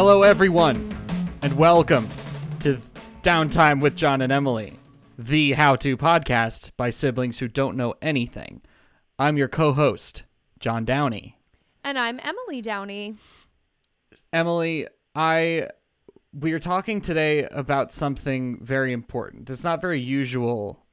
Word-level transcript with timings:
Hello, 0.00 0.22
everyone, 0.22 0.96
and 1.42 1.58
welcome 1.58 2.08
to 2.60 2.78
Downtime 3.22 3.80
with 3.80 3.96
John 3.96 4.20
and 4.22 4.30
Emily, 4.30 4.78
the 5.18 5.54
how 5.54 5.74
to 5.74 5.96
podcast 5.96 6.70
by 6.76 6.90
siblings 6.90 7.40
who 7.40 7.48
don't 7.48 7.76
know 7.76 7.96
anything. 8.00 8.62
I'm 9.18 9.36
your 9.36 9.48
co 9.48 9.72
host, 9.72 10.22
John 10.60 10.84
Downey. 10.84 11.40
And 11.82 11.98
I'm 11.98 12.20
Emily 12.22 12.62
Downey. 12.62 13.16
Emily, 14.32 14.86
I. 15.16 15.66
We 16.32 16.52
are 16.52 16.60
talking 16.60 17.00
today 17.00 17.48
about 17.50 17.90
something 17.90 18.64
very 18.64 18.92
important. 18.92 19.50
It's 19.50 19.64
not 19.64 19.80
very 19.80 19.98
usual 19.98 20.86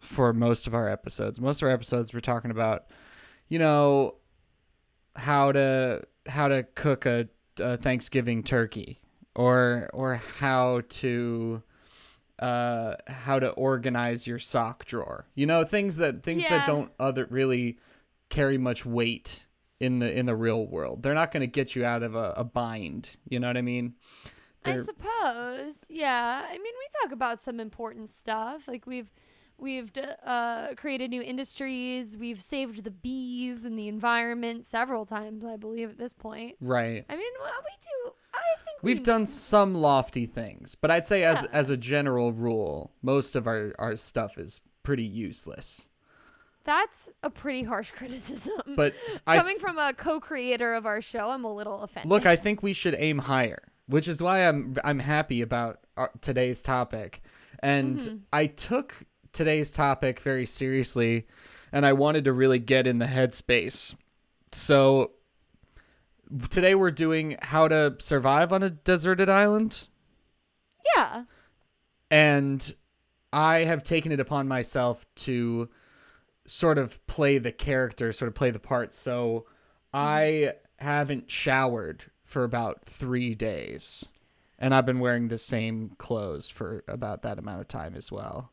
for 0.00 0.34
most 0.34 0.66
of 0.66 0.74
our 0.74 0.86
episodes. 0.86 1.40
Most 1.40 1.62
of 1.62 1.68
our 1.68 1.74
episodes, 1.74 2.12
we're 2.12 2.20
talking 2.20 2.50
about, 2.50 2.84
you 3.48 3.58
know, 3.58 4.16
how 5.16 5.50
to 5.52 6.02
how 6.26 6.48
to 6.48 6.64
cook 6.74 7.06
a, 7.06 7.28
a 7.58 7.76
Thanksgiving 7.76 8.42
turkey, 8.42 9.00
or 9.34 9.88
or 9.92 10.16
how 10.16 10.82
to 10.88 11.62
uh 12.38 12.94
how 13.06 13.38
to 13.38 13.50
organize 13.50 14.26
your 14.26 14.38
sock 14.38 14.84
drawer. 14.86 15.26
You 15.34 15.46
know, 15.46 15.64
things 15.64 15.96
that 15.98 16.22
things 16.22 16.42
Yeah. 16.44 16.58
that 16.58 16.66
don't 16.66 16.90
other 16.98 17.26
really 17.30 17.78
carry 18.28 18.58
much 18.58 18.84
weight 18.84 19.44
in 19.80 19.98
the 20.00 20.10
in 20.12 20.26
the 20.26 20.34
real 20.36 20.66
world. 20.66 21.02
They're 21.02 21.14
not 21.14 21.30
going 21.32 21.42
to 21.42 21.46
get 21.46 21.76
you 21.76 21.84
out 21.84 22.02
of 22.02 22.14
a, 22.14 22.32
a 22.36 22.44
bind. 22.44 23.10
You 23.28 23.38
know 23.40 23.46
what 23.48 23.56
I 23.56 23.62
mean? 23.62 23.94
I 24.64 24.72
They're- 24.72 24.84
suppose. 24.84 25.84
Yeah. 25.88 26.42
I 26.48 26.52
mean, 26.52 26.62
we 26.62 27.02
talk 27.02 27.12
about 27.12 27.40
some 27.40 27.60
important 27.60 28.08
stuff. 28.08 28.66
Like 28.66 28.86
we've 28.86 29.12
we've 29.58 29.92
d- 29.92 30.02
uh, 30.24 30.74
created 30.76 31.10
new 31.10 31.22
industries. 31.22 32.16
We've 32.16 32.40
saved 32.40 32.84
the 32.84 32.90
bees 32.90 33.64
and 33.64 33.78
the 33.78 33.88
environment 33.88 34.66
several 34.66 35.06
times, 35.06 35.44
I 35.44 35.56
believe, 35.56 35.90
at 35.90 35.98
this 35.98 36.12
point. 36.12 36.56
right. 36.60 37.04
I 37.08 37.16
mean, 37.16 37.32
well, 37.42 37.52
we 37.62 37.76
do. 37.80 38.12
I 38.34 38.38
think 38.64 38.78
We've 38.82 38.98
we- 38.98 39.04
done 39.04 39.26
some 39.26 39.74
lofty 39.74 40.26
things, 40.26 40.74
but 40.74 40.90
I'd 40.90 41.06
say 41.06 41.22
as 41.24 41.42
Yeah. 41.42 41.48
as 41.52 41.70
a 41.70 41.76
general 41.76 42.32
rule, 42.32 42.92
most 43.02 43.36
of 43.36 43.46
our 43.46 43.74
our 43.78 43.96
stuff 43.96 44.36
is 44.38 44.60
pretty 44.82 45.04
useless. 45.04 45.88
That's 46.64 47.10
a 47.22 47.30
pretty 47.30 47.62
harsh 47.62 47.90
criticism. 47.96 48.54
But 48.76 48.94
coming 49.26 49.54
th- 49.56 49.60
from 49.60 49.78
a 49.78 49.92
co-creator 49.92 50.74
of 50.74 50.86
our 50.86 51.00
show, 51.02 51.28
I'm 51.30 51.44
a 51.44 51.54
little 51.54 51.82
offended. 51.82 52.10
Look, 52.10 52.26
I 52.26 52.36
think 52.36 52.62
we 52.62 52.72
should 52.72 52.94
aim 52.98 53.18
higher, 53.18 53.62
which 53.86 54.08
is 54.08 54.22
why 54.22 54.40
I'm 54.48 54.74
I'm 54.82 54.98
happy 55.00 55.40
about 55.42 55.80
our, 55.96 56.10
today's 56.20 56.62
topic. 56.62 57.22
And 57.60 57.98
Mm-hmm. 57.98 58.16
I 58.32 58.46
took 58.46 59.04
today's 59.34 59.70
topic 59.70 60.20
very 60.20 60.46
seriously 60.46 61.26
and 61.72 61.84
I 61.84 61.92
wanted 61.92 62.24
to 62.24 62.32
really 62.32 62.60
get 62.60 62.86
in 62.86 62.98
the 62.98 63.06
headspace. 63.06 63.96
So 64.52 65.10
today 66.48 66.74
we're 66.74 66.92
doing 66.92 67.36
how 67.42 67.68
to 67.68 67.96
survive 67.98 68.52
on 68.52 68.62
a 68.62 68.70
deserted 68.70 69.28
island 69.28 69.88
yeah. 70.96 71.24
and 72.10 72.74
I 73.32 73.64
have 73.64 73.82
taken 73.82 74.12
it 74.12 74.20
upon 74.20 74.46
myself 74.46 75.04
to 75.16 75.68
sort 76.46 76.78
of 76.78 77.04
play 77.06 77.38
the 77.38 77.52
character, 77.52 78.12
sort 78.12 78.28
of 78.28 78.34
play 78.34 78.50
the 78.50 78.60
part. 78.60 78.94
So 78.94 79.46
I 79.92 80.54
haven't 80.78 81.30
showered 81.30 82.04
for 82.22 82.44
about 82.44 82.86
three 82.86 83.34
days, 83.34 84.04
and 84.58 84.74
I've 84.74 84.86
been 84.86 85.00
wearing 85.00 85.28
the 85.28 85.38
same 85.38 85.96
clothes 85.98 86.48
for 86.48 86.84
about 86.86 87.22
that 87.22 87.38
amount 87.38 87.60
of 87.60 87.68
time 87.68 87.94
as 87.94 88.12
well. 88.12 88.52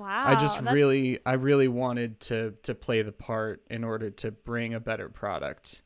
Wow. 0.00 0.24
I 0.26 0.34
just 0.34 0.58
that's- 0.58 0.74
really, 0.74 1.18
I 1.26 1.34
really 1.34 1.68
wanted 1.68 2.20
to 2.20 2.54
to 2.62 2.74
play 2.74 3.02
the 3.02 3.12
part 3.12 3.62
in 3.70 3.84
order 3.84 4.10
to 4.10 4.30
bring 4.30 4.74
a 4.74 4.80
better 4.80 5.08
product. 5.08 5.82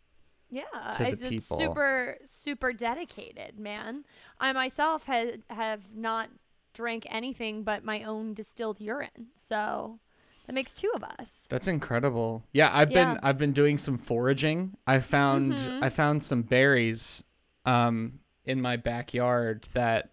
Yeah, 0.51 0.63
to 0.93 1.03
the 1.03 1.09
it's, 1.11 1.21
it's 1.23 1.31
people. 1.31 1.59
super 1.59 2.17
super 2.25 2.73
dedicated, 2.73 3.59
man. 3.59 4.05
I 4.39 4.53
myself 4.53 5.05
have 5.07 5.39
have 5.51 5.81
not 5.95 6.29
drank 6.75 7.07
anything 7.11 7.65
but 7.65 7.85
my 7.85 8.03
own 8.05 8.35
distilled 8.35 8.81
urine, 8.81 9.29
so 9.35 9.99
that 10.47 10.53
makes 10.53 10.75
two 10.77 10.93
of 10.95 11.03
us. 11.03 11.47
That's 11.49 11.67
incredible. 11.67 12.45
Yeah, 12.53 12.71
I've 12.73 12.93
Yeah. 12.93 13.15
been 13.15 13.21
I've 13.25 13.39
been 13.39 13.53
doing 13.53 13.79
some 13.79 13.99
foraging. 13.99 14.77
I 14.87 15.01
found 15.01 15.55
Mhm. 15.55 15.83
I 15.83 15.89
found 15.89 16.23
some 16.23 16.43
berries 16.43 17.25
um 17.65 18.21
in 18.45 18.61
my 18.61 18.77
backyard 18.77 19.67
that 19.73 20.13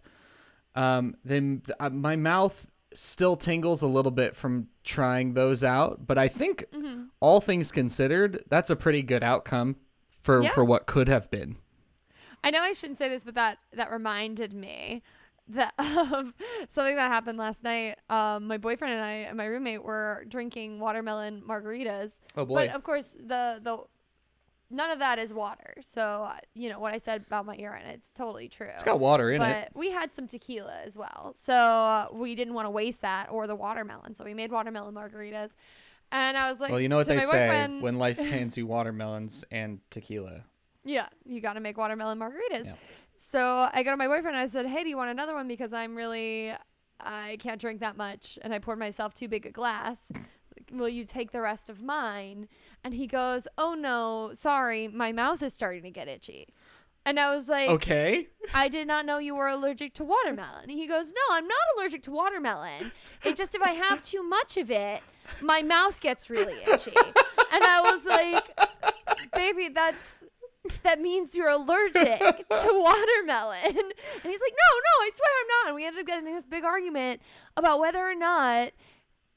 um 0.74 1.18
then 1.26 1.62
uh, 1.80 1.90
my 1.90 2.16
mouth 2.16 2.71
still 2.94 3.36
tingles 3.36 3.82
a 3.82 3.88
little 3.88 4.12
bit 4.12 4.36
from 4.36 4.68
trying 4.84 5.34
those 5.34 5.64
out, 5.64 6.06
but 6.08 6.18
I 6.18 6.28
think 6.28 6.66
hmm 6.74 7.04
all 7.20 7.40
things 7.40 7.72
considered, 7.72 8.44
that's 8.50 8.70
a 8.70 8.76
pretty 8.76 9.02
good 9.04 9.24
outcome 9.24 9.76
for 10.22 10.44
Yeah. 10.44 10.54
for 10.54 10.64
what 10.66 10.86
could 10.88 11.08
have 11.08 11.30
been. 11.32 11.58
I 12.44 12.50
know 12.52 12.60
I 12.60 12.74
shouldn't 12.74 12.98
say 12.98 13.08
this, 13.10 13.24
but 13.24 13.36
that 13.36 13.60
that 13.74 13.92
reminded 13.92 14.54
me 14.54 15.04
that 15.48 15.74
of 15.80 16.34
something 16.70 16.96
that 16.96 17.12
happened 17.12 17.38
last 17.38 17.64
night. 17.64 17.98
Um, 18.10 18.48
my 18.48 18.58
boyfriend 18.58 18.94
and 18.96 19.04
I 19.04 19.12
and 19.30 19.38
my 19.38 19.46
roommate 19.46 19.84
were 19.84 20.26
drinking 20.28 20.80
watermelon 20.80 21.42
margaritas. 21.48 22.14
Oh 22.36 22.46
boy! 22.46 22.56
But 22.68 22.76
of 22.76 22.84
course, 22.84 23.16
the 23.20 23.60
the 23.62 23.80
none 24.72 24.92
of 24.92 25.00
that 25.00 25.20
is 25.20 25.34
water. 25.34 25.76
So 25.82 26.02
uh, 26.02 26.38
you 26.54 26.70
know 26.70 26.80
what 26.80 26.94
I 26.94 26.98
said 26.98 27.24
about 27.28 27.46
my 27.46 27.56
urine. 27.56 27.86
It's 27.88 28.12
totally 28.12 28.48
true. 28.48 28.70
it's 28.74 28.84
got 28.84 29.00
water 29.00 29.32
in 29.32 29.40
but 29.40 29.56
it. 29.56 29.72
we 29.76 29.92
had 29.92 30.14
some 30.14 30.28
tequila 30.28 30.80
as 30.86 30.98
well, 30.98 31.34
so 31.36 31.54
uh, 31.54 32.08
we 32.12 32.36
didn't 32.36 32.54
want 32.54 32.66
to 32.66 32.72
waste 32.72 33.02
that 33.02 33.30
or 33.32 33.48
the 33.48 33.56
watermelon. 33.56 34.16
So 34.16 34.24
we 34.24 34.34
made 34.34 34.52
watermelon 34.52 34.94
margaritas, 34.96 35.52
and 36.12 36.38
I 36.38 36.50
was 36.50 36.60
like, 36.60 36.72
Well, 36.72 36.80
you 36.80 36.90
know 36.90 36.98
what 36.98 37.08
they 37.08 37.20
say 37.20 37.68
when 37.80 37.98
life 37.98 38.18
hands 38.34 38.58
you 38.58 38.66
watermelons 38.68 39.44
and 39.52 39.80
tequila. 39.90 40.44
yeah, 40.84 41.08
you 41.26 41.42
got 41.42 41.54
to 41.54 41.60
make 41.60 41.78
watermelon 41.78 42.20
margaritas. 42.20 42.66
Yeah. 42.66 42.76
So 43.16 43.70
I 43.72 43.84
go 43.84 43.92
to 43.92 43.98
my 43.98 44.08
boyfriend 44.08 44.36
and 44.36 44.38
I 44.38 44.48
said, 44.48 44.66
hey, 44.66 44.84
do 44.84 44.90
you 44.90 44.98
want 44.98 45.12
another 45.12 45.36
one 45.36 45.48
because 45.48 45.74
I'm 45.74 45.96
really 45.96 46.54
I 47.00 47.38
can't 47.40 47.60
drink 47.60 47.80
that 47.80 47.98
much, 47.98 48.38
and 48.42 48.54
I 48.54 48.60
poured 48.60 48.80
myself 48.80 49.14
too 49.14 49.28
big 49.28 49.46
a 49.46 49.52
glass. 49.52 49.98
Will 50.72 50.90
you 50.90 51.06
take 51.06 51.32
the 51.32 51.42
rest 51.42 51.70
of 51.70 51.82
mine? 51.82 52.48
And 52.84 52.94
he 52.94 53.08
goes, 53.08 53.48
Oh 53.58 53.74
no, 53.74 54.32
sorry, 54.34 54.88
my 54.88 55.12
mouth 55.12 55.44
is 55.44 55.54
starting 55.54 55.84
to 55.84 55.92
get 55.92 56.08
itchy. 56.08 56.48
And 57.06 57.20
I 57.20 57.34
was 57.34 57.50
like, 57.50 57.70
Okay. 57.70 58.28
I 58.54 58.68
did 58.68 58.88
not 58.88 59.06
know 59.06 59.18
you 59.18 59.36
were 59.36 59.48
allergic 59.48 59.94
to 59.96 60.04
watermelon. 60.04 60.70
He 60.70 60.88
goes, 60.88 61.08
No, 61.08 61.36
I'm 61.36 61.48
not 61.48 61.58
allergic 61.78 62.04
to 62.04 62.12
watermelon. 62.12 62.92
It 63.24 63.36
just 63.36 63.56
if 63.56 63.62
I 63.62 63.72
have 63.74 64.02
too 64.02 64.24
much 64.24 64.58
of 64.58 64.72
it, 64.72 65.02
my 65.42 65.62
mouth 65.62 66.00
gets 66.02 66.30
really 66.30 66.58
itchy. 66.68 66.94
And 67.54 67.64
I 67.64 67.82
was 67.82 68.06
like, 68.06 69.32
Baby, 69.34 69.70
that's 69.70 69.98
that 70.84 71.02
means 71.02 71.36
you're 71.36 71.50
allergic 71.50 72.20
to 72.20 72.46
watermelon. 72.72 73.66
And 73.66 73.76
he's 74.24 74.42
like, 74.42 74.54
No, 74.54 74.72
no, 74.78 74.94
I 75.02 75.10
swear 75.14 75.30
I'm 75.42 75.48
not. 75.48 75.68
And 75.68 75.76
we 75.76 75.86
ended 75.86 76.02
up 76.02 76.08
getting 76.08 76.28
in 76.28 76.34
this 76.36 76.46
big 76.46 76.64
argument 76.64 77.22
about 77.58 77.80
whether 77.80 78.00
or 78.00 78.16
not 78.16 78.72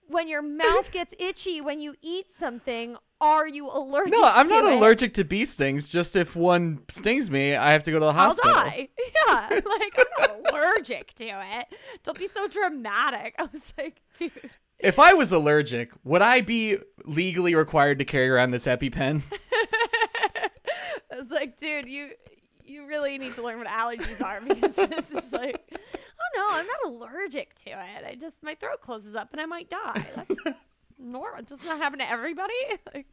when 0.08 0.28
your 0.28 0.42
mouth 0.42 0.90
gets 0.92 1.14
itchy 1.18 1.60
when 1.60 1.80
you 1.80 1.94
eat 2.02 2.26
something, 2.38 2.96
are 3.20 3.46
you 3.48 3.68
allergic 3.70 4.12
to 4.12 4.20
the 4.20 4.22
big 4.26 4.34
No, 4.34 4.40
I'm 4.40 4.48
not 4.48 4.64
it? 4.64 4.72
allergic 4.74 5.14
to 5.14 5.24
bee 5.24 5.44
stings. 5.44 5.90
Just 5.90 6.14
if 6.16 6.36
one 6.36 6.80
stings 6.90 7.30
me, 7.30 7.54
I 7.56 7.72
have 7.72 7.82
to 7.84 7.90
go 7.90 7.98
to 7.98 8.04
the 8.06 8.12
hospital. 8.12 8.50
I'll 8.54 8.64
die. 8.70 8.88
Yeah, 9.26 9.48
like 9.50 9.94
I'm 9.98 10.04
not 10.18 10.52
allergic 10.52 11.14
to 11.14 11.24
it. 11.24 11.66
Don't 12.02 12.18
be 12.18 12.26
so 12.26 12.46
dramatic. 12.48 13.34
I 13.38 13.44
was 13.44 13.62
like, 13.78 14.00
dude. 14.18 14.32
If 14.78 14.98
I 14.98 15.14
was 15.14 15.32
allergic, 15.32 15.90
would 16.02 16.20
I 16.20 16.40
be 16.42 16.78
legally 17.04 17.54
required 17.54 17.98
to 18.00 18.04
carry 18.04 18.28
around 18.28 18.50
this 18.50 18.66
EpiPen? 18.66 19.22
I 21.12 21.16
was 21.16 21.30
like, 21.30 21.58
dude, 21.58 21.88
you 21.88 22.10
you 22.66 22.86
really 22.86 23.18
need 23.18 23.34
to 23.34 23.42
learn 23.42 23.58
what 23.58 23.66
allergies 23.66 24.20
are 24.22 24.40
because 24.46 24.74
this 24.74 25.10
is 25.10 25.32
like, 25.32 25.62
oh 25.72 26.36
no, 26.36 26.46
I'm 26.50 26.66
not 26.66 26.92
allergic 26.92 27.54
to 27.64 27.70
it. 27.70 28.04
I 28.06 28.14
just 28.14 28.42
my 28.42 28.54
throat 28.54 28.80
closes 28.80 29.14
up 29.14 29.28
and 29.32 29.40
I 29.40 29.46
might 29.46 29.68
die. 29.70 30.06
That's 30.16 30.58
normal. 30.98 31.42
Does 31.42 31.64
not 31.64 31.78
happen 31.78 31.98
to 31.98 32.08
everybody. 32.10 32.52
Like, 32.94 33.06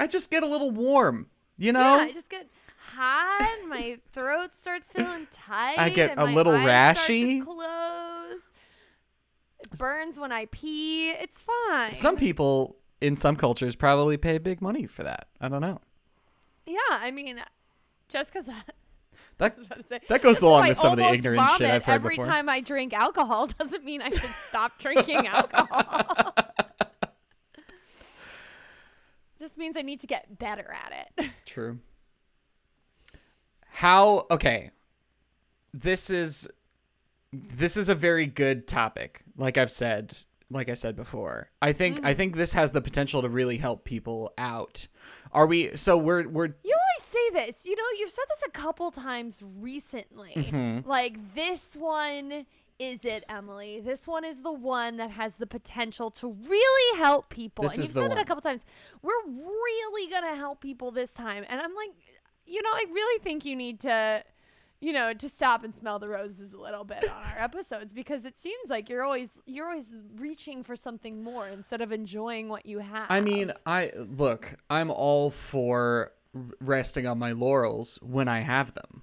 I 0.00 0.06
just 0.06 0.30
get 0.30 0.42
a 0.42 0.46
little 0.46 0.70
warm, 0.70 1.26
you 1.58 1.72
know. 1.72 1.96
yeah. 1.96 2.04
I 2.04 2.12
just 2.12 2.30
get 2.30 2.48
hot. 2.94 3.58
My 3.68 3.98
throat 4.12 4.54
starts 4.58 4.88
feeling 4.88 5.26
tight. 5.30 5.78
I 5.78 5.90
get 5.90 6.18
a 6.18 6.24
little 6.24 6.54
eyes 6.54 6.96
start 6.96 7.06
to 7.08 7.12
rashy. 7.12 7.44
Close. 7.44 8.40
It 9.60 9.78
burns 9.78 10.18
when 10.18 10.32
I 10.32 10.46
pee. 10.46 11.10
It's 11.10 11.42
fine. 11.42 11.92
Some 11.94 12.16
people 12.16 12.76
in 13.00 13.16
some 13.16 13.36
cultures 13.36 13.76
probably 13.76 14.16
pay 14.16 14.38
big 14.38 14.62
money 14.62 14.86
for 14.86 15.02
that. 15.02 15.28
I 15.40 15.48
don't 15.48 15.60
know. 15.60 15.80
Yeah, 16.66 16.78
I 16.90 17.10
mean, 17.10 17.42
just 18.08 18.32
because 18.32 18.48
That 19.38 19.56
was 19.56 19.66
about 19.66 19.78
to 19.78 19.84
say 19.86 20.00
that 20.08 20.22
goes 20.22 20.40
along 20.40 20.62
'cause 20.62 20.70
with 20.70 20.78
I 20.78 20.82
some 20.82 20.92
of 20.92 20.98
the 20.98 21.12
ignorant 21.12 21.50
shit 21.58 21.70
I've 21.70 21.84
heard 21.84 21.94
every 21.94 22.16
before. 22.16 22.30
time 22.30 22.48
I 22.48 22.60
drink 22.60 22.92
alcohol 22.92 23.46
doesn't 23.58 23.84
mean 23.84 24.02
I 24.02 24.10
should 24.10 24.30
stop 24.48 24.78
drinking 24.80 25.26
alcohol. 25.26 26.34
just 29.38 29.58
means 29.58 29.76
I 29.76 29.82
need 29.82 30.00
to 30.00 30.06
get 30.06 30.38
better 30.38 30.72
at 30.72 31.08
it. 31.18 31.30
True. 31.44 31.80
How 33.68 34.26
okay. 34.30 34.70
This 35.74 36.08
is 36.08 36.48
this 37.32 37.76
is 37.76 37.88
a 37.88 37.94
very 37.94 38.26
good 38.26 38.66
topic. 38.66 39.22
Like 39.36 39.58
I've 39.58 39.70
said, 39.70 40.16
like 40.50 40.68
I 40.68 40.74
said 40.74 40.96
before. 40.96 41.50
I 41.60 41.72
think 41.72 41.98
I 41.98 42.10
mm-hmm. 42.10 42.16
think 42.16 42.36
this 42.36 42.52
has 42.54 42.70
the 42.70 42.80
potential 42.80 43.22
to 43.22 43.28
really 43.28 43.58
help 43.58 43.84
people 43.84 44.32
out. 44.38 44.86
Are 45.32 45.46
we 45.46 45.76
so 45.76 45.98
we're 45.98 46.28
we're 46.28 46.54
You 46.64 46.75
always 46.96 47.02
say 47.12 47.46
this. 47.46 47.66
You 47.66 47.76
know, 47.76 47.82
you've 47.98 48.10
said 48.10 48.24
this 48.28 48.42
a 48.46 48.50
couple 48.50 48.90
times 48.90 49.42
recently. 49.58 50.32
Mhm. 50.34 50.86
Like 50.86 51.34
this 51.34 51.76
one 51.76 52.46
is 52.78 53.04
it, 53.04 53.24
Emily. 53.28 53.80
This 53.80 54.06
one 54.06 54.24
is 54.24 54.42
the 54.42 54.52
one 54.52 54.98
that 54.98 55.10
has 55.10 55.36
the 55.36 55.46
potential 55.46 56.10
to 56.12 56.28
really 56.28 56.98
help 56.98 57.30
people. 57.30 57.62
This 57.64 57.74
and 57.74 57.84
you've 57.84 57.92
said 57.92 58.12
it 58.12 58.18
a 58.18 58.24
couple 58.24 58.42
times. 58.42 58.62
We're 59.02 59.24
really 59.26 60.10
gonna 60.10 60.36
help 60.36 60.60
people 60.60 60.90
this 60.90 61.12
time. 61.14 61.44
And 61.48 61.60
I'm 61.60 61.74
like, 61.74 61.90
you 62.44 62.62
know, 62.62 62.70
I 62.72 62.84
really 62.92 63.22
think 63.22 63.44
you 63.44 63.56
need 63.56 63.80
to 63.80 64.24
you 64.78 64.92
know, 64.92 65.14
to 65.14 65.26
stop 65.26 65.64
and 65.64 65.74
smell 65.74 65.98
the 65.98 66.06
roses 66.06 66.52
a 66.52 66.58
little 66.60 66.84
bit 66.84 67.02
on 67.10 67.22
our 67.32 67.38
episodes 67.42 67.94
because 67.94 68.26
it 68.26 68.36
seems 68.38 68.68
like 68.68 68.90
you're 68.90 69.02
always 69.02 69.30
you're 69.46 69.66
always 69.66 69.96
reaching 70.16 70.62
for 70.62 70.76
something 70.76 71.22
more 71.24 71.48
instead 71.48 71.80
of 71.80 71.92
enjoying 71.92 72.50
what 72.50 72.66
you 72.66 72.80
have. 72.80 73.06
I 73.08 73.22
mean, 73.22 73.52
I 73.64 73.90
look, 73.96 74.54
I'm 74.68 74.90
all 74.90 75.30
for 75.30 76.12
resting 76.60 77.06
on 77.06 77.18
my 77.18 77.32
laurels 77.32 77.98
when 78.02 78.28
I 78.28 78.40
have 78.40 78.74
them. 78.74 79.02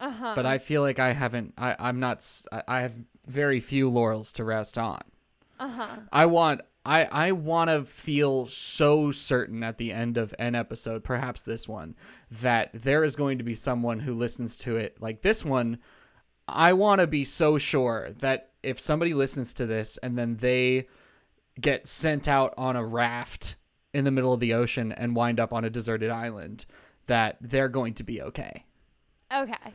uh-huh. 0.00 0.32
But 0.34 0.46
I 0.46 0.58
feel 0.58 0.82
like 0.82 0.98
I 0.98 1.12
haven't 1.12 1.54
I 1.58 1.76
I'm 1.78 2.00
not 2.00 2.26
I 2.66 2.80
have 2.80 2.94
very 3.26 3.60
few 3.60 3.88
laurels 3.88 4.32
to 4.34 4.44
rest 4.44 4.78
on. 4.78 5.02
uh-huh. 5.58 5.96
I 6.12 6.26
want 6.26 6.62
I 6.84 7.04
I 7.04 7.32
want 7.32 7.70
to 7.70 7.84
feel 7.84 8.46
so 8.46 9.10
certain 9.10 9.62
at 9.62 9.78
the 9.78 9.92
end 9.92 10.16
of 10.16 10.34
an 10.38 10.54
episode, 10.54 11.04
perhaps 11.04 11.42
this 11.42 11.68
one, 11.68 11.94
that 12.30 12.70
there 12.72 13.04
is 13.04 13.16
going 13.16 13.38
to 13.38 13.44
be 13.44 13.54
someone 13.54 14.00
who 14.00 14.14
listens 14.14 14.56
to 14.58 14.76
it 14.76 14.96
like 15.00 15.22
this 15.22 15.44
one. 15.44 15.78
I 16.48 16.72
want 16.72 17.00
to 17.00 17.06
be 17.06 17.24
so 17.24 17.58
sure 17.58 18.10
that 18.18 18.50
if 18.62 18.80
somebody 18.80 19.14
listens 19.14 19.54
to 19.54 19.66
this 19.66 19.98
and 19.98 20.18
then 20.18 20.38
they 20.38 20.88
get 21.60 21.86
sent 21.86 22.26
out 22.26 22.54
on 22.56 22.74
a 22.76 22.84
raft 22.84 23.56
in 23.92 24.04
the 24.04 24.10
middle 24.10 24.32
of 24.32 24.40
the 24.40 24.54
ocean 24.54 24.92
and 24.92 25.16
wind 25.16 25.40
up 25.40 25.52
on 25.52 25.64
a 25.64 25.70
deserted 25.70 26.10
island, 26.10 26.66
that 27.06 27.36
they're 27.40 27.68
going 27.68 27.94
to 27.94 28.04
be 28.04 28.22
okay. 28.22 28.64
Okay. 29.32 29.74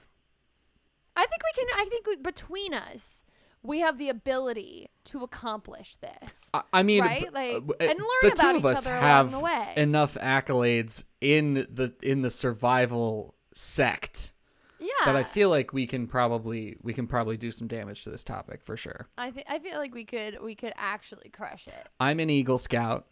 I 1.18 1.26
think 1.26 1.42
we 1.44 1.64
can. 1.66 1.68
I 1.82 1.86
think 1.90 2.08
we, 2.08 2.16
between 2.18 2.74
us, 2.74 3.24
we 3.64 3.80
have 3.80 3.98
the 3.98 4.10
ability 4.10 4.90
to 5.06 5.24
accomplish 5.24 5.96
this. 5.98 6.34
I- 6.54 6.64
I 6.74 6.84
mean, 6.84 7.02
Right? 7.04 7.32
Like, 7.34 7.56
uh, 7.56 7.74
and 7.80 8.00
learn 8.00 8.00
the 8.22 8.28
about 8.34 8.38
two 8.38 8.50
of 8.50 8.58
each 8.58 8.66
us 8.66 8.86
other 8.86 8.96
along 8.96 9.04
have 9.04 9.32
the 9.32 9.40
way. 9.40 9.74
enough 9.78 10.16
accolades 10.16 11.04
in 11.22 11.54
the 11.70 11.94
in 12.04 12.22
the 12.22 12.30
survival 12.30 13.36
sect 13.54 14.34
Yeah. 14.80 14.88
that 15.06 15.16
I 15.16 15.24
feel 15.24 15.50
like 15.50 15.72
we 15.72 15.88
can 15.88 16.06
probably 16.08 16.76
we 16.82 16.94
can 16.94 17.08
probably 17.08 17.38
do 17.38 17.50
some 17.52 17.68
damage 17.68 18.04
to 18.04 18.10
this 18.10 18.24
topic 18.24 18.64
for 18.64 18.76
sure. 18.76 19.08
I 19.18 19.32
think 19.32 19.48
I 19.50 19.60
feel 19.60 19.78
like 19.78 19.94
we 19.96 20.04
could 20.06 20.40
we 20.44 20.54
could 20.56 20.74
actually 20.76 21.30
crush 21.30 21.68
it. 21.68 21.88
I'm 22.00 22.20
an 22.20 22.30
Eagle 22.30 22.58
Scout. 22.58 23.08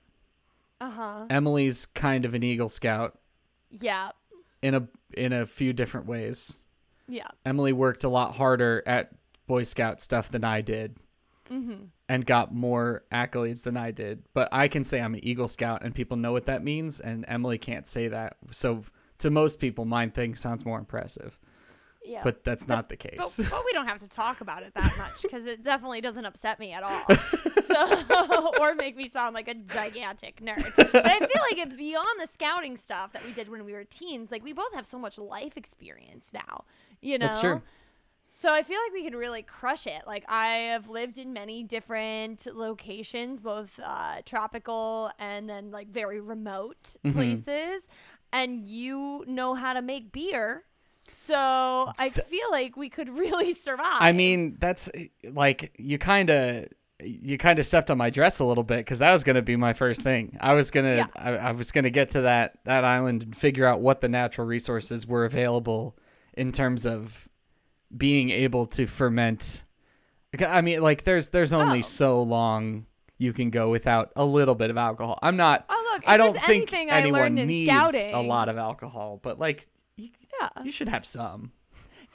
Uh 0.81 0.89
huh. 0.89 1.25
Emily's 1.29 1.85
kind 1.85 2.25
of 2.25 2.33
an 2.33 2.43
Eagle 2.43 2.69
Scout 2.69 3.17
Yeah. 3.71 4.11
in 4.61 4.75
a 4.75 4.87
in 5.15 5.31
a 5.33 5.45
few 5.45 5.73
different 5.73 6.07
ways. 6.07 6.57
Yeah. 7.07 7.27
Emily 7.45 7.73
worked 7.73 8.03
a 8.03 8.09
lot 8.09 8.35
harder 8.35 8.81
at 8.85 9.11
Boy 9.47 9.63
Scout 9.63 10.01
stuff 10.01 10.29
than 10.29 10.43
I 10.43 10.61
did 10.61 10.97
Mm-hmm. 11.51 11.83
and 12.09 12.25
got 12.25 12.53
more 12.53 13.03
accolades 13.11 13.63
than 13.63 13.75
I 13.77 13.91
did. 13.91 14.23
But 14.33 14.49
I 14.51 14.67
can 14.69 14.83
say 14.83 15.01
I'm 15.01 15.13
an 15.13 15.23
Eagle 15.25 15.47
Scout 15.49 15.83
and 15.83 15.93
people 15.93 16.17
know 16.17 16.31
what 16.31 16.45
that 16.45 16.63
means 16.63 16.99
and 16.99 17.25
Emily 17.27 17.57
can't 17.57 17.85
say 17.85 18.07
that. 18.07 18.37
So 18.51 18.83
to 19.19 19.29
most 19.29 19.59
people 19.59 19.85
mine 19.85 20.11
thing 20.11 20.35
sounds 20.35 20.65
more 20.65 20.79
impressive. 20.79 21.37
Yeah. 22.05 22.21
But 22.23 22.43
that's 22.43 22.67
not 22.67 22.89
the 22.89 22.97
case. 22.97 23.37
but 23.49 23.63
we 23.65 23.71
don't 23.73 23.87
have 23.87 23.99
to 23.99 24.09
talk 24.09 24.41
about 24.41 24.63
it 24.63 24.73
that 24.73 24.93
much 24.97 25.21
because 25.21 25.45
it 25.45 25.63
definitely 25.63 26.01
doesn't 26.01 26.25
upset 26.25 26.59
me 26.59 26.73
at 26.73 26.83
all. 26.83 27.03
So, 27.63 28.51
or 28.59 28.75
make 28.75 28.95
me 28.97 29.09
sound 29.09 29.33
like 29.33 29.47
a 29.47 29.53
gigantic 29.55 30.41
nerd. 30.41 30.63
But 30.91 31.05
I 31.07 31.17
feel 31.17 31.41
like 31.49 31.57
it's 31.65 31.75
beyond 31.75 32.19
the 32.21 32.27
scouting 32.27 32.75
stuff 32.77 33.13
that 33.13 33.25
we 33.25 33.31
did 33.31 33.49
when 33.49 33.63
we 33.65 33.73
were 33.73 33.85
teens. 33.85 34.31
Like 34.31 34.43
we 34.43 34.53
both 34.53 34.73
have 34.75 34.85
so 34.85 34.99
much 34.99 35.17
life 35.17 35.55
experience 35.57 36.31
now. 36.33 36.65
You 37.01 37.17
know. 37.17 37.27
That's 37.27 37.39
true. 37.39 37.61
So 38.27 38.53
I 38.53 38.63
feel 38.63 38.77
like 38.85 38.93
we 38.93 39.03
could 39.03 39.15
really 39.15 39.43
crush 39.43 39.87
it. 39.87 40.03
Like 40.05 40.25
I 40.27 40.47
have 40.73 40.89
lived 40.89 41.17
in 41.17 41.33
many 41.33 41.63
different 41.63 42.45
locations, 42.53 43.39
both 43.39 43.79
uh, 43.83 44.17
tropical 44.25 45.09
and 45.17 45.49
then 45.49 45.71
like 45.71 45.87
very 45.87 46.19
remote 46.19 46.95
Mhm. 47.05 47.13
places, 47.13 47.87
and 48.31 48.65
you 48.65 49.23
know 49.25 49.53
how 49.53 49.73
to 49.73 49.81
make 49.81 50.11
beer. 50.11 50.63
So 51.07 51.35
I 51.97 52.09
feel 52.09 52.47
like 52.51 52.77
we 52.77 52.89
could 52.89 53.09
really 53.17 53.53
survive. 53.53 53.97
I 53.99 54.11
mean, 54.11 54.57
that's 54.59 54.89
like 55.31 55.73
you 55.77 55.97
kind 55.97 56.29
of 56.29 56.67
you 57.01 57.37
kind 57.37 57.59
of 57.59 57.65
stepped 57.65 57.91
on 57.91 57.97
my 57.97 58.09
dress 58.09 58.39
a 58.39 58.45
little 58.45 58.63
bit 58.63 58.77
because 58.77 58.99
that 58.99 59.11
was 59.11 59.23
going 59.23 59.35
to 59.35 59.41
be 59.41 59.55
my 59.57 59.73
first 59.73 60.01
thing. 60.01 60.37
I 60.39 60.53
was 60.53 60.71
gonna 60.71 60.95
Yeah. 60.95 61.07
I, 61.15 61.29
I 61.31 61.51
was 61.51 61.71
gonna 61.71 61.89
get 61.89 62.09
to 62.09 62.21
that 62.21 62.59
that 62.65 62.83
island 62.85 63.23
and 63.23 63.35
figure 63.35 63.65
out 63.65 63.81
what 63.81 64.01
the 64.01 64.07
natural 64.09 64.47
resources 64.47 65.05
were 65.05 65.25
available 65.25 65.97
in 66.33 66.51
terms 66.51 66.85
of 66.85 67.27
being 67.95 68.29
able 68.29 68.65
to 68.67 68.87
ferment. 68.87 69.63
I 70.39 70.61
mean, 70.61 70.81
like 70.81 71.03
there's 71.03 71.29
there's 71.29 71.53
only 71.53 71.79
Oh. 71.79 71.83
so 71.83 72.23
long 72.23 72.85
you 73.17 73.33
can 73.33 73.49
go 73.49 73.69
without 73.69 74.11
a 74.15 74.25
little 74.25 74.55
bit 74.55 74.69
of 74.69 74.77
alcohol. 74.77 75.19
I'm 75.21 75.37
not. 75.37 75.65
oh 75.69 75.89
look, 75.93 76.03
I 76.07 76.17
don't 76.17 76.37
think 76.39 76.73
anyone 76.73 77.35
needs 77.35 77.71
scouting, 77.71 78.13
a 78.13 78.21
lot 78.21 78.49
of 78.49 78.57
alcohol, 78.57 79.19
but 79.21 79.39
like 79.39 79.67
yeah. 80.55 80.63
you 80.63 80.71
should 80.71 80.89
have 80.89 81.05
some. 81.05 81.51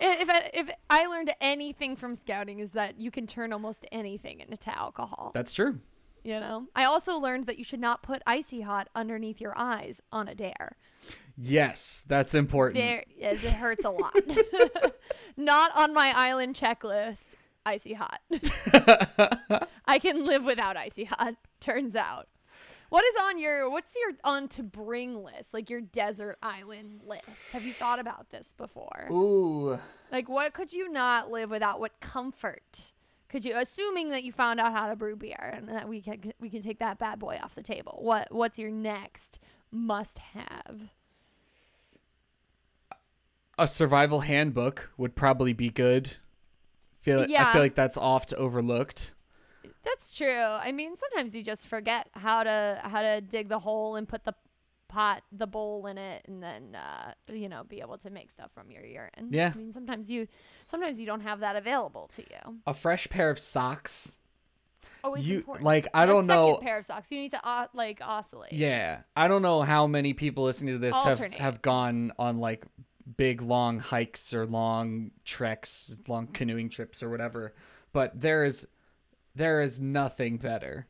If 0.00 0.30
I, 0.30 0.50
if 0.54 0.70
I 0.88 1.06
learned 1.06 1.34
anything 1.40 1.96
from 1.96 2.14
scouting 2.14 2.60
is 2.60 2.70
that 2.70 3.00
you 3.00 3.10
can 3.10 3.26
turn 3.26 3.52
almost 3.52 3.84
anything 3.90 4.40
into 4.40 4.76
alcohol. 4.76 5.32
That's 5.34 5.52
true. 5.52 5.80
You 6.22 6.38
know. 6.40 6.66
I 6.76 6.84
also 6.84 7.18
learned 7.18 7.46
that 7.46 7.58
you 7.58 7.64
should 7.64 7.80
not 7.80 8.02
put 8.02 8.22
icy 8.26 8.60
hot 8.60 8.88
underneath 8.94 9.40
your 9.40 9.54
eyes 9.56 10.00
on 10.12 10.28
a 10.28 10.34
dare. 10.34 10.76
Yes, 11.36 12.04
that's 12.08 12.34
important. 12.34 12.76
There, 12.82 13.04
it 13.16 13.38
hurts 13.38 13.84
a 13.84 13.90
lot. 13.90 14.14
Not 15.36 15.70
on 15.76 15.94
my 15.94 16.12
island 16.14 16.56
checklist. 16.56 17.34
Icy 17.64 17.94
hot. 17.94 18.20
I 19.86 20.00
can 20.00 20.26
live 20.26 20.42
without 20.42 20.76
icy 20.76 21.04
hot. 21.04 21.34
Turns 21.60 21.94
out. 21.94 22.26
What 22.88 23.04
is 23.04 23.14
on 23.22 23.38
your 23.38 23.70
what's 23.70 23.94
your 23.96 24.14
on 24.24 24.48
to 24.48 24.62
bring 24.62 25.22
list? 25.22 25.52
Like 25.52 25.68
your 25.68 25.80
desert 25.80 26.38
island 26.42 27.02
list. 27.06 27.52
Have 27.52 27.64
you 27.64 27.72
thought 27.72 27.98
about 27.98 28.30
this 28.30 28.52
before? 28.56 29.08
Ooh. 29.10 29.78
Like 30.10 30.28
what 30.28 30.54
could 30.54 30.72
you 30.72 30.90
not 30.90 31.30
live 31.30 31.50
without? 31.50 31.80
What 31.80 32.00
comfort 32.00 32.92
could 33.28 33.44
you 33.44 33.56
assuming 33.56 34.08
that 34.08 34.24
you 34.24 34.32
found 34.32 34.58
out 34.58 34.72
how 34.72 34.88
to 34.88 34.96
brew 34.96 35.16
beer 35.16 35.52
and 35.54 35.68
that 35.68 35.88
we 35.88 36.00
can 36.00 36.32
we 36.40 36.48
can 36.48 36.62
take 36.62 36.78
that 36.78 36.98
bad 36.98 37.18
boy 37.18 37.38
off 37.42 37.54
the 37.54 37.62
table. 37.62 37.98
What 38.00 38.32
what's 38.32 38.58
your 38.58 38.70
next 38.70 39.38
must 39.70 40.18
have? 40.18 40.90
a 43.58 43.66
survival 43.66 44.20
handbook 44.20 44.92
would 44.96 45.14
probably 45.14 45.52
be 45.52 45.68
good. 45.68 46.16
Feel 47.00 47.26
yeah. 47.26 47.48
I 47.48 47.52
feel 47.52 47.62
like 47.62 47.74
that's 47.74 47.96
oft 47.96 48.32
overlooked. 48.34 49.12
That's 49.84 50.14
true. 50.14 50.28
I 50.42 50.72
mean, 50.72 50.96
sometimes 50.96 51.34
you 51.34 51.42
just 51.42 51.68
forget 51.68 52.08
how 52.12 52.42
to 52.42 52.80
how 52.84 53.02
to 53.02 53.20
dig 53.20 53.48
the 53.48 53.58
hole 53.58 53.96
and 53.96 54.08
put 54.08 54.24
the 54.24 54.34
pot, 54.88 55.22
the 55.32 55.46
bowl 55.46 55.86
in 55.86 55.98
it, 55.98 56.24
and 56.26 56.42
then 56.42 56.74
uh, 56.74 57.12
you 57.32 57.48
know 57.48 57.64
be 57.64 57.80
able 57.80 57.98
to 57.98 58.10
make 58.10 58.30
stuff 58.30 58.50
from 58.52 58.70
your 58.70 58.84
urine. 58.84 59.28
Yeah. 59.30 59.52
I 59.54 59.58
mean, 59.58 59.72
sometimes 59.72 60.10
you 60.10 60.26
sometimes 60.66 60.98
you 61.00 61.06
don't 61.06 61.20
have 61.20 61.40
that 61.40 61.56
available 61.56 62.08
to 62.14 62.22
you. 62.22 62.58
A 62.66 62.74
fresh 62.74 63.08
pair 63.08 63.30
of 63.30 63.38
socks. 63.38 64.14
Always 65.04 65.26
You 65.26 65.38
important. 65.38 65.64
like 65.64 65.88
I 65.94 66.04
A 66.04 66.06
don't 66.06 66.26
know. 66.26 66.56
pair 66.56 66.78
of 66.78 66.84
socks. 66.84 67.10
You 67.12 67.18
need 67.18 67.30
to 67.30 67.46
uh, 67.46 67.66
like 67.74 68.00
oscillate. 68.02 68.52
Yeah, 68.52 69.00
I 69.16 69.28
don't 69.28 69.42
know 69.42 69.62
how 69.62 69.86
many 69.86 70.12
people 70.12 70.44
listening 70.44 70.74
to 70.74 70.78
this 70.78 70.94
have 70.94 71.18
have 71.34 71.62
gone 71.62 72.12
on 72.18 72.38
like 72.38 72.64
big 73.16 73.40
long 73.42 73.78
hikes 73.78 74.34
or 74.34 74.44
long 74.46 75.12
treks, 75.24 75.94
long 76.08 76.26
canoeing 76.26 76.68
trips 76.68 77.02
or 77.02 77.10
whatever. 77.10 77.54
But 77.92 78.20
there 78.20 78.44
is 78.44 78.66
there 79.38 79.62
is 79.62 79.80
nothing 79.80 80.36
better 80.36 80.86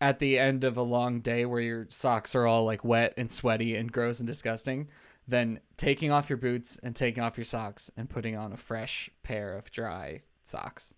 at 0.00 0.20
the 0.20 0.38
end 0.38 0.64
of 0.64 0.76
a 0.76 0.82
long 0.82 1.20
day 1.20 1.44
where 1.44 1.60
your 1.60 1.86
socks 1.90 2.34
are 2.34 2.46
all 2.46 2.64
like 2.64 2.84
wet 2.84 3.12
and 3.16 3.30
sweaty 3.30 3.74
and 3.76 3.92
gross 3.92 4.20
and 4.20 4.26
disgusting 4.26 4.88
than 5.26 5.58
taking 5.76 6.10
off 6.10 6.30
your 6.30 6.36
boots 6.36 6.78
and 6.82 6.94
taking 6.94 7.22
off 7.22 7.36
your 7.36 7.44
socks 7.44 7.90
and 7.96 8.08
putting 8.08 8.36
on 8.36 8.52
a 8.52 8.56
fresh 8.56 9.10
pair 9.22 9.56
of 9.56 9.70
dry 9.70 10.20
socks. 10.42 10.94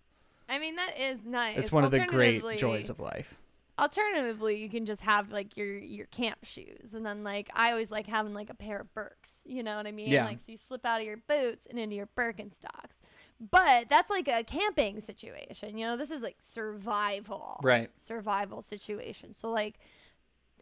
I 0.47 0.59
mean, 0.59 0.75
that 0.75 0.99
is 0.99 1.25
nice. 1.25 1.57
It's 1.57 1.71
one 1.71 1.83
of 1.83 1.91
the 1.91 2.05
great 2.05 2.43
joys 2.57 2.89
of 2.89 2.99
life. 2.99 3.39
Alternatively, 3.79 4.57
you 4.57 4.69
can 4.69 4.85
just 4.85 5.01
have 5.01 5.31
like 5.31 5.55
your 5.55 5.77
your 5.77 6.07
camp 6.07 6.39
shoes, 6.43 6.93
and 6.93 7.05
then 7.05 7.23
like 7.23 7.49
I 7.53 7.71
always 7.71 7.91
like 7.91 8.07
having 8.07 8.33
like 8.33 8.49
a 8.49 8.55
pair 8.55 8.79
of 8.79 8.91
Birks. 8.93 9.31
You 9.45 9.61
know 9.61 9.77
what 9.77 9.85
I 9.85 9.91
mean? 9.91 10.09
Yeah. 10.09 10.25
Like 10.25 10.39
so 10.39 10.51
you 10.51 10.57
slip 10.57 10.85
out 10.85 10.99
of 10.99 11.05
your 11.05 11.17
boots 11.17 11.67
and 11.69 11.77
into 11.77 11.95
your 11.95 12.09
Birkenstocks. 12.17 12.97
But 13.39 13.87
that's 13.89 14.09
like 14.09 14.27
a 14.27 14.43
camping 14.43 14.99
situation. 14.99 15.77
You 15.77 15.85
know, 15.85 15.97
this 15.97 16.11
is 16.11 16.21
like 16.21 16.37
survival. 16.39 17.59
Right. 17.61 17.89
Survival 18.01 18.61
situation. 18.61 19.35
So 19.39 19.49
like, 19.49 19.79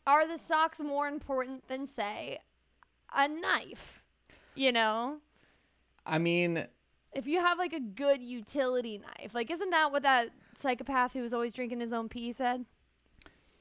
are 0.06 0.28
the 0.28 0.38
socks 0.38 0.80
more 0.80 1.08
important 1.08 1.68
than 1.68 1.88
say 1.88 2.40
a 3.16 3.28
knife? 3.28 4.04
You 4.56 4.72
know. 4.72 5.18
I 6.06 6.18
mean, 6.20 6.68
If 7.14 7.28
you 7.28 7.40
have 7.40 7.58
like 7.58 7.74
a 7.74 7.80
good 7.80 8.22
utility 8.22 9.00
knife, 9.00 9.34
like 9.34 9.50
isn't 9.50 9.70
that 9.70 9.92
what 9.92 10.04
that 10.04 10.30
psychopath 10.56 11.14
who 11.14 11.22
was 11.22 11.34
always 11.34 11.54
drinking 11.54 11.80
his 11.80 11.94
own 11.94 12.10
pee 12.10 12.32
said? 12.32 12.66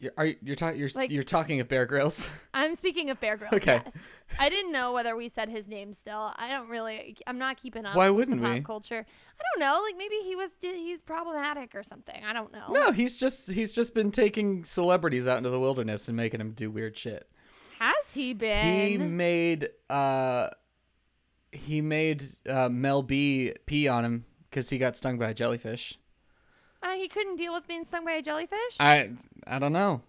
You're, 0.04 0.12
are 0.16 0.26
you- 0.26 0.36
you're 0.42 0.54
talking? 0.56 0.78
You're 0.78 0.88
Like- 0.94 1.10
you're 1.10 1.22
talking 1.22 1.60
of 1.60 1.68
Bear 1.68 1.86
Grylls. 1.86 2.28
I'm 2.54 2.74
speaking 2.76 3.10
of 3.10 3.18
Bear 3.20 3.36
Grylls. 3.36 3.54
Okay. 3.54 3.80
Yes. 3.84 3.94
I 4.38 4.48
didn't 4.48 4.72
know 4.72 4.92
whether 4.92 5.16
we 5.16 5.28
said 5.28 5.48
his 5.48 5.66
name 5.66 5.92
still. 5.92 6.32
I 6.36 6.48
don't 6.50 6.68
really. 6.68 7.16
I'm 7.26 7.38
not 7.38 7.56
keeping 7.56 7.84
up. 7.86 7.94
Why 7.96 8.10
wouldn't 8.10 8.40
pop 8.42 8.54
we? 8.54 8.60
Culture. 8.60 9.04
I 9.06 9.42
don't 9.52 9.60
know. 9.60 9.80
Like 9.82 9.96
maybe 9.96 10.16
he 10.24 10.36
was 10.36 10.50
he's 10.60 11.02
problematic 11.02 11.74
or 11.74 11.82
something. 11.82 12.22
I 12.24 12.32
don't 12.32 12.52
know. 12.52 12.68
no, 12.70 12.92
he's 12.92 13.18
just 13.18 13.50
he's 13.50 13.74
just 13.74 13.94
been 13.94 14.10
taking 14.10 14.64
celebrities 14.64 15.26
out 15.26 15.38
into 15.38 15.50
the 15.50 15.60
wilderness 15.60 16.08
and 16.08 16.16
making 16.16 16.38
them 16.38 16.52
do 16.52 16.70
weird 16.70 16.96
shit. 16.96 17.28
Has 17.80 17.94
he 18.12 18.34
been? 18.34 18.88
He 18.88 18.98
made 18.98 19.68
uh 19.90 20.50
he 21.52 21.80
made 21.80 22.34
uh, 22.48 22.68
Mel 22.68 23.02
B 23.02 23.52
pee 23.66 23.86
on 23.88 24.04
him 24.04 24.24
because 24.50 24.70
he 24.70 24.78
got 24.78 24.96
stung 24.96 25.18
by 25.18 25.30
a 25.30 25.34
jellyfish. 25.34 25.98
Uh, 26.84 26.92
he 26.96 27.08
couldn't 27.08 27.36
deal 27.36 27.52
with 27.54 27.66
being 27.66 27.84
stung 27.86 28.04
by 28.04 28.12
a 28.12 28.22
jellyfish. 28.22 28.76
I 28.78 29.10
I 29.46 29.58
don't 29.58 29.72
know. 29.72 30.02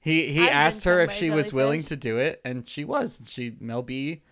He 0.00 0.28
he 0.28 0.44
I've 0.44 0.52
asked 0.52 0.84
her 0.84 1.00
if 1.00 1.12
she 1.12 1.30
was 1.30 1.52
willing 1.52 1.82
to 1.84 1.96
do 1.96 2.16
it, 2.18 2.40
and 2.44 2.66
she 2.68 2.84
was. 2.84 3.20
She 3.28 3.54
Mel 3.60 3.82
B, 3.82 4.22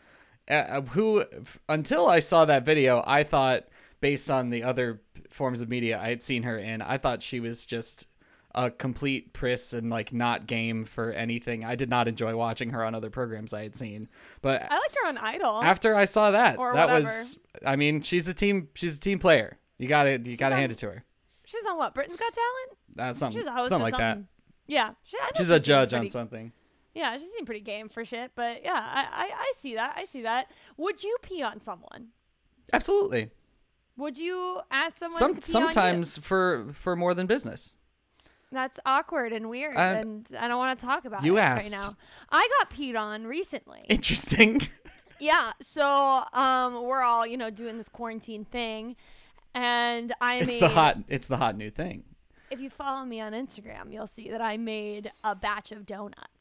uh, 0.48 0.80
who 0.82 1.24
until 1.68 2.08
I 2.08 2.20
saw 2.20 2.44
that 2.46 2.64
video, 2.64 3.02
I 3.06 3.22
thought 3.22 3.68
based 4.00 4.30
on 4.30 4.50
the 4.50 4.62
other 4.62 5.02
forms 5.30 5.60
of 5.60 5.68
media 5.68 6.00
I 6.00 6.08
had 6.08 6.22
seen 6.22 6.44
her 6.44 6.58
in, 6.58 6.80
I 6.80 6.96
thought 6.96 7.22
she 7.22 7.40
was 7.40 7.66
just 7.66 8.06
a 8.54 8.70
complete 8.70 9.32
priss 9.32 9.72
and 9.72 9.90
like 9.90 10.12
not 10.12 10.46
game 10.46 10.84
for 10.84 11.10
anything. 11.10 11.64
I 11.64 11.74
did 11.74 11.90
not 11.90 12.06
enjoy 12.06 12.36
watching 12.36 12.70
her 12.70 12.84
on 12.84 12.94
other 12.94 13.10
programs 13.10 13.52
I 13.52 13.64
had 13.64 13.74
seen, 13.74 14.08
but 14.42 14.62
I 14.70 14.78
liked 14.78 14.96
her 15.02 15.08
on 15.08 15.18
Idol. 15.18 15.60
after 15.62 15.96
I 15.96 16.04
saw 16.04 16.30
that, 16.30 16.56
Or 16.58 16.72
that 16.72 16.86
whatever. 16.86 17.04
was. 17.06 17.38
I 17.66 17.76
mean, 17.76 18.00
she's 18.00 18.28
a 18.28 18.34
team. 18.34 18.68
She's 18.74 18.96
a 18.96 19.00
team 19.00 19.18
player. 19.18 19.58
You 19.76 19.88
gotta 19.88 20.20
you 20.24 20.36
gotta 20.36 20.54
hand 20.54 20.70
it 20.70 20.78
to 20.78 20.86
her. 20.86 21.04
She's 21.54 21.66
on 21.66 21.76
what? 21.78 21.94
Britain's 21.94 22.16
Got 22.16 22.32
Talent. 22.32 22.78
Uh, 23.11 23.12
something 23.14 23.38
She's 23.40 23.46
a 23.46 23.52
host 23.52 23.68
something 23.70 23.82
like 23.92 23.96
that. 23.99 24.14
something. 24.16 24.28
Yeah, 24.66 24.90
she, 25.04 25.16
She's 25.37 25.46
she 25.49 25.54
a 25.54 25.61
judge 25.61 25.92
on 25.94 26.08
something. 26.08 26.52
Yeah, 26.94 27.16
she 27.18 27.25
seemed 27.26 27.46
pretty 27.46 27.61
game 27.61 27.88
for 27.88 28.04
shit. 28.04 28.32
But 28.34 28.62
yeah, 28.64 28.73
I, 28.75 29.02
I 29.26 29.30
I 29.37 29.52
see 29.61 29.75
that. 29.75 29.94
I 29.96 30.04
see 30.04 30.23
that. 30.23 30.50
Would 30.76 31.02
you 31.04 31.16
pee 31.23 31.42
on 31.42 31.61
someone? 31.61 32.08
Absolutely. 32.73 33.30
Would 33.96 34.16
you 34.18 34.61
ask 34.70 34.99
someone 34.99 35.18
Some 35.18 35.34
to 35.34 35.40
pee 35.40 35.54
on 35.56 35.62
you? 35.64 35.73
sometimes 35.73 36.18
for 36.18 36.73
for 36.75 36.96
more 36.96 37.14
than 37.14 37.26
business. 37.26 37.75
That's 38.52 38.78
awkward 38.87 39.32
and 39.32 39.50
weird, 39.50 39.76
Uh, 39.76 39.80
and 39.80 40.28
I 40.38 40.46
don't 40.46 40.58
want 40.58 40.78
to 40.78 40.87
talk 40.87 41.04
about 41.04 41.25
you 41.25 41.37
it 41.37 41.40
asked. 41.40 41.73
right 41.73 41.80
now. 41.80 41.96
I 42.30 42.49
got 42.61 42.70
peed 42.70 42.96
on 42.99 43.26
recently. 43.26 43.80
Interesting. 43.88 44.62
yeah, 45.18 45.50
so 45.61 46.23
um, 46.32 46.84
we're 46.84 47.02
all 47.02 47.26
you 47.26 47.37
know 47.37 47.50
doing 47.50 47.76
this 47.76 47.88
quarantine 47.88 48.44
thing, 48.44 48.94
and 49.54 50.12
I 50.20 50.37
it's 50.37 50.46
made. 50.49 50.62
the 50.62 50.68
hot 50.68 50.99
it's 51.08 51.26
the 51.26 51.37
hot 51.37 51.56
new 51.56 51.70
thing. 51.70 52.04
If 52.50 52.61
you 52.61 52.70
follow 52.70 53.04
me 53.04 53.20
on 53.20 53.32
Instagram, 53.32 53.92
you'll 53.92 54.06
see 54.06 54.30
that 54.30 54.40
I 54.40 54.56
made 54.56 55.11
a 55.25 55.34
batch 55.34 55.73
of 55.73 55.87
donuts. 55.87 56.33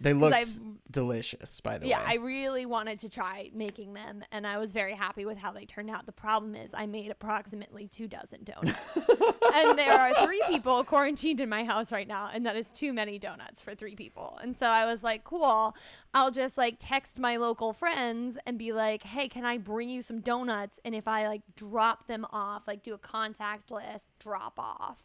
They 0.00 0.14
looked 0.14 0.36
I've- 0.36 0.60
delicious, 0.90 1.60
by 1.60 1.78
the 1.78 1.84
way. 1.84 1.90
Yeah, 1.90 2.02
I 2.04 2.14
really 2.14 2.64
wanted 2.64 2.98
to 3.00 3.08
try 3.08 3.50
making 3.54 3.92
them, 3.92 4.24
and 4.32 4.46
I 4.46 4.56
was 4.56 4.72
very 4.72 4.94
happy 4.94 5.26
with 5.26 5.36
how 5.36 5.52
they 5.52 5.66
turned 5.66 5.90
out. 5.90 6.06
The 6.06 6.12
problem 6.12 6.54
is, 6.54 6.70
I 6.72 6.86
made 6.86 7.10
approximately 7.10 7.86
two 7.86 8.08
dozen 8.08 8.44
donuts, 8.44 8.80
and 9.54 9.78
there 9.78 9.98
are 9.98 10.24
three 10.24 10.42
people 10.48 10.82
quarantined 10.84 11.40
in 11.40 11.48
my 11.50 11.64
house 11.64 11.92
right 11.92 12.08
now, 12.08 12.30
and 12.32 12.46
that 12.46 12.56
is 12.56 12.70
too 12.70 12.92
many 12.94 13.18
donuts 13.18 13.60
for 13.60 13.74
three 13.74 13.94
people. 13.94 14.38
And 14.42 14.56
so 14.56 14.66
I 14.66 14.86
was 14.86 15.04
like, 15.04 15.22
cool, 15.22 15.76
I'll 16.14 16.30
just 16.30 16.56
like 16.56 16.76
text 16.78 17.18
my 17.18 17.36
local 17.36 17.72
friends 17.74 18.38
and 18.46 18.58
be 18.58 18.72
like, 18.72 19.02
hey, 19.02 19.28
can 19.28 19.44
I 19.44 19.58
bring 19.58 19.90
you 19.90 20.00
some 20.00 20.20
donuts? 20.20 20.80
And 20.84 20.94
if 20.94 21.06
I 21.06 21.28
like 21.28 21.42
drop 21.56 22.06
them 22.06 22.26
off, 22.32 22.66
like 22.66 22.82
do 22.82 22.94
a 22.94 22.98
contactless 22.98 24.02
drop 24.18 24.58
off. 24.58 24.98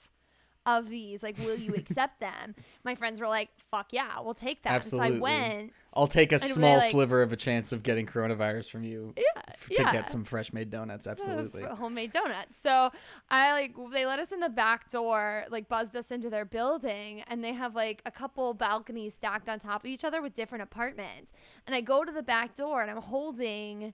Of 0.67 0.89
these, 0.89 1.21
like, 1.21 1.37
will 1.37 1.57
you 1.57 1.75
accept 1.75 2.19
them? 2.19 2.55
My 2.83 2.95
friends 2.95 3.19
were 3.19 3.27
like, 3.27 3.49
"Fuck 3.69 3.87
yeah, 3.91 4.19
we'll 4.21 4.33
take 4.33 4.63
that. 4.63 4.73
Absolutely. 4.73 5.09
So 5.09 5.15
I 5.15 5.19
went, 5.19 5.73
I'll 5.93 6.07
take 6.07 6.31
a 6.31 6.39
small 6.39 6.77
like- 6.77 6.89
sliver 6.89 7.21
of 7.21 7.31
a 7.31 7.35
chance 7.35 7.71
of 7.71 7.83
getting 7.83 8.07
coronavirus 8.07 8.71
from 8.71 8.83
you 8.83 9.13
yeah, 9.15 9.41
f- 9.47 9.67
to 9.67 9.83
yeah. 9.83 9.91
get 9.91 10.09
some 10.09 10.23
fresh 10.23 10.53
made 10.53 10.71
donuts. 10.71 11.05
Absolutely. 11.15 11.63
f- 11.63 11.71
homemade 11.77 12.11
donuts. 12.11 12.57
So 12.59 12.89
I 13.29 13.51
like 13.51 13.75
they 13.93 14.07
let 14.07 14.17
us 14.19 14.31
in 14.31 14.39
the 14.39 14.49
back 14.49 14.89
door, 14.89 15.45
like 15.51 15.69
buzzed 15.69 15.95
us 15.95 16.09
into 16.09 16.31
their 16.31 16.45
building, 16.45 17.21
and 17.27 17.43
they 17.43 17.53
have 17.53 17.75
like 17.75 18.01
a 18.07 18.11
couple 18.11 18.53
balconies 18.55 19.13
stacked 19.13 19.47
on 19.47 19.59
top 19.59 19.83
of 19.83 19.89
each 19.89 20.03
other 20.03 20.21
with 20.21 20.33
different 20.33 20.63
apartments. 20.63 21.31
And 21.67 21.75
I 21.75 21.81
go 21.81 22.03
to 22.03 22.11
the 22.11 22.23
back 22.23 22.55
door 22.55 22.81
and 22.81 22.89
I'm 22.89 23.01
holding 23.01 23.93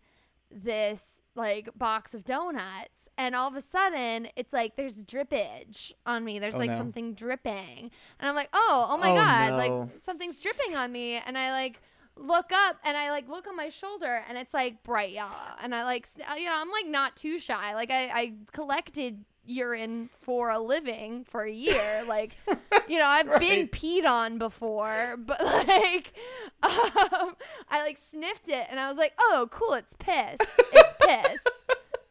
this 0.50 1.20
like 1.36 1.70
box 1.78 2.14
of 2.14 2.26
donuts 2.26 3.01
and 3.22 3.36
all 3.36 3.48
of 3.48 3.56
a 3.56 3.62
sudden 3.62 4.28
it's 4.36 4.52
like 4.52 4.76
there's 4.76 5.04
drippage 5.04 5.94
on 6.06 6.24
me. 6.24 6.40
There's 6.40 6.56
Oh, 6.56 6.60
like 6.60 6.72
no. 6.72 6.78
something 6.78 7.14
dripping. 7.14 7.92
And 8.20 8.30
i'm 8.30 8.36
like 8.36 8.50
oh 8.54 8.88
oh 8.90 8.98
my 8.98 9.12
Oh, 9.12 9.16
god 9.16 9.50
no. 9.52 9.58
like 9.58 10.00
something's 10.00 10.40
dripping 10.40 10.76
on 10.76 10.92
me. 10.92 11.22
And 11.26 11.38
i 11.38 11.52
like 11.52 11.80
look 12.18 12.52
up 12.54 12.76
and 12.84 12.98
i 12.98 13.10
like 13.10 13.30
look 13.30 13.48
on 13.48 13.56
my 13.56 13.70
shoulder 13.70 14.24
and 14.28 14.38
it's 14.38 14.54
like 14.54 14.84
bright 14.84 15.12
yellow 15.12 15.32
and 15.64 15.74
i 15.74 15.84
like 15.84 16.08
you 16.38 16.46
know 16.46 16.56
i'm 16.56 16.70
like 16.72 16.88
not 16.88 17.16
too 17.16 17.38
shy. 17.40 17.74
Like 17.76 17.92
i, 17.92 18.08
I 18.08 18.34
collected 18.52 19.24
urine 19.46 20.10
for 20.20 20.50
a 20.52 20.60
living 20.60 21.24
for 21.26 21.44
a 21.44 21.52
year. 21.52 22.04
Like 22.08 22.36
you 22.88 22.98
know 23.00 23.06
i've 23.06 23.40
been 23.40 23.68
peed 23.70 24.06
on 24.06 24.38
before 24.38 25.16
but 25.30 25.44
like 25.46 26.14
um, 26.64 27.36
i 27.70 27.82
like 27.82 27.98
sniffed 27.98 28.50
it 28.50 28.68
and 28.70 28.80
i 28.80 28.90
was 28.90 28.98
like 28.98 29.14
oh 29.20 29.48
cool 29.52 29.74
it's 29.74 29.94
piss. 30.00 30.38
It's 30.74 30.96
piss 31.06 31.40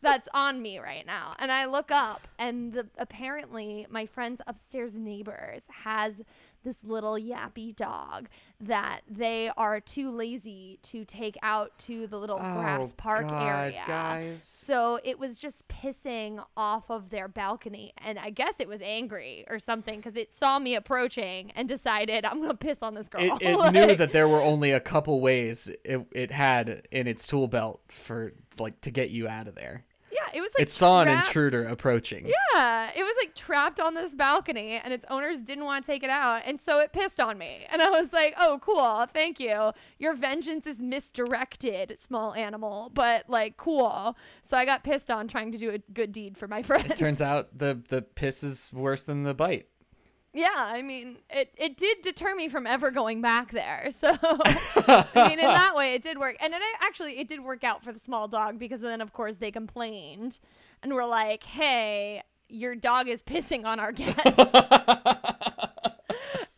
that's 0.02 0.28
on 0.34 0.60
me 0.62 0.78
right 0.78 1.04
now. 1.06 1.34
And 1.38 1.52
I 1.52 1.66
look 1.66 1.90
up, 1.90 2.26
and 2.38 2.72
the, 2.72 2.88
apparently 2.98 3.86
my 3.90 4.06
friend's 4.06 4.40
upstairs 4.46 4.96
neighbors 4.98 5.62
has 5.84 6.14
this 6.62 6.84
little 6.84 7.14
yappy 7.14 7.74
dog 7.74 8.28
that 8.60 9.00
they 9.08 9.50
are 9.56 9.80
too 9.80 10.10
lazy 10.10 10.78
to 10.82 11.06
take 11.06 11.38
out 11.42 11.72
to 11.78 12.06
the 12.06 12.18
little 12.18 12.36
oh, 12.38 12.54
grass 12.54 12.88
Oh, 12.90 12.94
park 12.98 13.28
God, 13.28 13.62
area. 13.62 13.82
guys. 13.86 14.42
So 14.44 15.00
it 15.02 15.18
was 15.18 15.38
just 15.38 15.66
pissing 15.68 16.44
off 16.58 16.90
of 16.90 17.08
their 17.08 17.28
balcony. 17.28 17.94
And 17.96 18.18
I 18.18 18.28
guess 18.28 18.56
it 18.58 18.68
was 18.68 18.82
angry 18.82 19.46
or 19.48 19.58
something 19.58 19.96
because 19.96 20.16
it 20.16 20.34
saw 20.34 20.58
me 20.58 20.74
approaching 20.74 21.50
and 21.56 21.66
decided, 21.66 22.26
I'm 22.26 22.36
going 22.38 22.50
to 22.50 22.56
piss 22.56 22.82
on 22.82 22.92
this 22.94 23.08
girl. 23.08 23.22
It, 23.22 23.42
it 23.42 23.56
Like- 23.60 23.72
knew 23.72 23.94
that 23.94 24.12
there 24.12 24.28
were 24.28 24.42
only 24.42 24.70
a 24.72 24.80
couple 24.80 25.18
ways 25.22 25.70
it, 25.82 26.06
it 26.12 26.30
had 26.30 26.86
in 26.90 27.06
its 27.06 27.26
tool 27.26 27.48
belt 27.48 27.80
for 27.88 28.32
like 28.58 28.82
to 28.82 28.90
get 28.90 29.08
you 29.08 29.26
out 29.28 29.48
of 29.48 29.54
there. 29.54 29.84
It 30.34 30.40
was 30.40 30.50
like 30.58 30.62
it 30.62 30.70
saw 30.70 31.02
an 31.02 31.08
intruder 31.08 31.64
approaching. 31.64 32.26
Yeah, 32.26 32.90
it 32.94 33.02
was 33.02 33.14
like 33.20 33.34
trapped 33.34 33.80
on 33.80 33.94
this 33.94 34.14
balcony, 34.14 34.80
and 34.82 34.92
its 34.92 35.04
owners 35.08 35.40
didn't 35.40 35.64
want 35.64 35.84
to 35.84 35.90
take 35.90 36.02
it 36.02 36.10
out, 36.10 36.42
and 36.44 36.60
so 36.60 36.78
it 36.80 36.92
pissed 36.92 37.20
on 37.20 37.38
me. 37.38 37.66
And 37.70 37.80
I 37.82 37.90
was 37.90 38.12
like, 38.12 38.34
"Oh, 38.38 38.58
cool, 38.62 39.06
thank 39.12 39.40
you. 39.40 39.72
Your 39.98 40.14
vengeance 40.14 40.66
is 40.66 40.80
misdirected, 40.80 41.96
small 42.00 42.34
animal, 42.34 42.90
but 42.94 43.24
like 43.28 43.56
cool." 43.56 44.16
So 44.42 44.56
I 44.56 44.64
got 44.64 44.84
pissed 44.84 45.10
on 45.10 45.28
trying 45.28 45.52
to 45.52 45.58
do 45.58 45.70
a 45.70 45.78
good 45.92 46.12
deed 46.12 46.36
for 46.36 46.48
my 46.48 46.62
friend. 46.70 46.90
It 46.90 46.96
turns 46.96 47.22
out 47.22 47.58
the 47.58 47.80
the 47.88 48.02
piss 48.02 48.42
is 48.42 48.70
worse 48.72 49.02
than 49.02 49.22
the 49.22 49.34
bite. 49.34 49.69
Yeah, 50.32 50.48
I 50.56 50.82
mean, 50.82 51.18
it 51.30 51.52
it 51.56 51.76
did 51.76 52.02
deter 52.02 52.34
me 52.34 52.48
from 52.48 52.66
ever 52.66 52.90
going 52.90 53.20
back 53.20 53.52
there. 53.52 53.88
So 54.00 54.08
I 54.22 55.06
mean, 55.28 55.38
in 55.38 55.44
that 55.46 55.74
way, 55.74 55.94
it 55.94 56.02
did 56.02 56.18
work, 56.18 56.36
and 56.40 56.54
it 56.54 56.60
actually 56.80 57.18
it 57.18 57.28
did 57.28 57.40
work 57.42 57.64
out 57.64 57.82
for 57.84 57.92
the 57.92 57.98
small 57.98 58.28
dog 58.28 58.58
because 58.58 58.80
then, 58.80 59.00
of 59.00 59.12
course, 59.12 59.36
they 59.36 59.50
complained 59.50 60.40
and 60.82 60.92
were 60.94 61.06
like, 61.06 61.44
"Hey." 61.44 62.22
Your 62.52 62.74
dog 62.74 63.06
is 63.06 63.22
pissing 63.22 63.64
on 63.64 63.78
our 63.78 63.92
guests. 64.00 64.24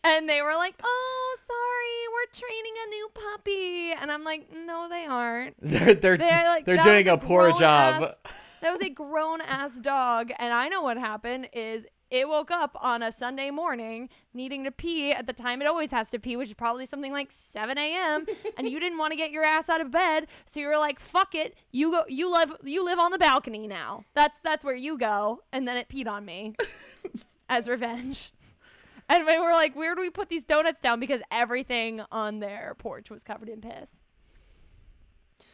And 0.05 0.27
they 0.27 0.41
were 0.41 0.55
like, 0.55 0.73
"Oh, 0.83 1.37
sorry, 1.47 2.07
we're 2.11 2.31
training 2.33 2.73
a 2.83 2.89
new 2.89 3.09
puppy." 3.13 3.91
And 4.01 4.11
I'm 4.11 4.23
like, 4.23 4.47
"No, 4.53 4.89
they 4.89 5.05
aren't. 5.05 5.55
They're 5.61 5.93
they're 5.93 6.17
They're 6.17 6.43
like 6.47 6.65
they're 6.65 6.77
doing 6.77 7.07
a 7.07 7.17
poor 7.17 7.51
job. 7.51 8.03
ass- 8.03 8.17
that 8.61 8.71
was 8.71 8.81
a 8.81 8.89
grown 8.89 9.39
ass 9.41 9.79
dog, 9.79 10.31
and 10.39 10.53
I 10.53 10.67
know 10.67 10.81
what 10.81 10.97
happened 10.97 11.47
is 11.53 11.85
it 12.13 12.29
woke 12.29 12.51
up 12.51 12.77
on 12.79 13.01
a 13.01 13.11
Sunday 13.11 13.49
morning 13.49 14.07
needing 14.35 14.63
to 14.65 14.71
pee 14.71 15.11
at 15.11 15.25
the 15.25 15.33
time 15.33 15.63
it 15.63 15.67
always 15.67 15.89
has 15.89 16.11
to 16.11 16.19
pee, 16.19 16.37
which 16.37 16.49
is 16.49 16.53
probably 16.53 16.85
something 16.85 17.11
like 17.11 17.31
7 17.31 17.75
a.m. 17.75 18.27
and 18.57 18.69
you 18.69 18.79
didn't 18.79 18.99
want 18.99 19.11
to 19.11 19.17
get 19.17 19.31
your 19.31 19.43
ass 19.43 19.67
out 19.67 19.81
of 19.81 19.89
bed, 19.89 20.27
so 20.45 20.59
you 20.59 20.67
were 20.67 20.77
like, 20.77 20.99
"Fuck 20.99 21.33
it, 21.33 21.55
you 21.71 21.89
go, 21.89 22.03
you 22.07 22.31
live, 22.31 22.53
you 22.63 22.85
live 22.85 22.99
on 22.99 23.11
the 23.11 23.17
balcony 23.17 23.67
now. 23.67 24.05
That's 24.13 24.37
that's 24.43 24.63
where 24.63 24.75
you 24.75 24.95
go." 24.95 25.41
And 25.51 25.67
then 25.67 25.75
it 25.75 25.89
peed 25.89 26.07
on 26.07 26.23
me 26.23 26.55
as 27.49 27.67
revenge. 27.67 28.31
And 29.09 29.25
we 29.25 29.37
were 29.37 29.51
like, 29.51 29.75
where 29.75 29.95
do 29.95 30.01
we 30.01 30.09
put 30.09 30.29
these 30.29 30.45
donuts 30.45 30.79
down? 30.79 30.99
Because 30.99 31.21
everything 31.29 32.01
on 32.09 32.39
their 32.39 32.73
porch 32.77 33.09
was 33.09 33.21
covered 33.21 33.49
in 33.49 33.59
piss. 33.59 33.89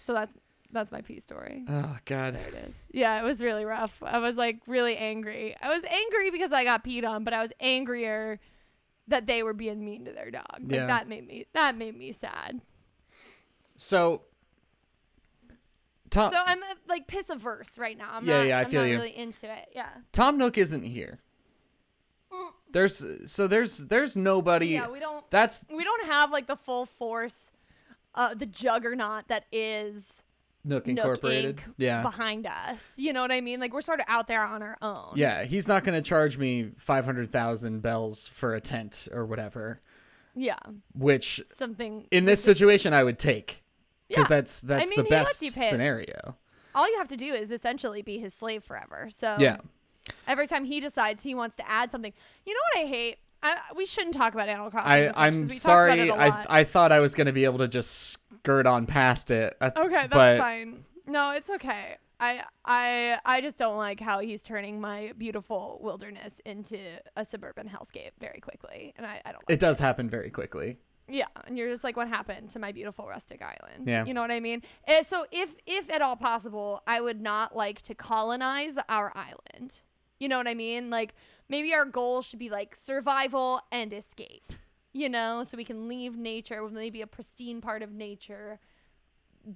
So 0.02 0.14
that's 0.14 0.36
that's 0.72 0.92
my 0.92 1.02
pee 1.02 1.20
story. 1.20 1.64
Oh 1.68 1.98
God. 2.06 2.36
There 2.36 2.48
it 2.48 2.54
is. 2.70 2.76
Yeah, 2.92 3.20
it 3.20 3.24
was 3.24 3.42
really 3.42 3.66
rough. 3.66 4.02
I 4.04 4.20
was 4.20 4.36
like 4.38 4.60
really 4.68 4.96
angry. 4.98 5.56
I 5.62 5.70
was 5.70 5.84
angry 5.84 6.32
because 6.32 6.52
I 6.52 6.64
got 6.64 6.84
peed 6.84 7.06
on, 7.06 7.24
but 7.24 7.34
I 7.34 7.42
was 7.42 7.52
angrier 7.60 8.40
that 9.08 9.26
they 9.26 9.42
were 9.44 9.54
being 9.54 9.84
mean 9.84 10.06
to 10.06 10.12
their 10.12 10.30
dog. 10.32 10.46
Like, 10.62 10.72
Yeah. 10.72 10.86
That 10.88 11.08
made 11.08 11.26
me 11.28 11.46
that 11.54 11.76
made 11.78 11.98
me 11.98 12.12
sad. 12.12 12.62
So 13.78 14.24
Tom 16.10 16.32
So 16.34 16.40
I'm 16.46 16.62
uh, 16.64 16.76
like 16.88 17.08
piss 17.08 17.30
averse 17.30 17.78
right 17.78 17.98
now. 17.98 18.10
I'm 18.14 18.26
Yeah, 18.26 18.38
not, 18.40 18.48
yeah, 18.48 18.58
I 18.58 18.62
I'm 18.62 18.70
feel 18.70 18.82
not 18.82 18.88
you. 18.88 18.96
really 18.96 19.16
into 19.16 19.52
it. 19.52 19.70
Yeah. 19.74 19.90
Tom 20.12 20.38
Nook 20.38 20.58
isn't 20.58 20.84
here. 20.84 21.20
There's 22.72 23.04
so 23.26 23.48
there's 23.48 23.78
there's 23.80 24.16
nobody. 24.16 24.68
Yeah, 24.68 24.90
we 24.90 25.00
don't 25.00 25.28
that's 25.32 25.66
we 25.76 25.84
don't 25.84 26.06
have 26.06 26.30
like 26.30 26.46
the 26.46 26.56
full 26.56 26.86
force, 26.86 27.52
uh, 28.14 28.36
the 28.36 28.46
juggernaut 28.46 29.28
that 29.30 29.46
is 29.52 30.22
Nook 30.64 30.86
Nook 30.88 30.98
Incorporated. 30.98 31.58
Inc. 31.58 31.74
Yeah. 31.78 32.02
behind 32.02 32.46
us. 32.46 32.94
You 32.98 33.14
know 33.14 33.22
what 33.22 33.32
I 33.32 33.42
mean? 33.42 33.60
Like 33.60 33.74
we're 33.74 33.82
sort 33.82 34.00
of 34.00 34.06
out 34.10 34.28
there 34.28 34.44
on 34.44 34.62
our 34.62 34.78
own. 34.82 35.14
Yeah, 35.16 35.44
he's 35.46 35.68
not 35.68 35.84
going 35.84 35.96
to 36.02 36.08
charge 36.08 36.38
me 36.38 36.72
500,000 36.78 37.82
bells 37.82 38.28
for 38.28 38.54
a 38.54 38.62
tent 38.62 39.08
or 39.12 39.26
whatever, 39.26 39.80
Yeah. 40.36 40.58
which 40.94 41.42
Something. 41.46 42.08
in 42.12 42.26
this 42.26 42.44
situation 42.44 42.94
I 42.94 43.04
would 43.04 43.18
take 43.20 43.64
cuz 44.14 44.18
Yeah. 44.18 44.24
that's 44.28 44.62
that's 44.62 44.90
mean, 44.90 44.98
the 45.04 45.10
best 45.10 45.42
you 45.42 45.52
pay 45.52 45.68
it. 45.68 45.70
scenario. 45.70 46.38
all 46.76 46.90
you 46.90 46.98
have 46.98 47.08
to 47.10 47.18
do 47.18 47.34
is 47.34 47.52
essentially 47.52 48.02
be 48.02 48.20
his 48.20 48.34
slave 48.34 48.64
forever. 48.64 49.10
So 49.10 49.38
Yeah. 49.40 49.58
every 50.28 50.46
time 50.48 50.66
he 50.66 50.80
decides 50.80 51.24
he 51.24 51.34
wants 51.36 51.56
to 51.58 51.70
add 51.70 51.90
something, 51.92 52.14
you 52.46 52.54
know 52.54 52.60
what 52.74 52.86
I 52.86 52.88
hate? 52.90 53.18
I, 53.42 53.58
we 53.76 53.86
shouldn't 53.86 54.14
talk 54.16 54.34
about 54.34 54.50
Animal 54.50 54.70
Crossing. 54.72 54.90
I 54.92 55.00
this 55.02 55.08
much 55.08 55.16
'cause 55.16 55.24
I'm 55.26 55.42
we 55.42 55.48
talked 55.48 55.64
about 55.64 55.64
sorry. 55.64 56.10
it 56.10 56.12
I. 56.12 56.46
I 56.60 56.64
thought 56.64 56.92
I 56.92 57.00
was 57.00 57.16
going 57.16 57.28
to 57.28 57.34
be 57.34 57.46
able 57.46 57.60
to 57.60 57.68
just 57.68 57.92
skirt 57.92 58.66
on 58.66 58.86
past 58.86 59.32
it. 59.32 59.56
I- 59.62 59.68
Okay, 59.76 59.94
that's 59.94 60.08
but 60.10 60.38
fine. 60.40 60.84
No, 61.08 61.32
it's 61.32 61.50
okay. 61.50 61.98
I 62.20 62.44
I 62.66 63.18
I 63.26 63.40
just 63.40 63.58
don't 63.58 63.78
like 63.78 64.02
how 64.02 64.20
he's 64.20 64.42
turning 64.42 64.82
my 64.82 65.14
beautiful 65.18 65.80
wilderness 65.82 66.42
into 66.46 66.78
a 67.16 67.24
suburban 67.24 67.70
hellscape 67.70 68.12
very 68.20 68.42
quickly, 68.42 68.94
and 68.98 69.06
I, 69.08 69.22
I 69.26 69.32
don't. 69.32 69.42
Like 69.48 69.56
it 69.56 69.60
does 69.60 69.80
happen 69.80 70.10
very 70.10 70.30
quickly. 70.30 70.78
Yeah, 71.08 71.26
and 71.48 71.58
you're 71.58 71.70
just 71.72 71.84
like, 71.84 71.98
what 71.98 72.08
happened 72.08 72.50
to 72.52 72.60
my 72.60 72.72
beautiful 72.72 73.08
rustic 73.08 73.42
island? 73.42 73.88
Yeah. 73.88 74.06
you 74.06 74.14
know 74.14 74.22
what 74.22 74.30
I 74.32 74.40
mean. 74.42 74.62
Eh, 74.88 75.02
so 75.02 75.26
if 75.32 75.56
if 75.66 75.90
at 75.92 76.02
all 76.02 76.16
possible, 76.18 76.84
I 76.86 77.00
would 77.02 77.20
not 77.22 77.56
like 77.56 77.82
to 77.84 77.96
colonize 77.96 78.78
our 78.90 79.12
island. 79.16 79.80
You 80.20 80.28
know 80.28 80.38
what 80.38 80.48
I 80.50 80.54
mean? 80.54 80.90
Like 80.90 81.16
maybe 81.50 81.74
our 81.74 81.86
goal 81.86 82.22
should 82.22 82.40
be 82.40 82.50
like 82.50 82.76
survival 82.76 83.62
and 83.72 83.92
escape. 83.92 84.54
You 84.92 85.10
know, 85.10 85.44
so 85.44 85.56
we 85.56 85.66
can 85.66 85.88
leave 85.88 86.18
nature 86.18 86.64
with 86.64 86.74
maybe 86.74 87.02
a 87.02 87.08
pristine 87.08 87.62
part 87.62 87.84
of 87.84 87.92
nature 87.92 88.60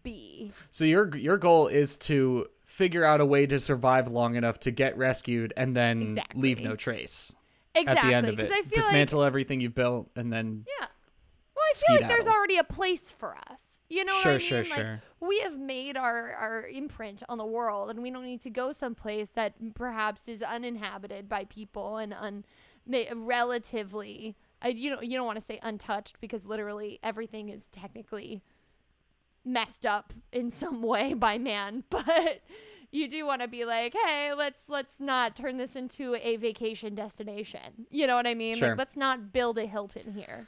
be. 0.04 0.52
So 0.72 0.86
your 0.86 1.16
your 1.16 1.38
goal 1.38 1.68
is 1.68 1.98
to 2.00 2.48
figure 2.64 3.04
out 3.04 3.22
a 3.22 3.26
way 3.26 3.46
to 3.48 3.60
survive 3.60 4.08
long 4.08 4.36
enough 4.36 4.60
to 4.62 4.72
get 4.72 4.98
rescued 4.98 5.54
and 5.58 5.76
then 5.76 6.20
leave 6.34 6.62
no 6.62 6.76
trace 6.76 7.36
Exactly. 7.76 8.00
at 8.00 8.08
the 8.08 8.16
end 8.16 8.28
of 8.28 8.40
it, 8.40 8.48
feel 8.48 8.58
like 8.58 8.70
Dismantle 8.72 9.24
everything 9.24 9.60
you've 9.60 9.76
built 9.76 10.10
and 10.16 10.32
then 10.32 10.66
Yeah. 10.80 10.88
Well, 11.56 11.66
I 11.70 11.74
feel 11.74 12.02
like 12.02 12.10
there's 12.10 12.28
already 12.28 12.58
a 12.58 12.64
place 12.64 13.12
for 13.12 13.36
us. 13.50 13.73
You 13.94 14.06
know 14.06 14.14
Sure, 14.14 14.32
what 14.34 14.36
I 14.36 14.38
mean? 14.38 14.40
sure, 14.40 14.64
like, 14.64 14.74
sure. 14.74 15.02
We 15.20 15.40
have 15.42 15.58
made 15.58 15.96
our, 15.98 16.34
our 16.34 16.68
imprint 16.68 17.22
on 17.30 17.38
the 17.38 17.46
world, 17.46 17.90
and 17.92 18.02
we 18.02 18.10
don't 18.10 18.26
need 18.26 18.42
to 18.42 18.50
go 18.50 18.72
someplace 18.72 19.30
that 19.32 19.54
perhaps 19.76 20.28
is 20.28 20.42
uninhabited 20.42 21.30
by 21.30 21.46
people 21.46 21.98
and 21.98 22.14
un, 22.14 22.44
relatively. 23.16 24.36
I, 24.62 24.70
you 24.70 24.90
don't 24.90 25.06
you 25.06 25.18
don't 25.18 25.26
want 25.26 25.38
to 25.40 25.46
say 25.46 25.60
untouched 25.62 26.20
because 26.22 26.46
literally 26.46 27.00
everything 27.04 27.50
is 27.50 27.68
technically 27.68 28.42
messed 29.46 29.86
up 29.86 30.14
in 30.32 30.50
some 30.50 30.82
way 30.94 31.14
by 31.14 31.38
man, 31.38 31.84
but 31.90 32.42
you 32.92 33.08
do 33.08 33.26
want 33.26 33.42
to 33.42 33.48
be 33.48 33.66
like, 33.66 33.94
hey, 34.06 34.34
let's 34.34 34.70
let's 34.70 35.00
not 35.00 35.36
turn 35.36 35.58
this 35.58 35.76
into 35.76 36.16
a 36.16 36.38
vacation 36.38 36.96
destination. 36.96 37.86
You 37.92 38.08
know 38.08 38.16
what 38.16 38.28
I 38.28 38.34
mean? 38.34 38.58
Sure. 38.58 38.70
Like 38.70 38.78
let's 38.78 38.98
not 38.98 39.32
build 39.32 39.58
a 39.58 39.66
Hilton 39.66 40.14
here. 40.14 40.48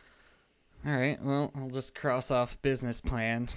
All 0.86 0.96
right. 0.96 1.22
Well, 1.22 1.52
I'll 1.56 1.70
just 1.70 1.96
cross 1.96 2.32
off 2.32 2.62
business 2.62 3.02
plan. 3.02 3.50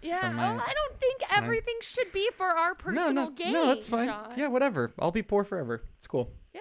Yeah, 0.00 0.30
my- 0.30 0.52
well, 0.52 0.62
I 0.64 0.72
don't 0.72 1.00
think 1.00 1.22
fine. 1.22 1.42
everything 1.44 1.76
should 1.80 2.12
be 2.12 2.30
for 2.36 2.46
our 2.46 2.74
personal 2.74 3.12
no, 3.12 3.24
no, 3.24 3.30
gain. 3.30 3.52
no, 3.52 3.66
that's 3.66 3.88
fine. 3.88 4.06
John. 4.06 4.32
Yeah, 4.36 4.46
whatever. 4.46 4.92
I'll 4.98 5.10
be 5.10 5.22
poor 5.22 5.42
forever. 5.42 5.82
It's 5.96 6.06
cool. 6.06 6.30
Yeah. 6.54 6.60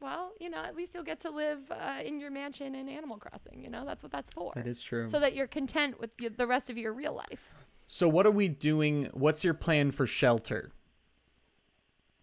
Well, 0.00 0.32
you 0.40 0.48
know, 0.48 0.58
at 0.58 0.74
least 0.74 0.94
you'll 0.94 1.04
get 1.04 1.20
to 1.20 1.30
live 1.30 1.58
uh, 1.70 2.00
in 2.04 2.20
your 2.20 2.30
mansion 2.30 2.74
in 2.74 2.88
Animal 2.88 3.18
Crossing. 3.18 3.62
You 3.62 3.70
know, 3.70 3.84
that's 3.84 4.02
what 4.02 4.12
that's 4.12 4.32
for. 4.32 4.52
That 4.56 4.66
is 4.66 4.82
true. 4.82 5.06
So 5.06 5.20
that 5.20 5.34
you're 5.34 5.46
content 5.46 6.00
with 6.00 6.10
the 6.36 6.46
rest 6.46 6.70
of 6.70 6.78
your 6.78 6.92
real 6.94 7.14
life. 7.14 7.52
So 7.86 8.08
what 8.08 8.26
are 8.26 8.30
we 8.30 8.48
doing? 8.48 9.10
What's 9.12 9.44
your 9.44 9.54
plan 9.54 9.90
for 9.90 10.06
shelter? 10.06 10.70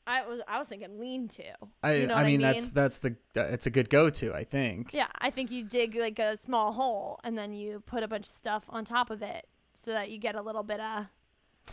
I 0.07 0.25
was 0.25 0.41
I 0.47 0.57
was 0.57 0.67
thinking 0.67 0.97
lean 0.99 1.27
to. 1.29 1.43
I 1.83 1.93
you 1.95 2.07
know 2.07 2.15
I 2.15 2.23
mean 2.23 2.43
I 2.43 2.53
that's 2.53 2.71
that's 2.71 2.99
the 2.99 3.15
uh, 3.35 3.41
it's 3.41 3.65
a 3.65 3.69
good 3.69 3.89
go 3.89 4.09
to, 4.09 4.33
I 4.33 4.43
think. 4.43 4.93
Yeah, 4.93 5.07
I 5.19 5.29
think 5.29 5.51
you 5.51 5.63
dig 5.63 5.95
like 5.95 6.17
a 6.17 6.37
small 6.37 6.71
hole 6.71 7.19
and 7.23 7.37
then 7.37 7.53
you 7.53 7.81
put 7.81 8.03
a 8.03 8.07
bunch 8.07 8.25
of 8.25 8.31
stuff 8.31 8.63
on 8.69 8.85
top 8.85 9.09
of 9.11 9.21
it 9.21 9.45
so 9.73 9.91
that 9.91 10.09
you 10.09 10.17
get 10.17 10.35
a 10.35 10.41
little 10.41 10.63
bit 10.63 10.79
of 10.79 11.05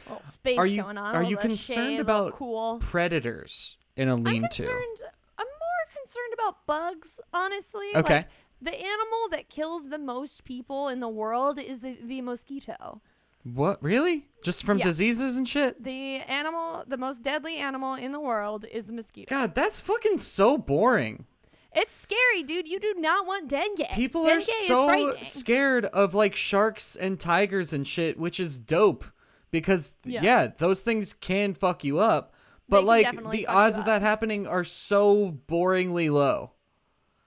little 0.09 0.25
space 0.25 0.59
Are 0.59 0.67
you- 0.67 0.83
going 0.83 0.99
on. 0.99 1.15
are 1.15 1.23
you 1.23 1.37
little 1.37 1.43
bit 1.49 1.53
of 1.53 1.59
concerned 1.67 1.89
shade, 1.91 2.01
about 2.01 2.33
cool? 2.33 2.79
Predators 2.81 3.77
in 3.97 4.09
a 4.09 4.15
I'm 4.15 4.25
lean 4.25 4.43
to. 4.43 4.49
concerned. 4.49 4.99
I'm 5.39 5.47
more 5.47 6.03
concerned 6.03 6.35
about 6.35 6.67
bugs, 6.67 7.21
honestly. 7.33 7.87
Okay. 7.95 8.17
Like, 8.17 8.29
the 8.63 8.73
animal 8.75 9.29
that 9.31 9.49
kills 9.49 9.91
the 9.91 9.99
most 9.99 10.45
people 10.45 10.89
in 10.89 11.01
the 11.01 11.09
world 11.09 11.59
is 11.59 11.81
the, 11.81 11.97
the 12.03 12.21
mosquito. 12.23 13.03
What? 13.45 13.83
Really? 13.83 14.27
Just 14.43 14.65
from 14.65 14.79
Yeah. 14.79 14.85
diseases 14.85 15.37
and 15.37 15.49
shit? 15.49 15.83
The 15.83 16.17
animal, 16.19 16.85
the 16.87 16.97
most 16.97 17.23
deadly 17.23 17.57
animal 17.57 17.95
in 17.95 18.13
the 18.13 18.21
world 18.21 18.65
is 18.73 18.87
the 18.87 18.93
mosquito. 18.93 19.29
God, 19.31 19.55
that's 19.55 19.81
fucking 19.81 20.19
so 20.19 20.57
boring. 20.59 21.27
It's 21.73 21.95
scary, 21.95 22.43
dude. 22.45 22.69
You 22.69 22.79
do 22.81 22.95
not 22.97 23.27
want 23.27 23.49
dengue. 23.49 23.89
People 23.95 24.25
dengue 24.25 24.37
are 24.37 24.39
is 24.41 24.67
so 24.67 24.87
frightening. 24.87 25.25
scared 25.25 25.85
of 25.87 26.15
like 26.15 26.37
sharks 26.37 26.95
and 26.97 27.19
tigers 27.19 27.73
and 27.73 27.87
shit, 27.87 28.19
which 28.19 28.39
is 28.39 28.59
dope 28.59 29.05
because 29.51 29.97
yeah, 30.05 30.23
Yeah. 30.23 30.47
those 30.59 30.81
things 30.83 31.13
can 31.13 31.53
fuck 31.55 31.83
you 31.85 31.99
up. 31.99 32.33
They 32.33 32.71
But 32.71 32.79
can 32.79 32.87
like 32.87 33.05
definitely 33.07 33.37
the 33.39 33.43
fuck 33.45 33.53
you 33.55 33.59
odds 33.59 33.77
of 33.77 33.81
up. 33.83 33.87
that 33.87 34.03
happening 34.03 34.47
are 34.47 34.65
so 34.65 35.39
boringly 35.49 36.11
low. 36.13 36.53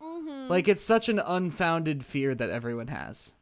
Mm-hmm. 0.02 0.50
Like 0.50 0.68
it's 0.68 0.82
such 0.84 1.10
an 1.10 1.20
unfounded 1.20 2.06
fear 2.06 2.34
that 2.36 2.50
everyone 2.50 2.88
has. 2.88 3.34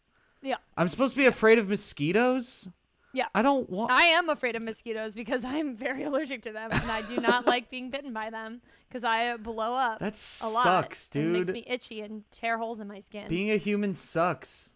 Yeah. 0.46 0.58
I'm 0.78 0.88
supposed 0.90 1.14
to 1.16 1.18
be 1.20 1.26
afraid 1.26 1.58
of 1.58 1.68
mosquitoes? 1.68 2.68
Yeah. 3.14 3.28
I 3.34 3.42
don't 3.42 3.70
want 3.70 3.92
I 3.92 4.04
am 4.04 4.30
afraid 4.30 4.56
of 4.56 4.62
mosquitoes 4.62 5.14
because 5.14 5.44
I'm 5.56 5.76
very 5.76 6.04
allergic 6.04 6.42
to 6.44 6.52
them 6.52 6.70
and 6.72 6.92
I 6.92 7.02
do 7.04 7.20
not 7.20 7.46
like 7.54 7.70
being 7.70 7.90
bitten 7.90 8.14
by 8.14 8.30
them 8.30 8.62
because 8.88 9.04
I 9.04 9.36
blow 9.38 9.74
up 9.74 10.00
That 10.00 10.14
a 10.44 10.50
lot. 10.50 10.64
sucks, 10.64 11.08
dude. 11.08 11.36
It 11.36 11.40
makes 11.40 11.48
me 11.50 11.64
itchy 11.66 12.02
and 12.02 12.24
tear 12.32 12.58
holes 12.58 12.80
in 12.80 12.88
my 12.88 13.00
skin. 13.00 13.28
Being 13.28 13.50
a 13.52 13.58
human 13.58 13.94
sucks. 13.94 14.70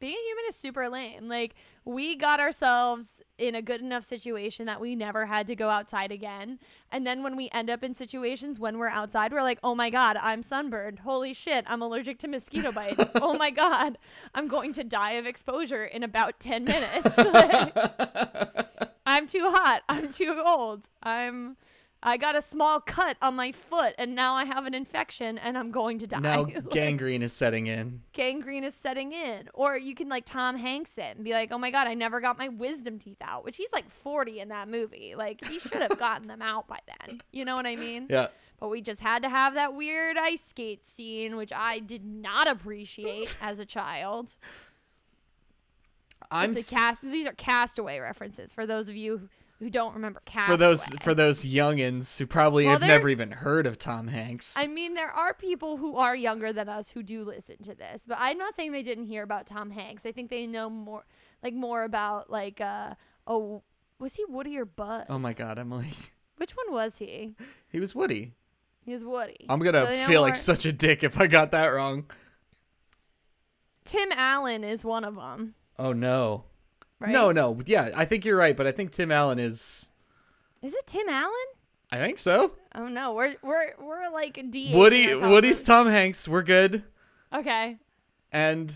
being 0.00 0.14
a 0.14 0.28
human 0.28 0.44
is 0.48 0.56
super 0.56 0.88
lame. 0.88 1.28
Like 1.28 1.54
we 1.84 2.16
got 2.16 2.40
ourselves 2.40 3.22
in 3.36 3.54
a 3.54 3.62
good 3.62 3.80
enough 3.80 4.04
situation 4.04 4.66
that 4.66 4.80
we 4.80 4.94
never 4.94 5.26
had 5.26 5.46
to 5.48 5.54
go 5.54 5.68
outside 5.68 6.10
again. 6.10 6.58
And 6.90 7.06
then 7.06 7.22
when 7.22 7.36
we 7.36 7.50
end 7.52 7.68
up 7.68 7.84
in 7.84 7.94
situations 7.94 8.58
when 8.58 8.78
we're 8.78 8.88
outside, 8.88 9.32
we're 9.32 9.42
like, 9.42 9.58
"Oh 9.62 9.74
my 9.74 9.90
god, 9.90 10.16
I'm 10.20 10.42
sunburned. 10.42 11.00
Holy 11.00 11.34
shit, 11.34 11.64
I'm 11.68 11.82
allergic 11.82 12.18
to 12.20 12.28
mosquito 12.28 12.72
bites. 12.72 13.04
oh 13.16 13.34
my 13.34 13.50
god, 13.50 13.98
I'm 14.34 14.48
going 14.48 14.72
to 14.74 14.84
die 14.84 15.12
of 15.12 15.26
exposure 15.26 15.84
in 15.84 16.02
about 16.02 16.40
10 16.40 16.64
minutes." 16.66 17.18
I'm 19.06 19.26
too 19.26 19.50
hot. 19.50 19.82
I'm 19.88 20.10
too 20.10 20.34
cold. 20.42 20.88
I'm 21.02 21.56
I 22.06 22.18
got 22.18 22.36
a 22.36 22.42
small 22.42 22.80
cut 22.80 23.16
on 23.22 23.34
my 23.34 23.50
foot 23.50 23.94
and 23.96 24.14
now 24.14 24.34
I 24.34 24.44
have 24.44 24.66
an 24.66 24.74
infection 24.74 25.38
and 25.38 25.56
I'm 25.56 25.70
going 25.70 25.98
to 26.00 26.06
die. 26.06 26.18
Now 26.20 26.42
Like- 26.44 26.68
gangrene 26.70 27.22
is 27.22 27.32
setting 27.32 27.66
in. 27.66 28.02
gangrene 28.12 28.62
is 28.62 28.74
setting 28.74 29.12
in. 29.12 29.48
Or 29.54 29.78
you 29.78 29.94
can 29.94 30.10
like 30.10 30.26
Tom 30.26 30.56
Hanks 30.56 30.98
it 30.98 31.16
and 31.16 31.24
be 31.24 31.32
like, 31.32 31.50
oh 31.50 31.56
my 31.58 31.70
God, 31.70 31.86
I 31.86 31.94
never 31.94 32.20
got 32.20 32.36
my 32.38 32.48
wisdom 32.48 32.98
teeth 32.98 33.16
out, 33.22 33.42
which 33.44 33.56
he's 33.56 33.72
like 33.72 33.90
40 33.90 34.40
in 34.40 34.48
that 34.48 34.68
movie. 34.68 35.14
Like 35.16 35.42
he 35.46 35.58
should 35.58 35.80
have 35.80 35.98
gotten 35.98 36.28
them 36.28 36.42
out 36.42 36.68
by 36.68 36.78
then. 37.00 37.22
You 37.32 37.46
know 37.46 37.56
what 37.56 37.66
I 37.66 37.76
mean? 37.76 38.06
Yeah. 38.10 38.28
But 38.60 38.68
we 38.68 38.82
just 38.82 39.00
had 39.00 39.22
to 39.22 39.28
have 39.30 39.54
that 39.54 39.74
weird 39.74 40.16
ice 40.18 40.42
skate 40.44 40.84
scene, 40.84 41.36
which 41.36 41.52
I 41.54 41.78
did 41.78 42.04
not 42.04 42.46
appreciate 42.48 43.34
as 43.42 43.58
a 43.60 43.64
child. 43.66 44.36
I'm 46.30 46.56
It's 46.56 46.70
a 46.70 46.74
cast. 46.74 47.02
These 47.02 47.26
are 47.26 47.32
Cast 47.32 47.78
Away 47.78 48.00
references 48.00 48.52
for 48.52 48.66
those 48.66 48.88
of 48.88 48.96
you 48.96 49.28
who 49.64 49.70
don't 49.70 49.94
remember 49.94 50.20
Cast 50.26 50.48
Away. 50.48 50.54
for 50.54 50.56
those 50.58 50.84
for 51.00 51.14
those 51.14 51.44
youngins 51.44 52.18
who 52.18 52.26
probably 52.26 52.64
Well, 52.66 52.74
have 52.78 52.86
never 52.86 53.08
even 53.08 53.30
heard 53.30 53.66
of 53.66 53.78
Tom 53.78 54.08
Hanks. 54.08 54.54
I 54.58 54.66
mean, 54.66 54.92
there 54.92 55.10
are 55.10 55.32
people 55.32 55.78
who 55.78 55.96
are 55.96 56.14
younger 56.14 56.52
than 56.52 56.68
us 56.68 56.90
who 56.90 57.02
do 57.02 57.24
listen 57.24 57.56
to 57.62 57.74
this, 57.74 58.02
but 58.06 58.18
I'm 58.20 58.36
not 58.36 58.54
saying 58.54 58.72
they 58.72 58.82
didn't 58.82 59.06
hear 59.06 59.22
about 59.22 59.46
Tom 59.46 59.70
Hanks. 59.70 60.04
I 60.04 60.12
think 60.12 60.28
they 60.28 60.46
know 60.46 60.68
more, 60.68 61.04
like 61.42 61.54
more 61.54 61.82
about 61.84 62.28
like, 62.30 62.60
uh, 62.60 62.94
oh, 63.26 63.62
was 63.98 64.14
he 64.16 64.24
Woody 64.26 64.58
or 64.58 64.66
Buzz? 64.66 65.06
oh 65.08 65.18
my 65.18 65.32
god, 65.32 65.58
Emily. 65.58 65.88
which 66.36 66.52
one 66.52 66.70
was 66.72 66.98
he? 66.98 67.34
He 67.70 67.80
was 67.80 67.94
Woody. 67.94 68.34
He 68.84 68.92
was 68.92 69.02
Woody. 69.02 69.46
I'm 69.48 69.60
gonna 69.60 69.86
So 69.86 70.06
feel 70.06 70.20
like 70.20 70.36
such 70.36 70.66
a 70.66 70.72
dick 70.72 71.02
if 71.02 71.18
I 71.18 71.26
got 71.26 71.52
that 71.52 71.68
wrong. 71.68 72.04
Tim 73.84 74.10
Allen 74.12 74.64
is 74.64 74.84
one 74.84 75.04
of 75.04 75.14
them, 75.16 75.54
Oh 75.78 75.92
no. 75.92 76.44
Right? 77.00 77.10
No, 77.10 77.32
no. 77.32 77.58
Yeah, 77.66 77.90
I 77.94 78.04
think 78.04 78.24
you're 78.24 78.36
right, 78.36 78.56
but 78.56 78.66
I 78.66 78.72
think 78.72 78.90
Tim 78.90 79.10
Allen 79.10 79.38
is 79.38 79.88
is 80.62 80.72
it 80.74 80.86
Tim 80.86 81.08
Allen? 81.08 81.32
I 81.92 81.98
think 81.98 82.18
so. 82.18 82.52
Oh 82.74 82.88
no, 82.88 83.14
we're 83.14 83.36
we're 83.42 83.74
we're 83.80 84.10
like 84.10 84.50
D. 84.50 84.74
Woody 84.74 85.14
Woody's 85.14 85.62
Tom 85.62 85.88
Hanks, 85.88 86.26
we're 86.26 86.42
good. 86.42 86.82
okay. 87.32 87.76
And 88.32 88.72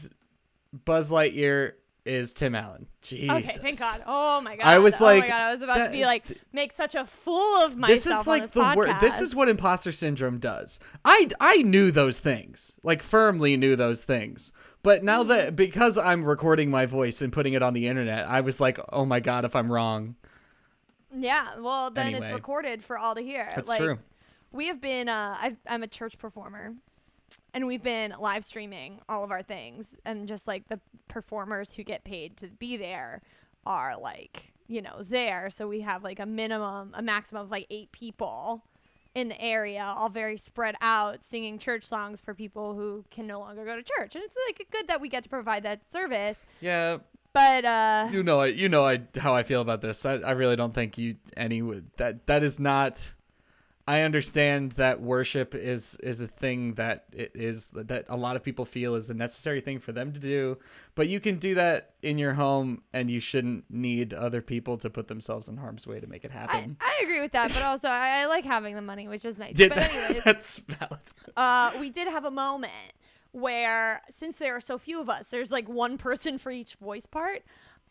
Buzz 0.84 1.10
Lightyear 1.10 1.72
is 2.04 2.32
Tim 2.32 2.54
Allen. 2.54 2.86
Jesus. 3.02 3.30
Okay, 3.30 3.58
thank 3.60 3.78
God. 3.78 4.02
Oh 4.06 4.40
my 4.40 4.56
God. 4.56 4.66
I 4.66 4.78
was 4.78 5.00
oh 5.00 5.04
like, 5.04 5.24
my 5.24 5.28
God. 5.28 5.40
I 5.40 5.52
was 5.52 5.62
about 5.62 5.78
that- 5.78 5.86
to 5.86 5.92
be 5.92 6.04
like, 6.04 6.24
make 6.52 6.72
such 6.72 6.94
a 6.94 7.04
fool 7.04 7.56
of 7.62 7.76
myself 7.76 7.96
This 7.96 8.06
is 8.06 8.18
on 8.18 8.24
like 8.26 8.42
this 8.42 8.50
the 8.52 8.74
word. 8.76 8.92
This 9.00 9.20
is 9.20 9.34
what 9.34 9.48
imposter 9.48 9.92
syndrome 9.92 10.38
does. 10.38 10.80
I 11.04 11.28
I 11.40 11.62
knew 11.62 11.90
those 11.90 12.18
things, 12.18 12.74
like 12.82 13.02
firmly 13.02 13.56
knew 13.56 13.76
those 13.76 14.04
things. 14.04 14.52
But 14.82 15.02
now 15.02 15.22
that 15.24 15.56
because 15.56 15.98
I'm 15.98 16.24
recording 16.24 16.70
my 16.70 16.86
voice 16.86 17.20
and 17.20 17.32
putting 17.32 17.52
it 17.54 17.62
on 17.62 17.74
the 17.74 17.88
internet, 17.88 18.28
I 18.28 18.40
was 18.40 18.60
like, 18.60 18.78
oh 18.92 19.04
my 19.04 19.20
god, 19.20 19.44
if 19.44 19.56
I'm 19.56 19.70
wrong, 19.70 20.14
Yeah. 21.12 21.58
Well, 21.58 21.90
then 21.90 22.14
it's 22.14 22.30
recorded 22.30 22.84
for 22.84 22.98
all 22.98 23.14
to 23.14 23.20
hear. 23.20 23.48
that's 23.54 23.68
like, 23.68 23.80
true. 23.80 23.98
we 24.52 24.66
have 24.66 24.80
been 24.80 25.08
uh 25.08 25.36
I've, 25.40 25.56
i'm 25.66 25.82
a 25.82 25.86
church 25.86 26.18
performer 26.18 26.74
and 27.54 27.66
we've 27.66 27.82
been 27.82 28.14
live 28.18 28.44
streaming 28.44 29.00
all 29.08 29.24
of 29.24 29.30
our 29.30 29.42
things 29.42 29.96
and 30.04 30.28
just 30.28 30.46
like 30.46 30.68
the 30.68 30.80
performers 31.08 31.72
who 31.72 31.82
get 31.82 32.04
paid 32.04 32.36
to 32.38 32.48
be 32.48 32.76
there 32.76 33.22
are 33.66 33.98
like 33.98 34.52
you 34.66 34.82
know 34.82 35.02
there 35.02 35.50
so 35.50 35.66
we 35.66 35.80
have 35.80 36.04
like 36.04 36.18
a 36.20 36.26
minimum 36.26 36.92
a 36.94 37.02
maximum 37.02 37.42
of 37.42 37.50
like 37.50 37.66
eight 37.70 37.90
people 37.92 38.64
in 39.18 39.28
the 39.28 39.40
area 39.40 39.82
all 39.96 40.08
very 40.08 40.38
spread 40.38 40.74
out 40.80 41.24
singing 41.24 41.58
church 41.58 41.84
songs 41.84 42.20
for 42.20 42.34
people 42.34 42.74
who 42.74 43.04
can 43.10 43.26
no 43.26 43.40
longer 43.40 43.64
go 43.64 43.74
to 43.76 43.82
church 43.82 44.14
and 44.14 44.24
it's 44.24 44.34
like 44.46 44.66
good 44.70 44.86
that 44.88 45.00
we 45.00 45.08
get 45.08 45.22
to 45.22 45.28
provide 45.28 45.62
that 45.64 45.88
service 45.90 46.38
Yeah, 46.60 46.98
but 47.32 47.64
uh 47.64 48.08
you 48.10 48.22
know, 48.22 48.40
I 48.40 48.46
you 48.46 48.68
know, 48.68 48.84
I 48.84 49.02
how 49.18 49.34
I 49.34 49.42
feel 49.42 49.60
about 49.60 49.80
this. 49.80 50.06
I, 50.06 50.14
I 50.14 50.32
really 50.32 50.56
don't 50.56 50.74
think 50.74 50.98
you 50.98 51.16
any 51.36 51.62
would 51.62 51.90
that 51.96 52.26
that 52.26 52.42
is 52.42 52.58
not. 52.60 53.14
I 53.88 54.02
understand 54.02 54.72
that 54.72 55.00
worship 55.00 55.54
is 55.54 55.94
is 56.02 56.20
a 56.20 56.26
thing 56.26 56.74
that 56.74 57.06
it 57.10 57.32
is 57.34 57.70
that 57.70 58.04
a 58.10 58.18
lot 58.18 58.36
of 58.36 58.42
people 58.42 58.66
feel 58.66 58.94
is 58.96 59.08
a 59.08 59.14
necessary 59.14 59.62
thing 59.62 59.78
for 59.80 59.92
them 59.92 60.12
to 60.12 60.20
do, 60.20 60.58
but 60.94 61.08
you 61.08 61.20
can 61.20 61.36
do 61.38 61.54
that 61.54 61.94
in 62.02 62.18
your 62.18 62.34
home, 62.34 62.82
and 62.92 63.10
you 63.10 63.18
shouldn't 63.18 63.64
need 63.70 64.12
other 64.12 64.42
people 64.42 64.76
to 64.76 64.90
put 64.90 65.08
themselves 65.08 65.48
in 65.48 65.56
harm's 65.56 65.86
way 65.86 66.00
to 66.00 66.06
make 66.06 66.22
it 66.26 66.30
happen. 66.30 66.76
I 66.82 67.00
agree 67.02 67.22
with 67.22 67.32
that 67.32 67.48
but 67.54 67.62
also 67.62 67.88
I, 67.88 68.20
I 68.20 68.26
like 68.26 68.44
having 68.44 68.74
the 68.74 68.82
money 68.82 69.08
which 69.08 69.24
is 69.24 69.38
nice 69.38 69.58
Yeah, 69.58 69.68
but 69.68 69.78
anyways 69.78 70.22
that's 70.28 70.58
valid. 70.58 71.00
uh, 71.34 71.72
we 71.80 71.88
did 71.88 72.08
have 72.08 72.26
a 72.26 72.30
moment 72.30 72.72
where 73.32 74.02
since 74.10 74.36
there 74.38 74.54
are 74.56 74.60
so 74.60 74.76
few 74.78 75.00
of 75.00 75.08
us, 75.08 75.28
there's 75.28 75.50
like 75.50 75.68
one 75.68 75.96
person 75.98 76.36
for 76.38 76.50
each 76.50 76.74
voice 76.74 77.06
part. 77.06 77.42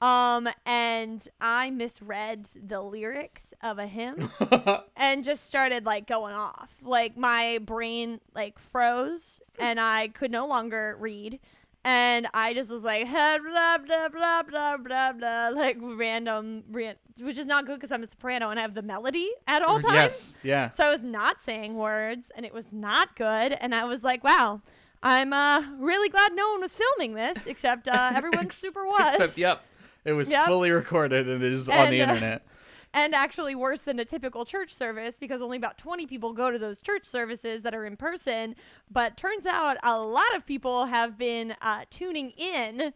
Um, 0.02 0.48
and 0.66 1.28
I 1.42 1.72
misread 1.72 2.48
the 2.68 2.82
lyrics 2.82 3.54
of 3.64 3.80
a 3.80 3.88
hymn 3.88 4.30
and 4.96 5.24
just 5.24 5.48
started 5.48 5.86
like 5.86 6.08
going 6.08 6.36
off. 6.36 6.70
Like 6.84 7.18
my 7.18 7.60
brain 7.60 8.20
like 8.36 8.60
froze 8.60 9.42
and 9.60 9.80
I 9.80 10.10
could 10.10 10.32
no 10.32 10.46
longer 10.46 10.98
read. 11.00 11.40
And 11.84 12.28
I 12.34 12.54
just 12.54 12.70
was 12.70 12.84
like, 12.84 13.10
blah, 13.10 13.38
blah, 13.38 14.10
blah, 14.10 14.44
blah, 14.44 14.78
blah, 14.78 15.14
blah, 15.14 15.50
like 15.54 15.78
random, 15.80 16.64
ran- 16.70 16.98
which 17.22 17.38
is 17.38 17.46
not 17.46 17.66
good 17.66 17.76
because 17.76 17.92
I'm 17.94 18.04
a 18.04 18.08
soprano 18.08 18.50
and 18.50 18.60
I 18.60 18.62
have 18.62 18.74
the 18.74 18.82
melody 18.82 19.30
at 19.48 19.62
all 19.62 19.80
times. 19.80 19.94
Yes, 19.94 20.38
yeah. 20.44 20.70
So 20.72 20.84
I 20.86 20.92
was 20.92 21.02
not 21.02 21.40
saying 21.40 21.76
words 21.76 22.28
and 22.36 22.46
it 22.46 22.54
was 22.54 22.66
not 22.74 23.16
good. 23.16 23.54
And 23.54 23.74
I 23.74 23.86
was 23.86 24.04
like, 24.04 24.24
wow, 24.24 24.62
I'm 25.02 25.32
uh, 25.32 25.64
really 25.78 26.10
glad 26.10 26.34
no 26.34 26.50
one 26.50 26.62
was 26.62 26.76
filming 26.76 27.14
this 27.14 27.38
except 27.48 27.88
uh, 27.88 28.12
everyone 28.16 28.50
super 28.50 28.86
was. 28.86 29.16
Except, 29.16 29.38
yep, 29.38 29.64
it 30.08 30.14
was 30.14 30.32
Yep. 30.32 30.48
fully 30.48 30.72
recorded 30.72 31.28
and 31.30 31.44
it 31.44 31.52
is 31.52 31.68
on 31.70 31.76
And, 31.76 31.94
the 31.94 32.02
uh, 32.02 32.08
internet. 32.08 32.46
And 32.94 33.14
actually 33.14 33.54
worse 33.54 33.82
than 33.82 34.00
a 34.00 34.06
typical 34.06 34.46
church 34.46 34.74
service 34.74 35.16
because 35.20 35.42
only 35.42 35.58
about 35.58 35.78
20 35.78 36.08
people 36.08 36.32
go 36.34 36.50
to 36.50 36.58
those 36.58 36.82
church 36.82 37.04
services 37.06 37.62
that 37.64 37.76
are 37.76 37.86
in 37.86 37.98
person. 37.98 38.56
But 38.90 39.18
turns 39.18 39.46
out 39.46 39.78
a 39.84 40.00
lot 40.00 40.34
of 40.36 40.46
people 40.46 40.86
have 40.86 41.18
been 41.18 41.54
uh, 41.62 41.84
tuning 41.90 42.32
in 42.32 42.94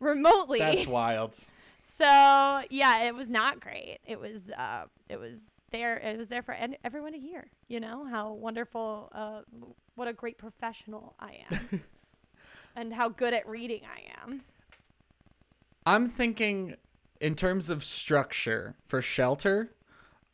remotely. 0.00 0.58
That's 0.60 0.86
wild. 1.02 1.34
So 1.82 2.62
yeah, 2.70 3.02
it 3.04 3.14
was 3.14 3.28
not 3.28 3.60
great. 3.60 3.98
It 4.06 4.18
was 4.18 4.50
uh, 4.50 4.84
it 5.10 5.20
was 5.20 5.60
there. 5.70 5.98
It 5.98 6.16
was 6.16 6.28
there 6.28 6.42
for 6.42 6.56
everyone 6.82 7.12
to 7.12 7.18
hear. 7.18 7.46
You 7.68 7.80
know 7.80 8.06
how 8.06 8.32
wonderful, 8.32 9.10
uh, 9.12 9.42
what 9.94 10.08
a 10.08 10.12
great 10.14 10.38
professional 10.38 11.14
I 11.20 11.44
am, 11.50 11.82
and 12.76 12.92
how 12.94 13.10
good 13.10 13.34
at 13.34 13.46
reading 13.46 13.82
I 13.84 14.22
am. 14.22 14.40
I'm 15.86 16.08
thinking 16.08 16.76
in 17.20 17.34
terms 17.34 17.70
of 17.70 17.84
structure 17.84 18.74
for 18.86 19.00
shelter. 19.02 19.70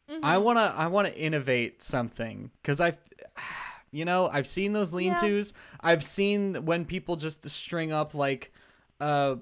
Mm-hmm. 0.08 0.24
I 0.24 0.38
wanna 0.38 0.74
I 0.76 0.86
wanna 0.88 1.10
innovate 1.10 1.82
something 1.82 2.50
because 2.62 2.80
I, 2.80 2.94
you 3.92 4.04
know, 4.04 4.28
I've 4.32 4.46
seen 4.46 4.72
those 4.72 4.92
lean-tos. 4.94 5.52
I've 5.80 6.04
seen 6.04 6.64
when 6.64 6.84
people 6.84 7.16
just 7.16 7.48
string 7.50 7.92
up 7.92 8.14
like 8.14 8.52
a, 9.00 9.38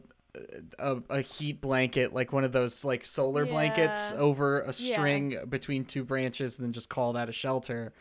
a 0.79 0.99
a 1.11 1.21
heat 1.21 1.61
blanket, 1.61 2.13
like 2.13 2.33
one 2.33 2.45
of 2.45 2.53
those 2.53 2.85
like 2.85 3.05
solar 3.05 3.45
blankets 3.47 4.13
over 4.13 4.61
a 4.61 4.67
Yeah. 4.67 4.73
string 4.95 5.39
between 5.49 5.85
two 5.85 6.05
branches, 6.05 6.59
and 6.59 6.67
then 6.67 6.73
just 6.73 6.89
call 6.89 7.13
that 7.15 7.29
a 7.29 7.33
shelter. 7.33 7.93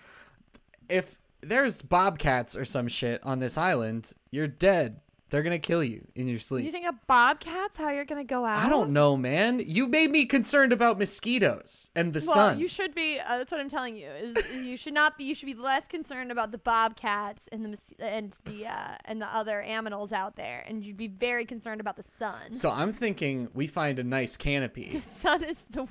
If 0.89 1.17
there's 1.41 1.81
bobcats 1.81 2.55
or 2.55 2.65
some 2.65 2.87
shit 2.87 3.23
on 3.23 3.39
this 3.39 3.57
island, 3.57 4.11
you're 4.31 4.47
dead. 4.47 4.99
They're 5.29 5.43
gonna 5.43 5.59
kill 5.59 5.83
you 5.83 6.07
in 6.15 6.27
your 6.27 6.37
Do 6.37 6.43
sleep. 6.43 6.65
you 6.65 6.71
think 6.71 6.85
a 6.87 6.93
bobcat's 7.05 7.75
how 7.75 7.89
you're 7.89 8.05
gonna 8.05 8.23
go 8.23 8.45
out? 8.45 8.59
I 8.59 8.69
don't 8.69 8.91
know, 8.91 9.17
man. 9.17 9.59
You 9.59 9.85
made 9.87 10.09
me 10.09 10.25
concerned 10.25 10.71
about 10.71 10.97
mosquitoes 10.97 11.89
and 11.95 12.13
the 12.13 12.23
Well, 12.25 12.33
sun. 12.33 12.59
you 12.59 12.67
should 12.69 12.95
be. 12.95 13.19
Uh, 13.19 13.37
that's 13.39 13.51
what 13.51 13.59
I'm 13.59 13.67
telling 13.69 13.97
you. 13.97 14.07
Is, 14.07 14.37
is 14.37 14.63
you 14.63 14.77
should 14.77 14.93
not 14.93 15.17
be. 15.17 15.25
You 15.25 15.35
should 15.35 15.47
be 15.47 15.53
less 15.53 15.85
concerned 15.87 16.31
about 16.31 16.51
the 16.53 16.57
bobcats 16.57 17.43
and 17.51 17.65
the 17.65 17.69
mos- 17.69 17.93
and 17.99 18.37
the 18.45 18.67
uh, 18.67 18.95
and 19.03 19.21
the 19.21 19.25
other 19.27 19.61
aminals 19.67 20.13
out 20.13 20.37
there, 20.37 20.63
and 20.65 20.85
you'd 20.85 20.95
be 20.95 21.09
very 21.09 21.45
concerned 21.45 21.81
about 21.81 21.97
the 21.97 22.05
sun. 22.17 22.55
so 22.55 22.71
I'm 22.71 22.93
thinking 22.93 23.49
we 23.53 23.67
find 23.67 23.99
a 23.99 24.03
nice 24.05 24.37
canopy. 24.37 24.91
the 24.93 25.01
sun 25.01 25.43
is 25.43 25.57
the 25.69 25.87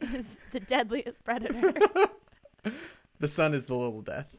is 0.00 0.36
the 0.52 0.60
deadliest 0.60 1.24
predator. 1.24 1.74
The 3.18 3.28
sun 3.28 3.54
is 3.54 3.64
the 3.64 3.74
little 3.74 4.02
death. 4.02 4.36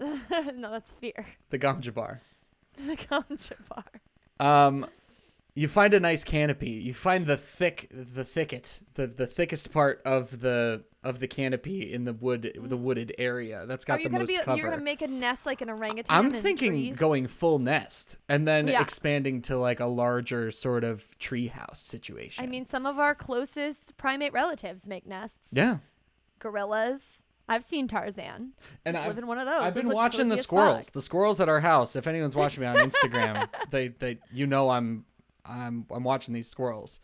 no, 0.00 0.70
that's 0.72 0.92
fear. 0.94 1.26
The 1.50 1.58
Gamja 1.60 1.94
bar. 1.94 2.20
The 2.76 2.96
ganja 2.96 3.52
bar. 3.68 3.84
Um, 4.66 4.86
you 5.54 5.68
find 5.68 5.92
a 5.92 6.00
nice 6.00 6.24
canopy. 6.24 6.70
You 6.70 6.94
find 6.94 7.26
the 7.26 7.36
thick, 7.36 7.88
the 7.92 8.24
thicket, 8.24 8.80
the 8.94 9.06
the 9.06 9.26
thickest 9.26 9.70
part 9.72 10.00
of 10.04 10.40
the 10.40 10.84
of 11.04 11.18
the 11.18 11.26
canopy 11.28 11.92
in 11.92 12.04
the 12.04 12.12
wood, 12.14 12.56
the 12.62 12.76
wooded 12.76 13.12
area. 13.18 13.66
That's 13.66 13.84
got 13.84 14.00
Are 14.00 14.02
the 14.08 14.08
most 14.18 14.28
be? 14.28 14.36
cover. 14.38 14.56
You're 14.56 14.70
gonna 14.70 14.82
make 14.82 15.02
a 15.02 15.08
nest 15.08 15.44
like 15.44 15.60
an 15.60 15.68
orangutan. 15.68 16.06
I'm 16.16 16.34
in 16.34 16.40
thinking 16.40 16.70
trees? 16.72 16.96
going 16.96 17.26
full 17.26 17.58
nest 17.58 18.16
and 18.28 18.48
then 18.48 18.68
Yeah. 18.68 18.80
expanding 18.80 19.42
to 19.42 19.58
like 19.58 19.80
a 19.80 19.86
larger 19.86 20.50
sort 20.50 20.84
of 20.84 21.04
treehouse 21.18 21.76
situation. 21.78 22.42
I 22.42 22.46
mean, 22.46 22.64
some 22.66 22.86
of 22.86 22.98
our 22.98 23.14
closest 23.14 23.96
primate 23.98 24.32
relatives 24.32 24.86
make 24.86 25.06
nests. 25.06 25.48
yeah. 25.52 25.78
Gorillas. 26.38 27.24
I've 27.52 27.64
seen 27.64 27.86
Tarzan. 27.86 28.52
And 28.86 28.96
I've, 28.96 29.08
live 29.08 29.18
in 29.18 29.26
one 29.26 29.38
of 29.38 29.44
those. 29.44 29.60
I've 29.60 29.74
been 29.74 29.90
watching 29.90 30.28
the 30.30 30.38
squirrels. 30.38 30.86
fuck. 30.86 30.92
The 30.94 31.02
squirrels 31.02 31.38
at 31.38 31.50
our 31.50 31.60
house. 31.60 31.94
If 31.94 32.06
anyone's 32.06 32.34
watching 32.34 32.62
me 32.62 32.66
on 32.66 32.76
Instagram, 32.90 33.46
they 33.70 33.88
they 33.88 34.18
you 34.32 34.46
know 34.46 34.70
I'm 34.70 35.04
I'm 35.44 35.84
I'm 35.90 36.02
watching 36.02 36.32
these 36.32 36.48
squirrels. 36.48 36.98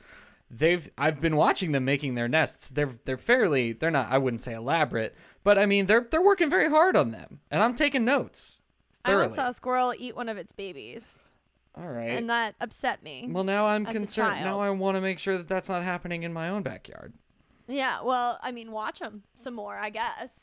They've 0.50 0.90
I've 0.96 1.20
been 1.20 1.36
watching 1.36 1.72
them 1.72 1.84
making 1.84 2.14
their 2.14 2.28
nests. 2.28 2.70
They're 2.70 2.98
they're 3.04 3.18
fairly 3.18 3.72
they're 3.72 3.90
not 3.90 4.10
I 4.10 4.16
wouldn't 4.16 4.40
say 4.40 4.54
elaborate, 4.54 5.14
but 5.44 5.58
I 5.58 5.66
mean 5.66 5.84
they're 5.84 6.06
they're 6.10 6.24
working 6.24 6.48
very 6.48 6.70
hard 6.70 6.96
on 6.96 7.10
them, 7.10 7.40
and 7.50 7.62
I'm 7.62 7.74
taking 7.74 8.06
notes. 8.06 8.62
I 9.04 9.14
once 9.14 9.36
saw 9.36 9.48
a 9.48 9.52
squirrel 9.52 9.94
eat 9.98 10.16
one 10.16 10.28
of 10.28 10.36
its 10.36 10.52
babies, 10.52 11.14
All 11.74 11.88
right. 11.88 12.10
and 12.10 12.28
that 12.30 12.54
upset 12.60 13.02
me. 13.02 13.26
well, 13.30 13.44
now 13.44 13.66
I'm 13.66 13.84
concerned. 13.84 14.42
Now. 14.42 14.60
I 14.60 14.70
want 14.70 14.96
to 14.96 15.00
make 15.00 15.18
sure 15.18 15.36
that 15.38 15.48
that's 15.48 15.68
not 15.68 15.82
happening 15.82 16.22
in 16.24 16.32
my 16.32 16.48
own 16.48 16.62
backyard. 16.62 17.12
Yeah, 17.68 18.02
well, 18.02 18.38
I 18.42 18.50
mean, 18.50 18.72
watch 18.72 18.98
them 19.00 19.22
some 19.36 19.54
more, 19.54 19.76
I 19.76 19.90
guess. 19.90 20.34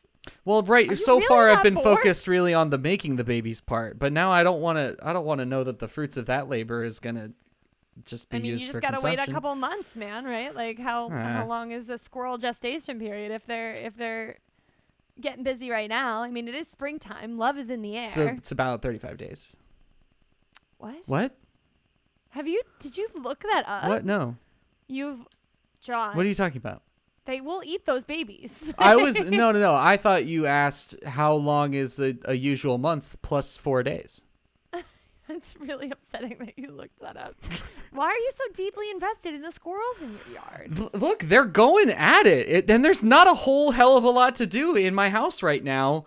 Well, 0.44 0.64
right. 0.64 0.90
Are 0.92 0.96
so 0.96 1.16
really 1.16 1.28
far, 1.28 1.50
I've 1.50 1.62
been 1.64 1.74
bored? 1.76 1.84
focused 1.98 2.28
really 2.28 2.54
on 2.54 2.70
the 2.70 2.78
making 2.78 3.18
the 3.18 3.24
babies 3.24 3.62
part, 3.62 4.00
but 4.00 4.12
now 4.14 4.32
I 4.32 4.42
don't 4.44 4.62
want 4.62 4.78
to. 4.78 4.96
I 5.06 5.14
don't 5.14 5.26
want 5.26 5.40
to 5.40 5.46
know 5.46 5.64
that 5.64 5.80
the 5.80 5.88
fruits 5.88 6.18
of 6.18 6.26
that 6.28 6.50
labor 6.50 6.84
is 6.84 7.00
gonna 7.00 7.32
just 8.06 8.30
be 8.30 8.38
I 8.38 8.40
mean, 8.42 8.52
used 8.52 8.64
you 8.66 8.72
for 8.72 8.82
just 8.82 8.92
gotta 8.92 9.06
wait 9.06 9.20
a 9.20 9.32
couple 9.32 9.54
months, 9.56 9.96
man. 9.96 10.26
Right? 10.26 10.54
Like 10.56 10.80
how 10.80 11.10
Ah. 11.12 11.16
how 11.16 11.46
long 11.48 11.72
is 11.72 11.86
the 11.88 11.98
squirrel 12.00 12.38
gestation 12.40 13.00
period? 13.00 13.32
If 13.32 13.46
they're 13.46 13.74
if 13.74 13.96
they're 13.96 14.40
getting 15.22 15.44
busy 15.44 15.70
right 15.70 15.90
now, 15.90 16.24
I 16.24 16.30
mean, 16.32 16.48
it 16.48 16.56
is 16.56 16.68
springtime. 16.68 17.38
Love 17.38 17.58
is 17.58 17.70
in 17.70 17.82
the 17.84 17.96
air. 17.96 18.10
So 18.10 18.26
it's 18.26 18.52
about 18.52 18.82
35 18.82 19.18
days. 19.18 19.56
what? 20.78 20.96
What? 21.06 21.38
Have 22.30 22.48
you? 22.48 22.62
Did 22.80 22.98
you 22.98 23.08
look 23.16 23.42
that 23.44 23.64
up? 23.68 23.88
what? 23.90 24.04
No. 24.06 24.36
You've, 24.88 25.20
John. 25.82 26.18
What 26.18 26.26
are 26.26 26.30
you 26.30 26.36
talking 26.36 26.58
about? 26.58 26.82
They 27.26 27.42
will 27.42 27.62
eat 27.66 27.86
those 27.86 28.04
babies. 28.06 28.74
I 28.78 28.96
was 28.96 29.20
no, 29.20 29.52
no, 29.52 29.60
no. 29.60 29.74
I 29.74 29.98
thought 29.98 30.26
you 30.26 30.46
asked 30.46 30.96
how 31.06 31.34
long 31.34 31.74
is 31.74 32.00
a, 32.00 32.16
a 32.26 32.36
usual 32.36 32.78
month 32.78 33.16
plus 33.22 33.58
four 33.58 33.82
days. 33.84 34.22
That's 35.28 35.60
really 35.60 35.90
upsetting 35.90 36.38
that 36.40 36.54
you 36.56 36.72
looked 36.72 37.00
that 37.02 37.18
up. 37.18 37.36
Why 37.92 38.06
are 38.06 38.16
you 38.16 38.32
so 38.36 38.44
deeply 38.54 38.92
invested 38.92 39.34
in 39.34 39.42
the 39.42 39.52
squirrels 39.52 40.02
in 40.04 40.12
your 40.12 40.36
yard? 40.36 40.80
L- 40.80 40.92
look, 40.94 41.24
they're 41.24 41.46
going 41.46 41.90
at 41.90 42.28
it. 42.28 42.48
it, 42.48 42.70
and 42.70 42.86
there's 42.86 43.02
not 43.02 43.28
a 43.28 43.34
whole 43.34 43.72
hell 43.72 43.98
of 43.98 44.04
a 44.04 44.10
lot 44.10 44.36
to 44.36 44.46
do 44.46 44.76
in 44.76 44.94
my 44.94 45.10
house 45.10 45.42
right 45.42 45.64
now. 45.64 46.06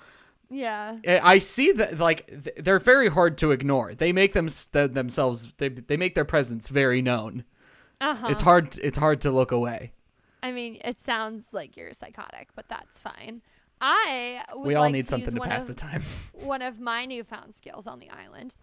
Yeah. 0.51 0.99
I 1.07 1.21
I 1.35 1.39
see 1.39 1.73
that 1.73 1.99
like 1.99 2.27
th- 2.29 2.57
they're 2.59 2.79
very 2.79 3.09
hard 3.09 3.37
to 3.39 3.51
ignore. 3.51 3.93
They 3.95 4.13
make 4.13 4.33
them 4.35 4.49
th- 4.49 4.93
themselves 4.93 5.53
they 5.55 5.69
they 5.69 5.97
make 5.97 6.15
their 6.15 6.25
presence 6.25 6.69
very 6.69 7.03
known. 7.03 7.45
Uh-huh. 8.01 8.29
It's 8.31 8.43
hard 8.43 8.79
it's 8.79 8.99
hard 8.99 9.21
to 9.23 9.31
look 9.31 9.51
away. 9.53 9.93
I 10.42 10.53
mean, 10.53 10.79
it 10.85 11.01
sounds 11.01 11.46
like 11.53 11.77
you're 11.77 11.92
psychotic, 11.92 12.48
but 12.55 12.66
that's 12.68 13.01
fine. 13.01 13.42
I 13.81 14.44
We 14.64 14.74
all 14.74 14.85
like 14.85 14.92
need 14.92 15.05
to 15.07 15.11
something 15.11 15.35
to 15.35 15.40
pass 15.40 15.62
of, 15.62 15.68
the 15.68 15.74
time. 15.74 16.03
one 16.33 16.62
of 16.62 16.81
my 16.81 17.05
newfound 17.07 17.55
skills 17.55 17.87
on 17.87 17.98
the 17.98 18.11
island. 18.11 18.55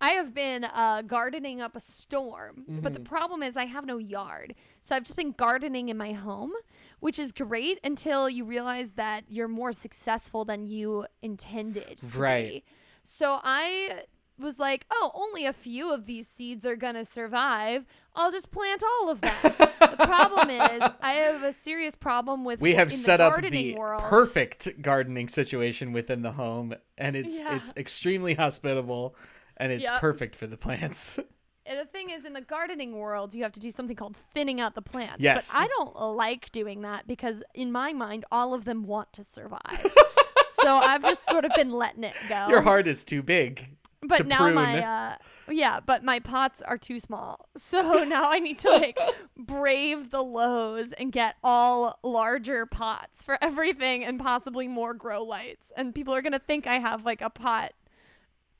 I 0.00 0.10
have 0.12 0.34
been 0.34 0.64
uh, 0.64 1.02
gardening 1.02 1.60
up 1.60 1.76
a 1.76 1.80
storm, 1.80 2.64
but 2.66 2.92
the 2.92 2.98
Mm-hmm. 2.98 3.04
problem 3.04 3.42
is 3.42 3.56
I 3.56 3.66
have 3.66 3.86
no 3.86 3.98
yard. 3.98 4.54
So 4.80 4.96
I've 4.96 5.04
just 5.04 5.14
been 5.16 5.30
gardening 5.30 5.90
in 5.90 5.96
my 5.96 6.12
home, 6.12 6.50
which 6.98 7.20
is 7.20 7.30
great 7.30 7.78
until 7.84 8.28
you 8.28 8.44
realize 8.44 8.92
that 8.94 9.24
you're 9.28 9.46
more 9.46 9.72
successful 9.72 10.44
than 10.44 10.66
you 10.66 11.06
intended. 11.22 11.98
to 12.12 12.18
Right. 12.18 12.46
be. 12.46 12.64
So 13.04 13.38
I 13.44 14.02
was 14.40 14.58
like, 14.58 14.86
oh, 14.90 15.12
only 15.14 15.46
a 15.46 15.52
few 15.52 15.92
of 15.92 16.06
these 16.06 16.26
seeds 16.26 16.66
are 16.66 16.74
going 16.74 16.94
to 16.94 17.04
survive. 17.04 17.86
I'll 18.14 18.30
just 18.32 18.50
plant 18.50 18.82
all 18.82 19.08
of 19.10 19.20
them. 19.20 19.34
the 19.42 19.96
problem 20.04 20.50
is 20.50 20.82
I 21.00 21.12
have 21.12 21.42
a 21.42 21.52
serious 21.52 21.94
problem 21.96 22.44
with 22.44 22.60
We 22.60 22.74
have 22.74 22.92
set 22.92 23.18
the 23.18 23.24
up 23.24 23.40
the 23.42 23.74
world. 23.76 24.02
perfect 24.02 24.82
gardening 24.82 25.28
situation 25.28 25.92
within 25.92 26.22
the 26.22 26.32
home 26.32 26.74
and 26.98 27.16
it's 27.16 27.38
Yeah. 27.40 27.56
it's 27.56 27.72
extremely 27.76 28.34
hospitable 28.34 29.14
and 29.56 29.72
it's 29.72 29.84
Yep. 29.84 30.00
perfect 30.00 30.36
for 30.36 30.46
the 30.46 30.56
plants. 30.56 31.18
And 31.64 31.78
the 31.78 31.84
thing 31.84 32.10
is, 32.10 32.24
in 32.24 32.32
the 32.32 32.40
gardening 32.40 32.98
world, 32.98 33.34
you 33.34 33.44
have 33.44 33.52
to 33.52 33.60
do 33.60 33.70
something 33.70 33.94
called 33.94 34.16
thinning 34.34 34.60
out 34.60 34.74
the 34.74 34.82
plants. 34.82 35.18
Yes. 35.20 35.54
But 35.54 35.62
I 35.62 35.66
don't 35.68 35.94
like 36.16 36.50
doing 36.50 36.80
that 36.82 37.06
because, 37.06 37.40
in 37.54 37.70
my 37.70 37.92
mind, 37.92 38.24
all 38.32 38.52
of 38.52 38.64
them 38.64 38.82
want 38.82 39.12
to 39.12 39.22
survive. 39.22 39.60
so 40.60 40.76
I've 40.78 41.02
just 41.02 41.24
sort 41.30 41.44
of 41.44 41.52
been 41.54 41.70
letting 41.70 42.02
it 42.02 42.14
go. 42.28 42.48
Your 42.48 42.62
heart 42.62 42.88
is 42.88 43.04
too 43.04 43.22
big. 43.22 43.68
but 44.02 44.26
now 44.26 44.50
my 44.50 44.84
uh, 44.84 45.16
yeah, 45.52 45.80
but 45.84 46.02
my 46.04 46.18
pots 46.18 46.60
are 46.62 46.78
too 46.78 46.98
small. 46.98 47.48
So 47.56 48.04
now 48.04 48.30
I 48.30 48.38
need 48.38 48.58
to 48.60 48.70
like 48.70 48.98
brave 49.36 50.10
the 50.10 50.22
Lowe's 50.22 50.92
and 50.92 51.12
get 51.12 51.36
all 51.42 51.98
larger 52.02 52.66
pots 52.66 53.22
for 53.22 53.38
everything 53.40 54.04
and 54.04 54.18
possibly 54.18 54.68
more 54.68 54.94
grow 54.94 55.22
lights. 55.22 55.66
And 55.76 55.94
people 55.94 56.14
are 56.14 56.22
gonna 56.22 56.38
think 56.38 56.66
I 56.66 56.78
have 56.78 57.04
like 57.04 57.22
a 57.22 57.30
pot, 57.30 57.72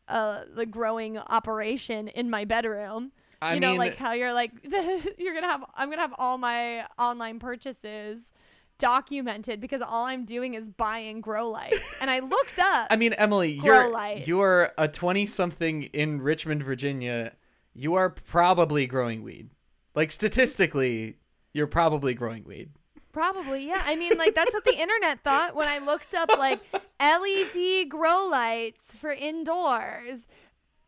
uh, 0.09 0.42
the 0.55 0.66
growing 0.66 1.18
operation 1.18 2.09
in 2.09 2.31
my 2.31 2.44
bedroom. 2.44 3.12
I 3.40 3.55
you 3.55 3.61
mean 3.61 3.70
know, 3.72 3.76
like 3.76 3.96
how 3.96 4.12
you're 4.12 4.33
like 4.33 4.52
you're 5.18 5.35
gonna 5.35 5.48
have 5.48 5.64
I'm 5.74 5.90
gonna 5.90 6.02
have 6.02 6.14
all 6.16 6.38
my 6.38 6.87
online 6.98 7.38
purchases 7.40 8.33
documented 8.83 9.61
because 9.61 9.81
all 9.81 10.07
I'm 10.07 10.25
doing 10.25 10.55
is 10.55 10.68
buying 10.68 11.21
grow 11.21 11.49
lights. 11.49 12.01
And 12.01 12.11
I 12.11 12.18
looked 12.18 12.59
up 12.59 12.88
I 12.90 12.97
mean, 12.97 13.12
Emily, 13.12 13.53
you're 13.53 13.88
lights. 13.88 14.27
you're 14.27 14.73
a 14.77 14.88
twenty 14.88 15.25
something 15.25 15.85
in 15.85 16.21
Richmond, 16.21 16.64
Virginia. 16.64 17.33
You 17.73 17.95
are 17.95 18.11
probably 18.11 18.88
growing 18.88 19.23
weed. 19.23 19.51
Like 19.95 20.11
statistically, 20.11 21.18
you're 21.55 21.68
probably 21.68 22.12
growing 22.12 22.42
weed. 22.42 22.71
Probably, 23.12 23.68
yeah. 23.68 23.83
I 23.85 23.95
mean, 23.95 24.18
like 24.18 24.35
that's 24.35 24.53
what 24.53 24.64
the 24.64 24.77
internet 24.81 25.23
thought 25.23 25.55
when 25.55 25.68
I 25.68 25.79
looked 25.79 26.12
up 26.12 26.29
like 26.37 26.59
LED 27.01 27.88
grow 27.88 28.27
lights 28.27 28.97
for 28.97 29.12
indoors. 29.12 30.27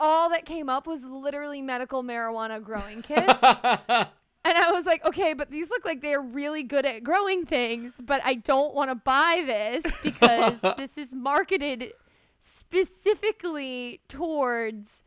All 0.00 0.30
that 0.30 0.44
came 0.44 0.68
up 0.68 0.88
was 0.88 1.04
literally 1.04 1.62
medical 1.62 2.02
marijuana 2.02 2.60
growing 2.60 3.02
kits. 3.02 4.10
And 4.44 4.58
I 4.58 4.70
was 4.72 4.84
like, 4.84 5.04
okay, 5.04 5.32
but 5.32 5.50
these 5.50 5.70
look 5.70 5.84
like 5.84 6.02
they're 6.02 6.20
really 6.20 6.62
good 6.62 6.84
at 6.84 7.02
growing 7.02 7.46
things, 7.46 7.94
but 8.02 8.20
I 8.24 8.34
don't 8.34 8.74
want 8.74 8.90
to 8.90 8.94
buy 8.94 9.42
this 9.46 9.84
because 10.02 10.60
this 10.76 10.98
is 10.98 11.14
marketed 11.14 11.92
specifically 12.40 14.00
towards 14.08 15.02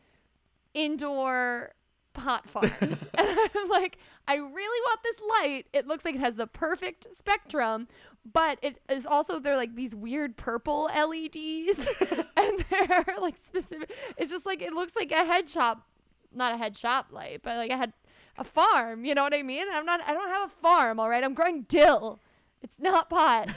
indoor 0.74 1.74
pot 2.14 2.50
farms. 2.50 2.72
and 3.18 3.40
I'm 3.56 3.70
like, 3.70 4.00
I 4.28 4.36
really 4.36 4.52
want 4.54 5.00
this 5.04 5.20
light. 5.30 5.66
It 5.72 5.88
looks 5.88 6.04
like 6.04 6.16
it 6.16 6.22
has 6.22 6.36
the 6.36 6.48
perfect 6.48 7.16
spectrum, 7.16 7.88
but 8.34 8.58
it 8.62 8.80
is 8.90 9.06
also 9.06 9.40
they're 9.40 9.56
like 9.56 9.76
these 9.76 9.96
weird 9.96 10.36
purple 10.36 10.86
LEDs 10.86 11.88
and 12.36 12.66
they're 12.70 13.06
like 13.22 13.38
specific. 13.38 13.92
It's 14.18 14.32
just 14.32 14.46
like 14.46 14.62
it 14.62 14.74
looks 14.74 14.96
like 14.96 15.12
a 15.12 15.24
head 15.24 15.48
shop, 15.48 15.88
not 16.34 16.54
a 16.54 16.58
head 16.58 16.76
shop 16.76 17.08
light, 17.12 17.42
but 17.44 17.56
like 17.56 17.72
I 17.72 17.78
had 17.78 17.94
a 18.38 18.44
farm, 18.44 19.06
you 19.06 19.16
know 19.16 19.24
what 19.24 19.34
I 19.34 19.44
mean? 19.44 19.66
I'm 19.72 19.86
not 19.86 20.02
I 20.06 20.14
don't 20.14 20.30
have 20.30 20.50
a 20.50 20.54
farm, 20.62 21.00
all 21.00 21.10
right? 21.10 21.24
I'm 21.24 21.34
growing 21.34 21.64
dill. 21.64 22.20
It's 22.62 22.80
not 22.80 23.10
pot. 23.10 23.50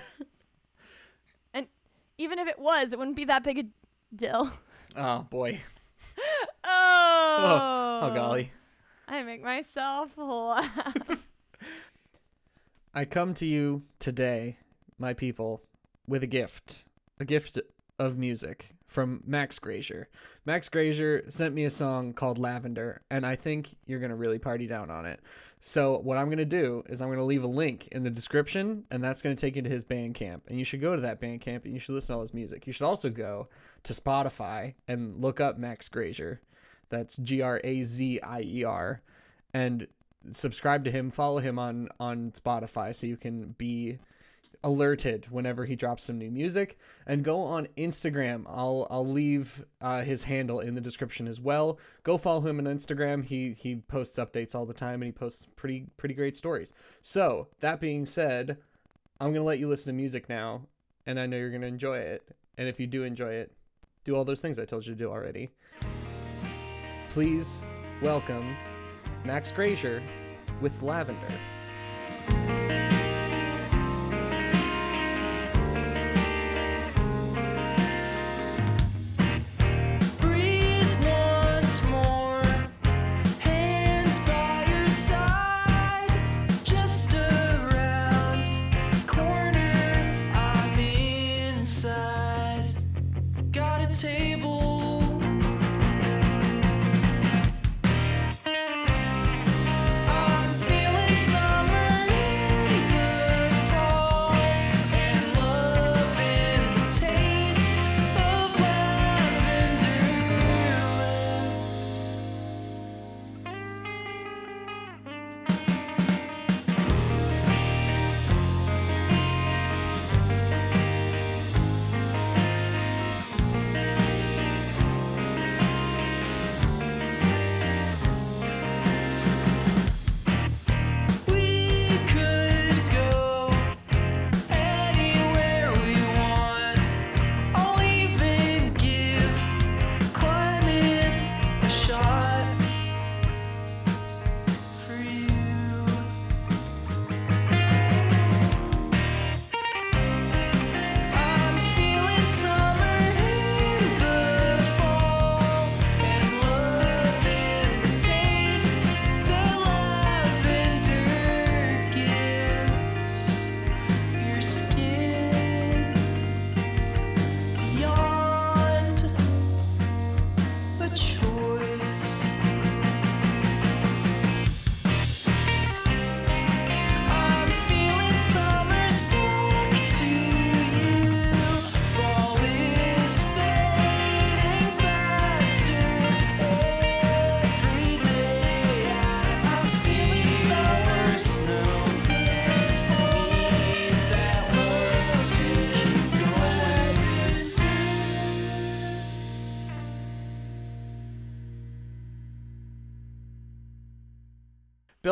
and 1.54 1.66
even 2.18 2.38
if 2.38 2.48
it 2.48 2.58
was, 2.58 2.92
it 2.92 2.98
wouldn't 2.98 3.16
be 3.16 3.24
that 3.26 3.44
big 3.44 3.58
a 3.58 3.64
dill. 4.14 4.52
oh 4.96 5.26
boy. 5.30 5.60
Oh. 6.64 7.36
Oh, 7.42 8.00
oh 8.02 8.14
golly. 8.14 8.52
I 9.08 9.22
make 9.22 9.42
myself 9.42 10.10
laugh. 10.16 11.18
I 12.94 13.04
come 13.04 13.34
to 13.34 13.46
you 13.46 13.82
today, 13.98 14.58
my 14.98 15.14
people, 15.14 15.62
with 16.06 16.22
a 16.22 16.26
gift. 16.26 16.84
A 17.18 17.24
gift 17.24 17.58
of 17.98 18.16
music 18.16 18.74
from 18.90 19.22
Max 19.24 19.60
Grazier. 19.60 20.08
Max 20.44 20.68
Grazier 20.68 21.24
sent 21.30 21.54
me 21.54 21.64
a 21.64 21.70
song 21.70 22.12
called 22.12 22.38
Lavender, 22.38 23.02
and 23.08 23.24
I 23.24 23.36
think 23.36 23.76
you're 23.86 24.00
going 24.00 24.10
to 24.10 24.16
really 24.16 24.40
party 24.40 24.66
down 24.66 24.90
on 24.90 25.06
it. 25.06 25.20
So, 25.60 25.98
what 25.98 26.18
I'm 26.18 26.26
going 26.26 26.38
to 26.38 26.44
do 26.44 26.82
is 26.88 27.00
I'm 27.00 27.08
going 27.08 27.18
to 27.18 27.24
leave 27.24 27.44
a 27.44 27.48
link 27.48 27.86
in 27.92 28.02
the 28.02 28.10
description, 28.10 28.84
and 28.90 29.04
that's 29.04 29.22
going 29.22 29.36
to 29.36 29.40
take 29.40 29.54
you 29.54 29.62
to 29.62 29.70
his 29.70 29.84
Bandcamp. 29.84 30.40
And 30.48 30.58
you 30.58 30.64
should 30.64 30.80
go 30.80 30.96
to 30.96 31.02
that 31.02 31.20
Bandcamp 31.20 31.64
and 31.64 31.72
you 31.72 31.78
should 31.78 31.94
listen 31.94 32.08
to 32.08 32.14
all 32.14 32.22
his 32.22 32.34
music. 32.34 32.66
You 32.66 32.72
should 32.72 32.86
also 32.86 33.10
go 33.10 33.48
to 33.84 33.92
Spotify 33.92 34.74
and 34.88 35.20
look 35.20 35.38
up 35.38 35.56
Max 35.56 35.88
Grazier. 35.88 36.40
That's 36.88 37.16
G 37.16 37.42
R 37.42 37.60
A 37.62 37.84
Z 37.84 38.20
I 38.22 38.40
E 38.42 38.64
R. 38.64 39.02
And 39.54 39.86
subscribe 40.32 40.84
to 40.86 40.90
him, 40.90 41.10
follow 41.10 41.38
him 41.38 41.58
on 41.58 41.90
on 42.00 42.32
Spotify 42.32 42.94
so 42.94 43.06
you 43.06 43.16
can 43.16 43.54
be 43.56 43.98
alerted 44.62 45.26
whenever 45.30 45.64
he 45.64 45.74
drops 45.74 46.04
some 46.04 46.18
new 46.18 46.30
music 46.30 46.78
and 47.06 47.24
go 47.24 47.40
on 47.40 47.68
Instagram. 47.76 48.44
I'll 48.46 48.86
I'll 48.90 49.06
leave 49.06 49.64
uh, 49.80 50.02
his 50.02 50.24
handle 50.24 50.60
in 50.60 50.74
the 50.74 50.80
description 50.80 51.26
as 51.26 51.40
well. 51.40 51.78
Go 52.02 52.18
follow 52.18 52.42
him 52.42 52.58
on 52.58 52.64
Instagram. 52.64 53.24
He 53.24 53.52
he 53.52 53.76
posts 53.76 54.18
updates 54.18 54.54
all 54.54 54.66
the 54.66 54.74
time 54.74 55.02
and 55.02 55.04
he 55.04 55.12
posts 55.12 55.46
pretty 55.56 55.86
pretty 55.96 56.14
great 56.14 56.36
stories. 56.36 56.72
So, 57.02 57.48
that 57.60 57.80
being 57.80 58.06
said, 58.06 58.58
I'm 59.20 59.32
to 59.34 59.42
let 59.42 59.58
you 59.58 59.68
listen 59.68 59.86
to 59.86 59.92
music 59.92 60.28
now 60.28 60.62
and 61.06 61.18
I 61.18 61.26
know 61.26 61.36
you're 61.36 61.50
to 61.62 61.66
enjoy 61.66 61.98
it. 61.98 62.22
And 62.58 62.68
if 62.68 62.78
you 62.78 62.86
do 62.86 63.04
enjoy 63.04 63.32
it, 63.32 63.52
do 64.04 64.14
all 64.14 64.24
those 64.24 64.40
things 64.40 64.58
I 64.58 64.64
told 64.64 64.86
you 64.86 64.92
to 64.92 64.98
do 64.98 65.10
already. 65.10 65.50
Please 67.08 67.62
welcome 68.02 68.56
Max 69.24 69.50
Grazier 69.50 70.02
with 70.60 70.82
Lavender. 70.82 71.32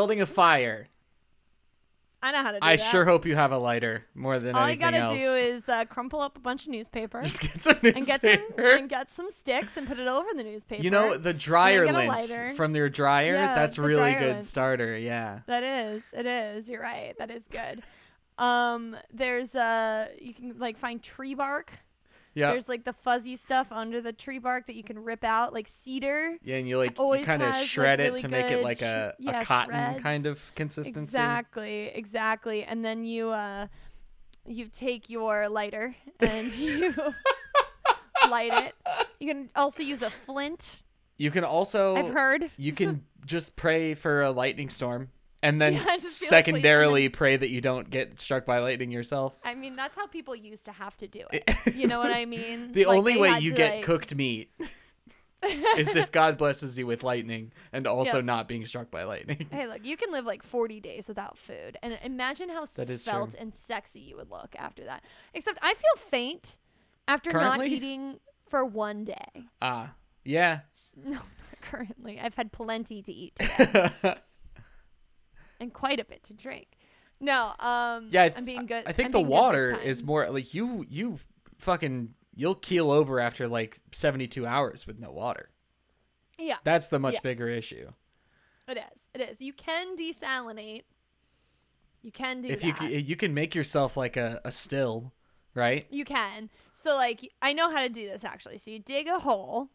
Building 0.08 0.22
a 0.22 0.26
fire. 0.26 0.88
I 2.20 2.32
know 2.32 2.38
how 2.42 2.50
to 2.50 2.58
do 2.58 2.66
I 2.66 2.74
that. 2.76 2.82
sure 2.82 3.04
hope 3.04 3.26
you 3.26 3.36
have 3.36 3.52
a 3.52 3.58
lighter 3.58 4.04
more 4.12 4.40
than 4.40 4.56
All 4.56 4.68
you 4.68 4.74
gotta 4.74 4.96
else. 4.96 5.20
do 5.20 5.24
is 5.24 5.68
uh, 5.68 5.84
crumple 5.84 6.20
up 6.20 6.36
a 6.36 6.40
bunch 6.40 6.64
of 6.64 6.72
newspaper 6.72 7.22
just 7.22 7.40
get 7.42 7.62
some 7.62 7.76
and 7.84 7.94
get 8.04 8.20
some 8.20 8.30
newspaper. 8.30 8.70
and 8.70 8.88
get 8.88 9.08
some 9.12 9.30
sticks 9.30 9.76
and 9.76 9.86
put 9.86 10.00
it 10.00 10.08
over 10.08 10.28
the 10.34 10.42
newspaper. 10.42 10.82
You 10.82 10.90
know 10.90 11.16
the 11.16 11.32
dryer 11.32 11.86
lint 11.92 12.56
from 12.56 12.74
your 12.74 12.88
dryer. 12.88 13.34
Yeah, 13.34 13.54
that's 13.54 13.78
really 13.78 13.96
dryer 14.10 14.18
good 14.18 14.32
lint. 14.32 14.44
starter. 14.46 14.98
Yeah. 14.98 15.40
That 15.46 15.62
is. 15.62 16.02
It 16.12 16.26
is. 16.26 16.68
You're 16.68 16.82
right. 16.82 17.14
That 17.18 17.30
is 17.30 17.44
good. 17.50 17.82
Um, 18.36 18.96
there's 19.12 19.54
uh, 19.54 20.08
you 20.20 20.34
can 20.34 20.58
like 20.58 20.76
find 20.76 21.00
tree 21.00 21.34
bark. 21.34 21.72
Yeah. 22.38 22.52
There's 22.52 22.68
like 22.68 22.84
the 22.84 22.92
fuzzy 22.92 23.34
stuff 23.34 23.72
under 23.72 24.00
the 24.00 24.12
tree 24.12 24.38
bark 24.38 24.68
that 24.68 24.76
you 24.76 24.84
can 24.84 25.00
rip 25.00 25.24
out, 25.24 25.52
like 25.52 25.66
cedar. 25.66 26.38
Yeah, 26.44 26.58
and 26.58 26.68
you 26.68 26.78
like 26.78 26.96
you 26.96 27.22
kind 27.24 27.42
of 27.42 27.48
has, 27.48 27.62
like, 27.62 27.66
shred 27.66 27.98
it 27.98 28.04
really 28.04 28.20
to 28.20 28.28
make 28.28 28.52
it 28.52 28.62
like 28.62 28.80
a, 28.80 29.14
sh- 29.18 29.24
yeah, 29.24 29.40
a 29.40 29.44
cotton 29.44 29.74
shreds. 29.74 30.02
kind 30.04 30.26
of 30.26 30.54
consistency. 30.54 31.02
Exactly, 31.02 31.86
exactly. 31.86 32.62
And 32.62 32.84
then 32.84 33.04
you 33.04 33.30
uh, 33.30 33.66
you 34.46 34.68
take 34.68 35.10
your 35.10 35.48
lighter 35.48 35.96
and 36.20 36.52
you 36.56 36.94
light 38.30 38.52
it. 38.52 38.74
You 39.18 39.26
can 39.26 39.50
also 39.56 39.82
use 39.82 40.02
a 40.02 40.10
flint. 40.10 40.84
You 41.16 41.32
can 41.32 41.42
also 41.42 41.96
I've 41.96 42.12
heard. 42.12 42.52
you 42.56 42.70
can 42.70 43.02
just 43.26 43.56
pray 43.56 43.94
for 43.94 44.22
a 44.22 44.30
lightning 44.30 44.70
storm 44.70 45.10
and 45.42 45.60
then 45.60 45.74
Yeah, 45.74 45.84
just 45.98 46.20
be 46.20 46.26
like, 46.26 46.44
secondarily 46.46 47.08
pray 47.08 47.36
that 47.36 47.48
you 47.48 47.60
don't 47.60 47.88
get 47.90 48.18
struck 48.20 48.44
by 48.46 48.58
lightning 48.58 48.90
yourself. 48.90 49.34
I 49.44 49.54
mean, 49.54 49.76
that's 49.76 49.96
how 49.96 50.06
people 50.06 50.34
used 50.36 50.64
to 50.66 50.72
have 50.72 50.96
to 50.98 51.06
do 51.06 51.24
it. 51.32 51.44
You 51.74 51.86
know 51.86 51.98
what 51.98 52.12
I 52.12 52.24
mean? 52.24 52.72
The 52.72 52.86
Like, 52.86 52.98
only 52.98 53.16
way 53.18 53.38
you 53.38 53.52
get 53.52 53.76
like- 53.76 53.84
cooked 53.84 54.14
meat 54.14 54.50
is 55.76 55.94
if 55.94 56.10
God 56.10 56.36
blesses 56.38 56.76
you 56.78 56.86
with 56.86 57.04
lightning 57.04 57.52
and 57.72 57.86
also 57.86 58.16
Yep. 58.16 58.24
not 58.24 58.48
being 58.48 58.66
struck 58.66 58.90
by 58.90 59.04
lightning. 59.04 59.46
Hey, 59.50 59.66
look, 59.68 59.84
you 59.84 59.96
can 59.96 60.10
live 60.10 60.24
like 60.24 60.42
40 60.42 60.80
days 60.80 61.06
without 61.08 61.38
food. 61.38 61.76
And 61.82 61.96
imagine 62.02 62.48
how 62.48 62.64
svelte 62.64 63.36
and 63.38 63.54
sexy 63.54 64.00
you 64.00 64.16
would 64.16 64.30
look 64.30 64.54
after 64.58 64.84
that. 64.84 65.04
Except 65.34 65.58
I 65.62 65.74
feel 65.74 66.08
faint 66.10 66.56
after 67.06 67.32
not 67.32 67.64
eating 67.64 68.18
for 68.48 68.64
one 68.64 69.04
day. 69.04 69.46
Ah, 69.62 69.92
yeah. 70.24 70.60
No, 70.96 71.12
not 71.12 71.26
currently. 71.62 72.18
I've 72.18 72.34
had 72.34 72.50
plenty 72.50 73.02
to 73.02 73.12
eat 73.12 73.36
today 73.36 74.16
and 75.60 75.72
quite 75.72 76.00
a 76.00 76.04
bit 76.04 76.22
to 76.24 76.34
drink. 76.34 76.68
No, 77.20 77.52
um, 77.58 78.08
Yeah, 78.12 78.22
I 78.24 78.32
I'm 78.36 78.44
being 78.44 78.66
good. 78.66 78.84
I 78.86 78.92
think 78.92 79.06
I'm 79.06 79.12
the 79.12 79.18
being 79.18 79.26
good 79.26 79.32
this 79.32 79.40
water 79.40 79.80
is 79.80 80.02
more 80.02 80.30
like 80.30 80.54
you 80.54 80.84
you 80.88 81.18
fucking 81.58 82.14
you'll 82.34 82.54
keel 82.54 82.90
over 82.90 83.18
after 83.18 83.48
like 83.48 83.80
72 83.92 84.46
hours 84.46 84.86
with 84.86 84.98
no 85.00 85.10
water. 85.10 85.50
Yeah, 86.38 86.56
That's 86.62 86.86
the 86.88 87.00
much 87.00 87.14
Yeah. 87.14 87.20
bigger 87.24 87.48
issue. 87.48 87.90
it 88.68 88.76
is. 88.76 89.00
It 89.14 89.20
is. 89.20 89.40
You 89.40 89.52
can 89.52 89.96
desalinate. 89.96 90.84
You 92.02 92.12
can 92.12 92.42
do 92.42 92.48
if 92.48 92.60
that. 92.60 92.80
you 92.82 92.98
you 92.98 93.16
can 93.16 93.34
make 93.34 93.54
yourself 93.56 93.96
like 93.96 94.16
a, 94.16 94.40
a 94.44 94.52
still, 94.52 95.12
right? 95.54 95.84
You 95.90 96.04
can. 96.04 96.48
So 96.72 96.94
like 96.94 97.28
I 97.42 97.52
know 97.52 97.70
how 97.70 97.80
to 97.80 97.88
do 97.88 98.06
this 98.06 98.24
actually. 98.24 98.58
So 98.58 98.70
you 98.70 98.78
dig 98.78 99.08
a 99.08 99.18
hole 99.18 99.70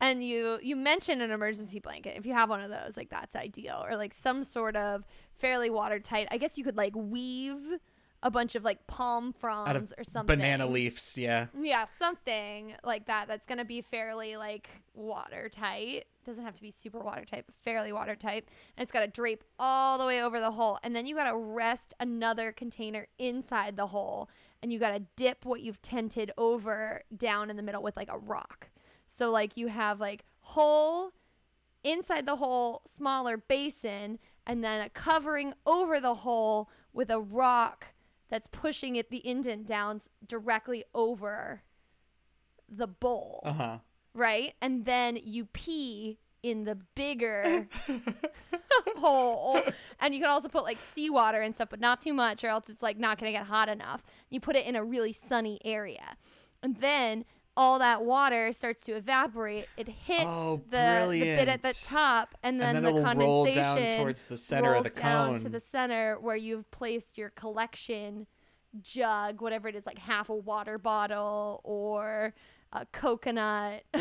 and 0.00 0.22
you 0.22 0.58
you 0.62 0.76
mention 0.76 1.20
an 1.20 1.30
emergency 1.30 1.80
blanket. 1.80 2.16
If 2.16 2.26
you 2.26 2.34
have 2.34 2.50
one 2.50 2.60
of 2.60 2.70
those, 2.70 2.96
like 2.96 3.10
that's 3.10 3.34
ideal. 3.34 3.84
Or 3.88 3.96
like 3.96 4.12
some 4.12 4.44
sort 4.44 4.76
of 4.76 5.04
fairly 5.34 5.70
watertight. 5.70 6.28
I 6.30 6.38
guess 6.38 6.58
you 6.58 6.64
could 6.64 6.76
like 6.76 6.94
weave 6.94 7.78
a 8.22 8.30
bunch 8.30 8.54
of 8.54 8.64
like 8.64 8.86
palm 8.86 9.32
fronds 9.32 9.92
or 9.96 10.04
something. 10.04 10.38
banana 10.38 10.66
leaves, 10.66 11.16
yeah. 11.16 11.46
Yeah, 11.58 11.86
something 11.98 12.74
like 12.82 13.06
that. 13.06 13.28
That's 13.28 13.46
gonna 13.46 13.64
be 13.64 13.80
fairly 13.82 14.36
like 14.36 14.68
watertight. 14.94 16.06
Doesn't 16.24 16.44
have 16.44 16.54
to 16.54 16.62
be 16.62 16.70
super 16.70 16.98
watertight, 16.98 17.44
but 17.46 17.54
fairly 17.62 17.92
watertight. 17.92 18.48
And 18.76 18.82
it's 18.82 18.92
gotta 18.92 19.06
drape 19.06 19.44
all 19.58 19.96
the 19.98 20.06
way 20.06 20.22
over 20.22 20.40
the 20.40 20.50
hole. 20.50 20.78
And 20.82 20.94
then 20.94 21.06
you 21.06 21.14
gotta 21.14 21.36
rest 21.36 21.94
another 22.00 22.52
container 22.52 23.06
inside 23.18 23.76
the 23.76 23.86
hole. 23.86 24.28
And 24.62 24.72
you 24.72 24.78
gotta 24.78 25.02
dip 25.16 25.44
what 25.44 25.60
you've 25.60 25.80
tented 25.80 26.32
over 26.36 27.02
down 27.16 27.48
in 27.48 27.56
the 27.56 27.62
middle 27.62 27.82
with 27.82 27.96
like 27.96 28.10
a 28.10 28.18
rock. 28.18 28.68
So 29.06 29.30
like 29.30 29.56
you 29.56 29.68
have 29.68 30.00
like 30.00 30.24
hole 30.40 31.12
inside 31.84 32.26
the 32.26 32.36
hole, 32.36 32.82
smaller 32.86 33.36
basin, 33.36 34.18
and 34.46 34.62
then 34.62 34.80
a 34.80 34.88
covering 34.88 35.54
over 35.64 36.00
the 36.00 36.14
hole 36.14 36.68
with 36.92 37.10
a 37.10 37.20
rock 37.20 37.86
that's 38.28 38.48
pushing 38.48 38.96
it 38.96 39.10
the 39.10 39.24
indent 39.26 39.66
down 39.66 40.00
directly 40.26 40.84
over 40.94 41.62
the 42.68 42.86
bowl, 42.88 43.40
Uh-huh. 43.44 43.78
right? 44.14 44.54
And 44.60 44.84
then 44.84 45.18
you 45.22 45.44
pee 45.46 46.18
in 46.42 46.64
the 46.64 46.74
bigger 46.96 47.68
hole. 48.96 49.60
And 50.00 50.14
you 50.14 50.20
can 50.20 50.30
also 50.30 50.48
put 50.48 50.64
like 50.64 50.78
seawater 50.94 51.40
and 51.40 51.54
stuff, 51.54 51.68
but 51.70 51.80
not 51.80 52.00
too 52.00 52.12
much, 52.12 52.44
or 52.44 52.48
else 52.48 52.64
it's 52.68 52.82
like 52.82 52.98
not 52.98 53.18
gonna 53.18 53.32
get 53.32 53.46
hot 53.46 53.68
enough. 53.68 54.02
You 54.30 54.40
put 54.40 54.56
it 54.56 54.66
in 54.66 54.76
a 54.76 54.84
really 54.84 55.12
sunny 55.12 55.60
area. 55.64 56.16
And 56.62 56.76
then 56.80 57.24
all 57.56 57.78
that 57.78 58.04
water 58.04 58.52
starts 58.52 58.82
to 58.84 58.92
evaporate. 58.92 59.66
It 59.76 59.88
hits 59.88 60.24
Oh, 60.26 60.62
the, 60.70 61.08
the 61.10 61.20
bit 61.20 61.48
at 61.48 61.62
the 61.62 61.72
top, 61.72 62.34
and 62.42 62.60
then, 62.60 62.76
and 62.76 62.84
then 62.84 62.94
the 62.94 63.00
it 63.00 63.02
will 63.02 63.14
roll 63.14 63.44
condensation 63.46 63.82
down 63.82 64.02
towards 64.02 64.24
the 64.24 64.36
center 64.36 64.74
of 64.74 64.84
the 64.84 64.90
rolls 64.90 64.98
down 65.00 65.28
cone. 65.30 65.38
to 65.40 65.48
the 65.48 65.60
center 65.60 66.18
where 66.20 66.36
you've 66.36 66.70
placed 66.70 67.16
your 67.16 67.30
collection 67.30 68.26
jug, 68.82 69.40
whatever 69.40 69.68
it 69.68 69.74
is, 69.74 69.86
like 69.86 69.98
half 69.98 70.28
a 70.28 70.34
water 70.34 70.78
bottle 70.78 71.60
or 71.64 72.34
a 72.80 72.86
coconut, 72.92 73.82
or 73.94 74.00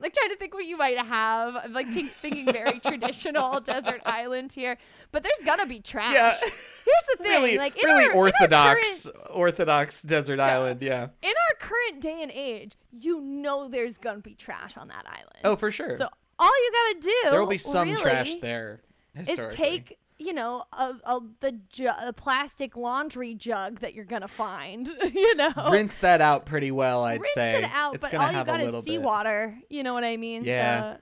like 0.00 0.14
trying 0.14 0.30
to 0.30 0.36
think 0.38 0.54
what 0.54 0.64
you 0.64 0.76
might 0.76 0.98
have. 1.00 1.56
I'm 1.56 1.72
like 1.72 1.88
think 1.88 2.10
thinking 2.10 2.46
very 2.52 2.80
traditional 2.84 3.60
desert 3.60 4.00
island 4.04 4.52
here, 4.52 4.78
but 5.10 5.22
there's 5.22 5.40
gonna 5.44 5.66
be 5.66 5.80
trash. 5.80 6.12
Yeah. 6.14 6.34
Here's 6.40 7.18
the 7.18 7.22
thing, 7.22 7.32
really, 7.32 7.58
like 7.58 7.76
in 7.82 7.84
really 7.88 8.06
our, 8.06 8.14
orthodox, 8.14 9.04
current- 9.04 9.16
orthodox 9.30 10.02
desert 10.02 10.40
island. 10.40 10.82
Yeah. 10.82 11.08
in 11.22 11.28
our 11.50 11.56
current 11.58 12.00
day 12.00 12.22
and 12.22 12.32
age, 12.32 12.76
you 12.90 13.20
know 13.20 13.68
there's 13.68 13.98
gonna 13.98 14.20
be 14.20 14.34
trash 14.34 14.76
on 14.76 14.88
that 14.88 15.04
island. 15.06 15.40
Oh, 15.44 15.56
for 15.56 15.70
sure. 15.70 15.96
so 15.98 16.08
all 16.38 16.64
you 16.64 16.72
gotta 16.72 17.00
do 17.00 17.30
there 17.30 17.40
will 17.40 17.46
be 17.48 17.58
some 17.58 17.88
really, 17.90 18.02
trash 18.02 18.36
there. 18.36 18.80
is 19.14 19.54
take 19.54 19.98
you 20.24 20.32
know 20.32 20.64
a, 20.72 20.94
a 21.04 21.20
the 21.40 21.52
ju- 21.70 21.88
a 22.00 22.12
plastic 22.12 22.76
laundry 22.76 23.34
jug 23.34 23.80
that 23.80 23.94
you're 23.94 24.04
gonna 24.04 24.28
find 24.28 24.86
you 25.14 25.34
know 25.36 25.50
rinse 25.70 25.96
that 25.98 26.20
out 26.20 26.46
pretty 26.46 26.70
well. 26.70 27.04
I'd 27.04 27.20
Rinse 27.20 27.34
say 27.34 27.58
it 27.62 27.70
out 27.72 27.94
it's 27.96 28.08
but 28.08 28.14
all 28.14 28.32
you 28.32 28.44
got 28.44 28.60
is 28.60 28.84
seawater 28.84 29.58
you 29.68 29.82
know 29.82 29.94
what 29.94 30.04
i 30.04 30.16
mean 30.16 30.44
Yeah. 30.44 30.94
so 30.94 30.98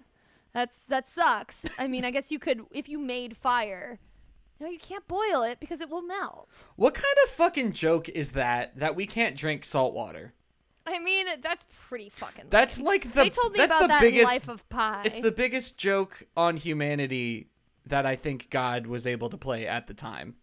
that's 0.53 0.77
that 0.89 1.09
sucks 1.09 1.65
i 1.79 1.87
mean 1.87 2.05
i 2.05 2.11
guess 2.11 2.31
you 2.33 2.39
could 2.39 2.63
if 2.73 2.89
you 2.89 2.99
made 2.99 3.37
fire 3.37 3.99
no 4.61 4.69
you 4.69 4.79
can't 4.79 5.07
boil 5.09 5.43
it 5.43 5.61
because 5.61 5.81
it 5.81 5.89
will 5.89 6.03
melt 6.03 6.65
What 6.77 6.95
kind 6.95 7.15
of 7.25 7.31
fucking 7.31 7.73
joke 7.73 8.09
is 8.09 8.33
that? 8.33 8.77
That 8.79 8.95
we 8.95 9.07
can't 9.07 9.37
drink 9.37 9.65
salt 9.65 9.95
water? 9.95 10.33
i 10.87 10.99
mean 10.99 11.27
that's 11.43 11.65
pretty 11.87 12.09
fucking 12.09 12.47
That's 12.51 12.79
lame. 12.79 12.87
like 12.87 13.03
the 13.13 13.23
they 13.25 13.31
told 13.31 13.53
me 13.53 13.59
that's 13.59 13.73
about 13.73 13.83
the 13.83 13.89
that 13.89 14.01
biggest. 14.01 14.25
life 14.27 14.49
of 14.49 14.69
pi 14.71 15.03
it's 15.05 15.21
the 15.21 15.31
biggest 15.33 15.79
joke 15.79 16.25
on 16.37 16.57
humanity 16.57 17.49
that 17.87 18.07
I 18.07 18.17
think 18.17 18.51
God 18.51 18.87
was 18.87 19.07
able 19.07 19.31
to 19.31 19.37
play 19.37 19.67
at 19.67 19.87
the 19.87 19.95
time. 19.95 20.35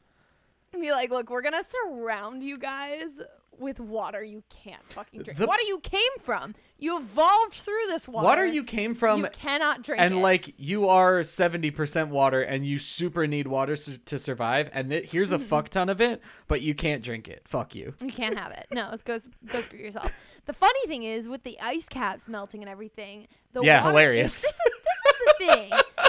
be 0.80 0.92
like 0.92 1.10
look 1.10 1.30
we're 1.30 1.42
gonna 1.42 1.64
surround 1.64 2.44
you 2.44 2.58
guys 2.58 3.22
with 3.58 3.80
water 3.80 4.24
you 4.24 4.44
can't 4.50 4.84
fucking 4.92 5.24
drink 5.24 5.40
The- 5.40 5.48
water 5.48 5.64
you 5.64 5.80
came 5.80 6.12
from 6.22 6.54
you 6.78 7.00
evolved 7.00 7.56
through 7.56 7.88
this 7.88 8.08
water 8.08 8.24
Water 8.24 8.46
you 8.46 8.64
came 8.64 8.94
from 8.94 9.22
you 9.22 9.30
cannot 9.32 9.82
drink 9.82 10.00
and 10.00 10.16
it. 10.16 10.18
like 10.22 10.54
you 10.60 10.88
are 10.90 11.22
70% 11.22 12.10
water 12.10 12.40
and 12.44 12.64
you 12.68 12.78
super 12.78 13.26
need 13.26 13.48
water 13.48 13.74
s- 13.74 13.98
to 14.06 14.20
survive 14.20 14.70
and 14.74 14.92
th- 14.92 15.10
here's 15.10 15.32
a 15.32 15.40
fuck 15.40 15.70
ton 15.78 15.90
of 15.90 16.00
it 16.00 16.22
but 16.48 16.62
you 16.62 16.76
can't 16.76 17.02
drink 17.04 17.28
it 17.28 17.42
fuck 17.48 17.74
you 17.74 17.96
You 18.00 18.12
can't 18.12 18.38
have 18.38 18.52
it. 18.52 18.68
No, 18.72 18.92
it's 18.92 19.02
go 19.10 19.18
go 19.48 19.62
screw 19.62 19.80
yourself. 19.80 20.24
The 20.46 20.54
funny 20.54 20.86
thing 20.88 21.02
is, 21.04 21.28
with 21.28 21.44
the 21.44 21.60
ice 21.60 21.90
caps 21.90 22.28
melting 22.30 22.62
and 22.62 22.70
everything, 22.70 23.28
the 23.54 23.64
Yeah, 23.64 23.80
water- 23.80 23.90
hilarious. 23.90 24.42
This 24.44 24.52
is 24.52 24.60
this 24.84 25.20
is 25.20 25.26
the 25.40 25.46
thing. 25.46 25.72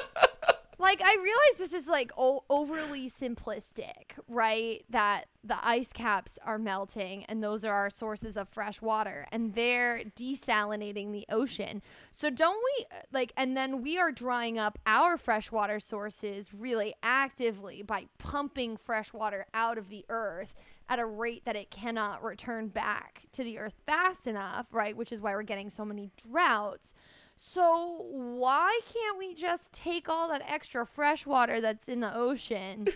like 0.78 1.00
I 1.02 1.16
realize 1.16 1.70
this 1.70 1.72
is 1.72 1.88
like 1.88 2.12
o- 2.16 2.44
overly 2.48 3.08
simplistic, 3.08 4.12
right? 4.28 4.84
That 4.90 5.24
the 5.42 5.58
ice 5.66 5.92
caps 5.92 6.38
are 6.44 6.58
melting 6.58 7.24
and 7.24 7.42
those 7.42 7.64
are 7.64 7.72
our 7.72 7.90
sources 7.90 8.36
of 8.36 8.48
fresh 8.48 8.80
water 8.80 9.26
and 9.32 9.54
they're 9.54 10.02
desalinating 10.16 11.12
the 11.12 11.26
ocean. 11.30 11.82
So 12.12 12.30
don't 12.30 12.62
we 12.64 12.84
like 13.12 13.32
and 13.36 13.56
then 13.56 13.82
we 13.82 13.98
are 13.98 14.12
drying 14.12 14.58
up 14.58 14.78
our 14.86 15.16
freshwater 15.16 15.80
sources 15.80 16.54
really 16.54 16.94
actively 17.02 17.82
by 17.82 18.06
pumping 18.18 18.76
fresh 18.76 19.12
water 19.12 19.46
out 19.54 19.78
of 19.78 19.88
the 19.88 20.04
earth 20.08 20.54
at 20.88 20.98
a 20.98 21.04
rate 21.04 21.44
that 21.44 21.56
it 21.56 21.70
cannot 21.70 22.22
return 22.22 22.68
back 22.68 23.22
to 23.32 23.44
the 23.44 23.58
earth 23.58 23.74
fast 23.86 24.26
enough, 24.26 24.66
right? 24.72 24.96
Which 24.96 25.12
is 25.12 25.20
why 25.20 25.34
we're 25.34 25.42
getting 25.42 25.68
so 25.70 25.84
many 25.84 26.10
droughts. 26.16 26.94
So 27.40 28.04
why 28.10 28.80
can't 28.92 29.16
we 29.16 29.32
just 29.32 29.72
take 29.72 30.08
all 30.08 30.28
that 30.30 30.42
extra 30.44 30.84
fresh 30.84 31.24
water 31.24 31.60
that's 31.60 31.88
in 31.88 32.00
the 32.00 32.12
ocean 32.12 32.88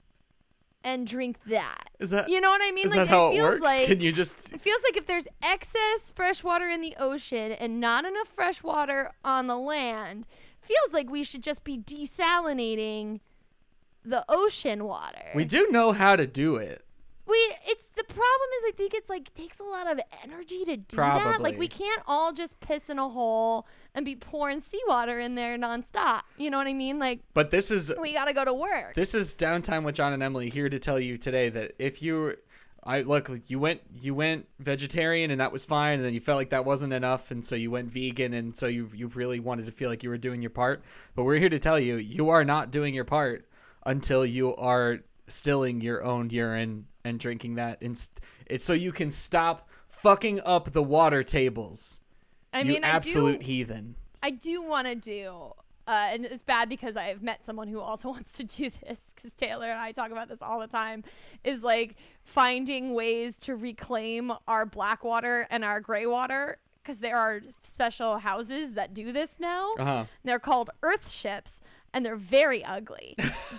and 0.84 1.04
drink 1.04 1.38
that? 1.46 1.90
is 1.98 2.10
that 2.10 2.28
You 2.28 2.40
know 2.40 2.50
what 2.50 2.60
I 2.62 2.70
mean? 2.70 2.86
is 2.86 2.92
like 2.94 3.08
that 3.08 3.08
how 3.08 3.26
it 3.26 3.32
it 3.32 3.36
feels 3.38 3.48
works 3.48 3.62
like 3.64 3.86
can 3.86 4.00
you 4.00 4.12
just 4.12 4.52
it 4.52 4.60
feels 4.60 4.80
like 4.84 4.96
if 4.96 5.06
there's 5.06 5.26
excess 5.42 6.12
fresh 6.14 6.44
water 6.44 6.68
in 6.68 6.80
the 6.80 6.94
ocean 6.96 7.50
and 7.52 7.80
not 7.80 8.04
enough 8.04 8.28
fresh 8.28 8.62
water 8.62 9.10
on 9.24 9.48
the 9.48 9.56
land, 9.58 10.26
feels 10.60 10.92
like 10.92 11.10
we 11.10 11.24
should 11.24 11.42
just 11.42 11.64
be 11.64 11.76
desalinating 11.76 13.18
the 14.04 14.24
ocean 14.28 14.84
water. 14.84 15.24
We 15.34 15.44
do 15.44 15.66
know 15.72 15.90
how 15.90 16.14
to 16.14 16.28
do 16.28 16.54
it. 16.54 16.85
We 17.26 17.36
it's 17.66 17.88
the 17.96 18.04
problem 18.04 18.48
is 18.58 18.64
I 18.68 18.72
think 18.76 18.94
it's 18.94 19.08
like 19.08 19.32
takes 19.34 19.58
a 19.60 19.64
lot 19.64 19.90
of 19.90 20.00
energy 20.22 20.64
to 20.64 20.76
do 20.76 20.96
that. 20.96 21.14
Like 21.14 21.22
Probably. 21.22 21.56
we 21.56 21.68
can't 21.68 22.02
all 22.06 22.32
just 22.32 22.58
piss 22.60 22.88
in 22.88 22.98
a 22.98 23.08
hole 23.08 23.66
and 23.94 24.04
be 24.04 24.14
pouring 24.14 24.60
seawater 24.60 25.18
in 25.18 25.34
there 25.34 25.58
nonstop. 25.58 26.22
You 26.36 26.50
know 26.50 26.58
what 26.58 26.66
I 26.66 26.74
mean? 26.74 26.98
Like 26.98 27.20
But 27.34 27.50
this 27.50 27.70
is 27.70 27.92
we 28.00 28.12
gotta 28.12 28.32
go 28.32 28.44
to 28.44 28.54
work. 28.54 28.94
this 28.94 29.14
is 29.14 29.34
downtime 29.34 29.82
with 29.82 29.94
John 29.96 30.12
and 30.12 30.22
Emily 30.22 30.50
here 30.50 30.68
to 30.68 30.78
tell 30.78 31.00
you 31.00 31.16
today 31.16 31.48
that 31.48 31.72
if 31.78 32.00
you 32.02 32.36
I 32.84 33.02
look 33.02 33.28
you 33.48 33.58
went 33.58 33.80
you 34.00 34.14
went 34.14 34.46
vegetarian 34.60 35.32
and 35.32 35.40
that 35.40 35.50
was 35.50 35.64
fine 35.64 35.94
and 35.94 36.04
then 36.04 36.14
you 36.14 36.20
felt 36.20 36.36
like 36.36 36.50
that 36.50 36.64
wasn't 36.64 36.92
enough 36.92 37.32
and 37.32 37.44
so 37.44 37.56
you 37.56 37.72
went 37.72 37.90
vegan 37.90 38.32
and 38.34 38.56
so 38.56 38.68
you 38.68 38.88
you 38.94 39.08
really 39.08 39.40
wanted 39.40 39.66
to 39.66 39.72
feel 39.72 39.90
like 39.90 40.04
you 40.04 40.10
were 40.10 40.18
doing 40.18 40.40
your 40.40 40.50
part 40.50 40.84
but 41.16 41.24
we're 41.24 41.38
here 41.38 41.48
to 41.48 41.58
tell 41.58 41.80
you 41.80 41.96
you 41.96 42.28
are 42.28 42.44
not 42.44 42.70
doing 42.70 42.94
your 42.94 43.04
part 43.04 43.48
until 43.84 44.24
you 44.24 44.54
are 44.54 45.00
stilling 45.26 45.80
your 45.80 46.04
own 46.04 46.30
urine 46.30 46.86
and 47.06 47.18
drinking 47.18 47.54
that 47.54 47.80
and 47.80 47.96
st- 47.96 48.20
it's 48.46 48.64
so 48.64 48.72
you 48.72 48.92
can 48.92 49.10
stop 49.10 49.68
fucking 49.88 50.40
up 50.44 50.72
the 50.72 50.82
water 50.82 51.22
tables 51.22 52.00
I 52.52 52.60
you 52.60 52.74
mean 52.74 52.84
absolute 52.84 53.36
I 53.36 53.38
do 53.38 53.44
heathen 53.44 53.94
I 54.26 54.30
do 54.30 54.60
want 54.60 54.88
to 54.88 54.96
do, 54.96 55.52
uh, 55.86 56.08
and 56.10 56.24
it's 56.24 56.42
bad 56.42 56.68
because 56.68 56.96
I've 56.96 57.22
met 57.22 57.44
someone 57.44 57.68
who 57.68 57.78
also 57.78 58.08
wants 58.16 58.32
to 58.38 58.44
do 58.44 58.70
this 58.70 58.98
because 59.14 59.32
Taylor 59.34 59.70
and 59.70 59.78
I 59.78 59.92
talk 59.92 60.10
about 60.10 60.28
this 60.28 60.42
all 60.42 60.58
the 60.58 60.66
time. 60.66 61.04
Is 61.44 61.62
like 61.62 61.94
finding 62.24 62.94
ways 62.94 63.38
to 63.40 63.54
reclaim 63.54 64.32
our 64.48 64.66
black 64.66 65.04
water 65.04 65.46
and 65.48 65.64
our 65.64 65.80
gray 65.80 66.06
water 66.06 66.58
because 66.82 66.98
there 66.98 67.16
are 67.16 67.40
special 67.62 68.18
houses 68.18 68.72
that 68.72 68.94
do 68.94 69.12
this 69.12 69.36
now. 69.38 69.74
uh-huh 69.78 70.04
They're 70.24 70.40
called 70.40 70.70
earth 70.82 71.08
ships 71.08 71.60
and 71.92 72.04
they're 72.04 72.16
very 72.16 72.64
ugly. 72.64 73.16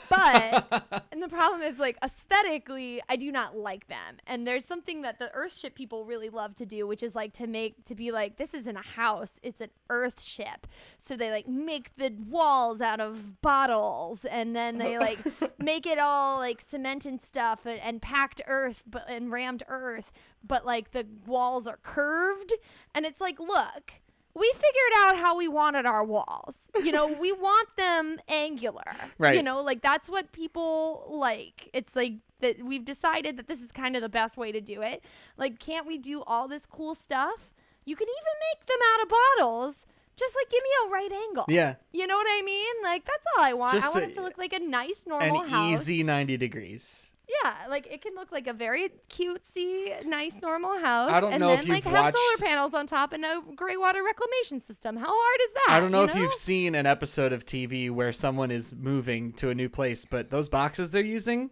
But 0.10 1.04
and 1.12 1.22
the 1.22 1.28
problem 1.28 1.62
is 1.62 1.80
like 1.80 1.98
aesthetically 2.04 3.02
I 3.10 3.16
do 3.16 3.32
not 3.32 3.58
like 3.58 3.88
them. 3.88 4.18
And 4.26 4.46
there's 4.46 4.66
something 4.66 5.02
that 5.02 5.20
the 5.20 5.32
earth 5.34 5.54
ship 5.54 5.76
people 5.76 6.06
really 6.06 6.30
love 6.30 6.56
to 6.56 6.66
do 6.66 6.88
which 6.88 7.04
is 7.04 7.16
like 7.16 7.34
to 7.34 7.48
make 7.48 7.86
to 7.86 7.96
be 7.96 8.12
like 8.12 8.38
this 8.38 8.54
isn't 8.54 8.76
a 8.76 8.82
house, 8.82 9.32
it's 9.44 9.62
an 9.62 9.70
earth 9.90 10.22
ship. 10.22 10.68
So 10.98 11.18
they 11.18 11.32
like 11.32 11.48
make 11.48 11.96
the 11.98 12.14
walls 12.28 12.82
out 12.82 13.00
of 13.00 13.42
bottles 13.42 14.26
and 14.26 14.56
then 14.56 14.78
they 14.78 14.98
like 15.08 15.20
make 15.60 15.86
it 15.86 16.00
all 16.00 16.38
like 16.38 16.62
cement 16.62 17.06
and 17.06 17.20
stuff 17.20 17.66
and, 17.66 17.80
and 17.82 18.02
packed 18.02 18.42
earth 18.48 18.84
but 18.88 19.10
and 19.10 19.32
rammed 19.32 19.64
earth 19.68 20.12
but 20.46 20.66
like 20.66 20.92
the 20.92 21.06
walls 21.26 21.68
are 21.68 21.80
curved 21.84 22.54
and 22.94 23.06
it's 23.06 23.22
like 23.22 23.40
look 23.40 23.94
we 24.38 24.52
figured 24.54 24.94
out 25.00 25.18
how 25.18 25.36
we 25.38 25.48
wanted 25.48 25.86
our 25.86 26.04
walls. 26.04 26.70
You 26.84 26.92
know, 26.92 27.08
we 27.08 27.32
want 27.32 27.70
them 27.76 28.18
angular. 28.30 28.84
Right. 29.18 29.36
You 29.36 29.44
know, 29.44 29.62
like 29.62 29.82
that's 29.82 30.10
what 30.10 30.32
people 30.32 31.06
like. 31.10 31.70
It's 31.74 31.96
like 31.96 32.14
that 32.40 32.64
we've 32.64 32.86
decided 32.86 33.38
that 33.38 33.48
this 33.48 33.62
is 33.62 33.72
kind 33.72 33.96
of 33.96 34.02
the 34.02 34.10
best 34.10 34.38
way 34.38 34.52
to 34.52 34.62
do 34.62 34.82
it. 34.82 35.04
Like, 35.38 35.60
can't 35.60 35.88
we 35.88 35.98
do 35.98 36.22
all 36.28 36.48
this 36.48 36.66
cool 36.66 36.94
stuff? 36.96 37.52
You 37.86 37.96
can 37.96 38.08
even 38.08 38.36
make 38.54 38.66
them 38.68 38.78
out 38.94 39.04
of 39.04 39.10
bottles. 39.10 39.86
Just 40.16 40.36
like 40.36 40.50
give 40.50 40.64
me 40.64 40.70
a 40.86 40.90
right 40.90 41.12
angle. 41.28 41.46
yeah 41.48 41.76
You 41.94 42.08
know 42.08 42.18
what 42.18 42.26
I 42.28 42.42
mean? 42.44 42.74
Like 42.84 43.06
that's 43.06 43.24
all 43.38 43.44
I 43.44 43.54
want. 43.54 43.76
I 43.76 43.88
want 43.90 44.04
a- 44.04 44.08
it 44.10 44.16
to 44.16 44.22
look 44.24 44.38
like 44.38 44.52
a 44.54 44.60
nice 44.60 45.06
normal 45.08 45.42
an 45.42 45.50
house. 45.50 45.82
easy 45.82 46.04
90 46.04 46.38
degrees 46.38 47.12
Yeah, 47.44 47.66
like 47.68 47.88
it 47.92 48.02
can 48.02 48.16
look 48.16 48.32
like 48.32 48.48
a 48.48 48.54
very 48.54 48.90
cutesy, 49.10 50.06
nice, 50.06 50.42
normal 50.42 50.78
house. 50.80 51.12
I 51.12 51.20
don't 51.20 51.34
and 51.34 51.42
know 51.42 51.50
then 51.50 51.60
if 51.60 51.68
like 51.68 51.84
you've 51.84 51.94
have 51.94 52.06
watched- 52.06 52.18
solar 52.38 52.50
panels 52.50 52.74
on 52.74 52.88
top 52.88 53.12
and 53.12 53.26
a 53.26 53.42
gray 53.56 53.76
water 53.76 54.02
reclamation 54.04 54.62
system. 54.62 54.96
How 54.96 55.08
hard 55.10 55.40
is 55.44 55.54
that? 55.54 55.66
I 55.72 55.80
don't 55.82 55.92
know 55.92 56.04
you 56.04 56.10
if 56.10 56.16
you've 56.16 56.34
seen 56.34 56.74
an 56.74 56.86
episode 56.86 57.34
of 57.34 57.44
TV 57.46 57.92
where 57.92 58.14
someone 58.14 58.50
is 58.50 58.74
moving 58.74 59.34
to 59.34 59.50
a 59.50 59.56
new 59.56 59.68
place, 59.68 60.06
but 60.06 60.30
those 60.30 60.48
boxes 60.48 60.92
they're 60.92 61.02
using, 61.04 61.52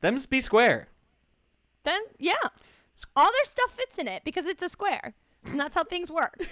them's 0.00 0.26
be 0.26 0.40
square. 0.40 0.88
Then 1.84 2.00
yeah, 2.18 2.34
all 3.14 3.30
their 3.30 3.44
stuff 3.44 3.70
fits 3.76 3.98
in 3.98 4.08
it 4.08 4.24
because 4.24 4.46
it's 4.46 4.62
a 4.64 4.68
square, 4.68 5.14
and 5.44 5.60
that's 5.60 5.76
how 5.76 5.84
things 5.84 6.10
work. 6.10 6.38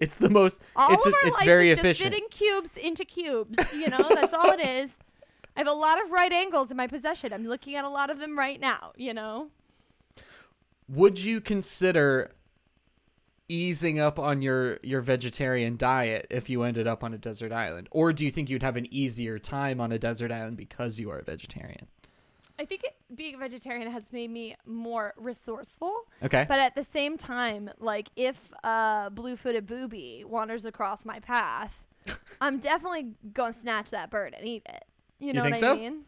It's 0.00 0.16
the 0.16 0.30
most. 0.30 0.62
All 0.76 0.92
it's 0.94 1.04
of 1.04 1.12
our 1.12 1.18
it's 1.26 1.38
life 1.38 1.44
very 1.44 1.70
is 1.70 1.78
efficient. 1.78 2.12
just 2.12 2.22
fitting 2.22 2.28
cubes 2.30 2.76
into 2.76 3.04
cubes. 3.04 3.58
You 3.72 3.88
know, 3.88 4.06
that's 4.08 4.32
all 4.32 4.52
it 4.52 4.60
is. 4.60 4.92
I 5.58 5.62
have 5.62 5.68
a 5.68 5.72
lot 5.72 6.00
of 6.00 6.12
right 6.12 6.32
angles 6.32 6.70
in 6.70 6.76
my 6.76 6.86
possession. 6.86 7.32
I'm 7.32 7.42
looking 7.42 7.74
at 7.74 7.84
a 7.84 7.88
lot 7.88 8.10
of 8.10 8.20
them 8.20 8.38
right 8.38 8.60
now. 8.60 8.92
You 8.96 9.12
know. 9.12 9.48
Would 10.88 11.18
you 11.20 11.40
consider 11.40 12.30
easing 13.48 13.98
up 13.98 14.20
on 14.20 14.40
your 14.40 14.78
your 14.84 15.00
vegetarian 15.00 15.76
diet 15.76 16.28
if 16.30 16.48
you 16.48 16.62
ended 16.62 16.86
up 16.86 17.02
on 17.02 17.12
a 17.12 17.18
desert 17.18 17.50
island, 17.50 17.88
or 17.90 18.12
do 18.12 18.24
you 18.24 18.30
think 18.30 18.48
you'd 18.48 18.62
have 18.62 18.76
an 18.76 18.86
easier 18.94 19.36
time 19.40 19.80
on 19.80 19.90
a 19.90 19.98
desert 19.98 20.30
island 20.30 20.56
because 20.56 21.00
you 21.00 21.10
are 21.10 21.18
a 21.18 21.24
vegetarian? 21.24 21.88
I 22.60 22.64
think 22.64 22.84
it, 22.84 22.94
being 23.16 23.34
a 23.34 23.38
vegetarian 23.38 23.90
has 23.90 24.04
made 24.12 24.30
me 24.30 24.54
more 24.64 25.12
resourceful. 25.16 26.06
Okay. 26.22 26.44
But 26.48 26.60
at 26.60 26.76
the 26.76 26.84
same 26.84 27.18
time, 27.18 27.68
like 27.80 28.10
if 28.14 28.36
a 28.62 29.10
blue-footed 29.12 29.66
booby 29.66 30.24
wanders 30.24 30.64
across 30.64 31.04
my 31.04 31.18
path, 31.18 31.84
I'm 32.40 32.58
definitely 32.58 33.08
going 33.32 33.54
to 33.54 33.58
snatch 33.58 33.90
that 33.90 34.10
bird 34.10 34.34
and 34.38 34.46
eat 34.46 34.62
it. 34.68 34.84
You 35.18 35.32
know 35.32 35.42
think 35.42 35.54
what 35.54 35.60
so? 35.60 35.72
I 35.72 35.76
mean? 35.76 36.04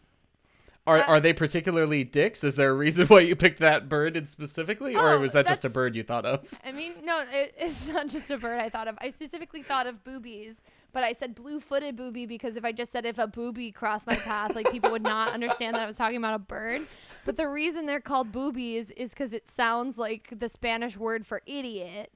are 0.87 0.99
uh, 0.99 1.05
are 1.07 1.21
they 1.21 1.33
particularly 1.33 2.05
dicks? 2.05 2.43
Is 2.45 2.57
there 2.57 2.71
a 2.71 2.75
reason 2.75 3.07
why 3.09 3.21
you 3.21 3.37
picked 3.37 3.61
that 3.61 3.89
bird 3.89 4.17
in 4.17 4.27
specifically, 4.27 4.97
or 4.97 5.15
Oh, 5.15 5.21
was 5.21 5.33
that 5.35 5.47
just 5.47 5.65
a 5.65 5.71
bird 5.71 5.95
you 5.95 6.03
thought 6.03 6.25
of? 6.27 6.47
I 6.65 6.73
mean, 6.73 6.93
no, 7.05 7.25
it, 7.33 7.55
it's 7.59 7.87
not 7.87 8.09
just 8.09 8.31
a 8.31 8.39
bird 8.39 8.61
I 8.61 8.69
thought 8.69 8.89
of. 8.89 8.97
I 9.01 9.11
specifically 9.11 9.63
thought 9.63 9.87
of 9.87 10.03
boobies, 10.05 10.63
but 10.93 11.05
I 11.05 11.13
said 11.13 11.35
blue-footed 11.35 11.97
booby 11.97 12.27
because 12.27 12.57
if 12.57 12.65
I 12.65 12.73
just 12.73 12.93
said 12.93 13.07
if 13.07 13.19
a 13.19 13.27
booby 13.27 13.71
crossed 13.71 14.07
my 14.07 14.17
path, 14.17 14.55
like 14.55 14.71
people 14.71 14.91
would 14.91 15.03
not 15.03 15.33
understand 15.33 15.77
that 15.77 15.83
I 15.83 15.87
was 15.87 15.97
talking 15.97 16.17
about 16.17 16.35
a 16.35 16.39
bird. 16.39 16.87
But 17.25 17.37
the 17.37 17.49
reason 17.49 17.87
they're 17.87 18.01
called 18.01 18.33
boobies 18.33 18.91
is 18.93 19.11
because 19.11 19.33
it 19.33 19.49
sounds 19.49 19.99
like 19.99 20.29
the 20.39 20.49
Spanish 20.49 20.97
word 20.97 21.27
for 21.27 21.43
idiot, 21.47 22.11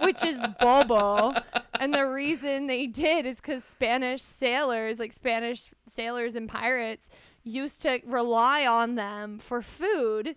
which 0.00 0.24
is 0.24 0.40
bobo. 0.58 1.34
And 1.82 1.92
the 1.92 2.06
reason 2.06 2.68
they 2.68 2.86
did 2.86 3.26
is 3.26 3.38
because 3.38 3.64
Spanish 3.64 4.22
sailors, 4.22 5.00
like 5.00 5.12
Spanish 5.12 5.72
sailors 5.84 6.36
and 6.36 6.48
pirates, 6.48 7.08
used 7.42 7.82
to 7.82 8.00
rely 8.06 8.66
on 8.66 8.94
them 8.94 9.40
for 9.40 9.62
food 9.62 10.36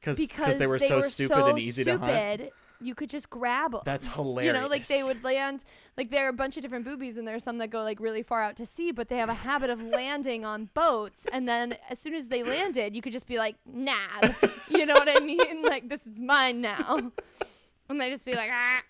Because 0.00 0.16
because 0.16 0.56
they 0.56 0.66
were 0.66 0.80
so 0.80 1.00
stupid 1.00 1.36
so 1.36 1.46
and 1.46 1.60
easy 1.60 1.84
to 1.84 1.96
hunt. 1.96 2.50
You 2.80 2.96
could 2.96 3.08
just 3.08 3.30
grab 3.30 3.70
them. 3.70 3.82
That's 3.84 4.08
hilarious. 4.08 4.52
You 4.52 4.60
know, 4.60 4.66
like 4.66 4.84
they 4.88 5.04
would 5.04 5.22
land, 5.22 5.64
like 5.96 6.10
there 6.10 6.26
are 6.26 6.30
a 6.30 6.32
bunch 6.32 6.56
of 6.56 6.62
different 6.64 6.84
boobies, 6.84 7.16
and 7.18 7.28
there 7.28 7.36
are 7.36 7.40
some 7.40 7.58
that 7.58 7.68
go 7.68 7.82
like 7.82 8.00
really 8.00 8.24
far 8.24 8.42
out 8.42 8.56
to 8.56 8.66
sea, 8.66 8.90
but 8.90 9.08
they 9.08 9.18
have 9.18 9.28
a 9.28 9.34
habit 9.34 9.70
of 9.70 9.80
landing 9.80 10.44
on 10.44 10.70
boats. 10.74 11.24
And 11.32 11.48
then 11.48 11.76
as 11.88 12.00
soon 12.00 12.14
as 12.14 12.26
they 12.26 12.42
landed, 12.42 12.96
you 12.96 13.02
could 13.02 13.12
just 13.12 13.28
be 13.28 13.38
like, 13.38 13.54
nab. 13.64 14.34
You 14.70 14.86
know 14.86 14.94
what 14.94 15.08
I 15.08 15.20
mean? 15.20 15.62
Like, 15.62 15.88
this 15.88 16.04
is 16.04 16.18
mine 16.18 16.60
now. 16.60 17.12
And 17.88 18.00
they 18.00 18.10
just 18.10 18.24
be 18.24 18.34
like, 18.34 18.50
ah. 18.52 18.82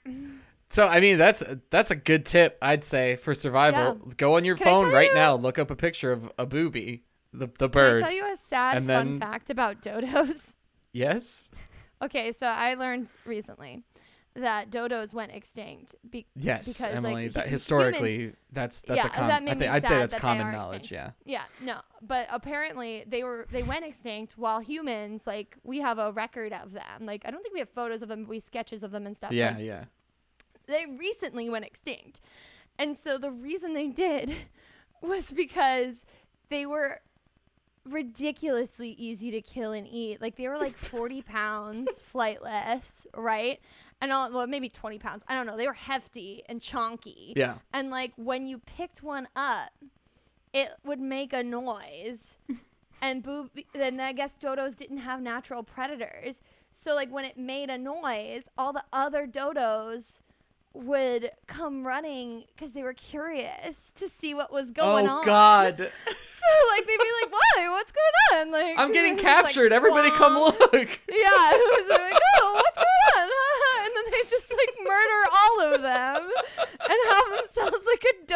So 0.71 0.87
I 0.87 1.01
mean 1.01 1.19
that's 1.19 1.43
that's 1.71 1.91
a 1.91 1.97
good 1.97 2.25
tip 2.25 2.57
I'd 2.63 2.85
say 2.85 3.17
for 3.17 3.35
survival. 3.35 3.95
Go 4.17 4.37
on 4.37 4.45
your 4.45 4.57
Can 4.57 4.67
phone 4.67 4.93
right 4.93 5.09
you- 5.09 5.15
now, 5.15 5.35
look 5.35 5.59
up 5.59 5.71
a 5.71 5.77
picture 5.77 6.13
of 6.13 6.31
a 6.39 6.47
booby, 6.47 7.03
the 7.33 7.49
the 7.59 7.69
bird. 7.69 8.01
Can. 8.03 8.05
I 8.05 8.09
tell 8.09 8.17
you 8.29 8.33
a 8.33 8.37
sad 8.37 8.77
and 8.77 8.87
fun 8.87 9.07
then- 9.07 9.21
fact 9.21 9.51
about 9.51 9.83
dodos? 9.83 10.55
yes, 10.93 11.51
Okay, 12.03 12.33
so 12.33 12.47
I 12.47 12.75
learned 12.75 13.11
recently 13.27 13.83
that 14.35 14.71
dodos 14.71 15.13
went 15.13 15.33
extinct. 15.33 15.97
Be- 16.09 16.27
yes, 16.37 16.79
because, 16.79 16.95
Emily. 16.97 17.25
like, 17.25 17.33
that 17.33 17.49
historically, 17.49 18.17
humans- 18.19 18.37
that's 18.53 18.81
that's 18.83 19.05
Yeah, 19.05 19.07
a 19.07 19.11
com- 19.11 19.29
that 19.29 19.43
I 19.43 19.55
think 19.55 19.71
I'd 19.73 19.87
say 19.87 19.99
that's 19.99 20.15
that 20.15 20.21
common 20.23 20.53
knowledge. 20.53 20.83
extinct. 20.93 20.93
Yeah. 21.27 21.43
Yeah, 21.61 21.67
no, 21.67 21.81
but 22.01 22.29
apparently 22.31 23.05
they 23.09 23.25
were 23.25 23.47
they 23.51 23.65
went 23.65 23.85
extinct 23.85 24.39
while 24.39 24.61
humans 24.61 25.27
like 25.27 25.57
we 25.65 25.81
have 25.81 25.99
a 25.99 26.13
record 26.13 26.53
of 26.53 26.73
them. 26.73 27.01
Like 27.01 27.23
I 27.27 27.31
don't 27.33 27.43
think 27.43 27.55
we 27.55 27.59
have 27.61 27.69
photos 27.71 28.03
of 28.03 28.09
them, 28.09 28.23
but 28.23 28.31
we 28.31 28.37
have 28.37 28.45
sketches 28.45 28.83
of 28.85 28.93
them 28.93 29.05
and 29.05 29.17
stuff. 29.17 29.33
Yeah, 29.33 29.57
Like, 29.57 29.65
yeah. 29.65 29.85
They 30.71 30.87
recently 30.87 31.51
went 31.51 31.65
extinct. 31.65 32.21
And 32.79 32.97
so 32.97 33.19
the 33.19 33.31
reason 33.31 33.75
they 33.75 33.89
did 33.89 34.35
was 35.03 35.31
because 35.31 36.07
they 36.49 36.67
were 36.67 37.01
ridiculously 37.85 38.91
easy 38.91 39.31
to 39.33 39.41
kill 39.41 39.73
and 39.73 39.87
eat. 39.87 40.21
Like 40.21 40.37
they 40.37 40.49
were 40.49 40.57
like 40.57 40.77
40 40.77 41.23
pounds 41.23 42.01
flightless, 42.13 43.07
right? 43.17 43.61
And 44.03 44.13
all, 44.13 44.33
well, 44.33 44.47
maybe 44.47 44.71
20 44.71 44.99
pounds. 44.99 45.23
I 45.29 45.35
don't 45.35 45.47
know. 45.47 45.57
They 45.57 45.67
were 45.67 45.75
hefty 45.75 46.43
and 46.49 46.61
chonky. 46.61 47.35
Yeah. 47.37 47.57
And 47.75 47.91
like 47.91 48.13
when 48.17 48.47
you 48.47 48.59
picked 48.59 49.03
one 49.03 49.29
up, 49.37 49.73
it 50.53 50.71
would 50.85 51.01
make 51.01 51.33
a 51.33 51.43
noise. 51.43 52.37
and 53.03 53.23
boob 53.23 53.51
then 53.75 54.01
I 54.01 54.13
guess 54.13 54.35
dodos 54.41 54.77
didn't 54.77 54.99
have 54.99 55.21
natural 55.21 55.63
predators. 55.63 56.41
So 56.73 56.95
like 56.95 57.11
when 57.11 57.25
it 57.25 57.37
made 57.37 57.69
a 57.69 57.77
noise, 57.77 58.49
all 58.57 58.73
the 58.73 58.85
other 58.93 59.27
dodos 59.27 60.21
would 60.73 61.33
come 61.47 61.87
running 61.87 62.45
because 62.55 62.73
they 62.73 62.83
were 62.83 62.95
curious 62.95 63.77
to 63.97 64.09
see 64.09 64.35
what 64.35 64.53
was 64.53 64.69
oh, 64.71 64.73
going 64.73 65.09
oh 65.09 65.19
on. 65.19 65.25
God, 65.25 65.91
So 66.41 66.47
like 66.75 66.87
they'd 66.87 66.97
be 66.97 67.13
like, 67.23 67.33
"Why? 67.33 67.69
What's 67.69 67.93
going 67.93 68.17
on?" 68.33 68.51
Like 68.51 68.79
I'm 68.79 68.93
getting 68.93 69.15
was, 69.21 69.23
like, 69.23 69.35
captured. 69.35 69.73
Everybody, 69.73 70.11
come 70.11 70.35
look. 70.35 70.57
Yeah, 70.73 71.51
it 71.53 71.85
was 71.85 71.91
like, 71.91 72.21
oh, 72.37 72.55
what's 72.55 72.79
going 72.79 73.15
on? 73.15 73.31
and 73.85 73.93
then 73.97 74.05
they 74.13 74.29
just 74.29 74.51
like 74.51 74.75
murder 74.87 75.21
all 75.33 75.75
of 75.75 75.83
them 75.83 76.31
and 76.57 76.99
have 77.11 77.29
themselves 77.37 77.85
like 77.87 78.05
a 78.05 78.27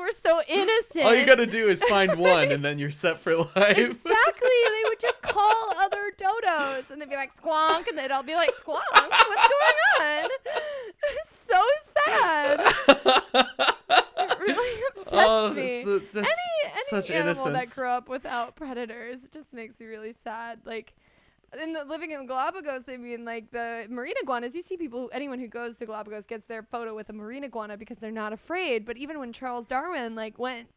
were 0.00 0.10
so 0.12 0.42
innocent. 0.48 1.04
All 1.04 1.14
you 1.14 1.24
gotta 1.26 1.46
do 1.46 1.68
is 1.68 1.82
find 1.84 2.16
one, 2.18 2.50
and 2.52 2.64
then 2.64 2.78
you're 2.78 2.90
set 2.90 3.18
for 3.18 3.36
life. 3.36 3.78
Exactly. 3.78 4.04
They 4.04 4.82
would 4.88 5.00
just 5.00 5.22
call 5.22 5.74
other 5.78 6.12
dodos 6.16 6.90
and 6.90 7.00
they'd 7.00 7.08
be 7.08 7.16
like 7.16 7.34
squonk 7.34 7.88
and 7.88 7.96
they'd 7.96 8.10
all 8.10 8.22
be 8.22 8.34
like 8.34 8.50
squonk. 8.54 8.80
What's 8.92 9.48
going 9.48 10.24
on? 10.24 10.30
so 11.46 11.62
sad. 12.08 13.56
It 14.22 14.38
really 14.38 14.82
upsets 14.90 15.10
oh, 15.12 15.52
me. 15.54 15.82
the- 15.82 16.18
any 16.18 16.72
any 16.72 16.82
such 16.88 17.10
animal 17.10 17.44
that 17.46 17.70
grew 17.70 17.88
up 17.88 18.08
without 18.08 18.54
predators 18.54 19.20
just 19.32 19.54
makes 19.54 19.80
me 19.80 19.86
really 19.86 20.14
sad. 20.22 20.60
Like 20.64 20.94
in 21.60 21.72
the 21.72 21.84
living 21.84 22.12
in 22.12 22.26
Galapagos, 22.26 22.84
I 22.88 22.96
mean, 22.96 23.24
like 23.24 23.50
the 23.50 23.86
marine 23.88 24.14
iguanas. 24.22 24.54
You 24.54 24.62
see 24.62 24.76
people, 24.76 25.10
anyone 25.12 25.38
who 25.38 25.48
goes 25.48 25.76
to 25.76 25.86
Galapagos 25.86 26.26
gets 26.26 26.46
their 26.46 26.62
photo 26.62 26.94
with 26.94 27.08
a 27.08 27.12
marine 27.12 27.44
iguana 27.44 27.76
because 27.76 27.98
they're 27.98 28.10
not 28.10 28.32
afraid. 28.32 28.84
But 28.84 28.96
even 28.96 29.18
when 29.18 29.32
Charles 29.32 29.66
Darwin 29.66 30.14
like 30.14 30.38
went 30.38 30.68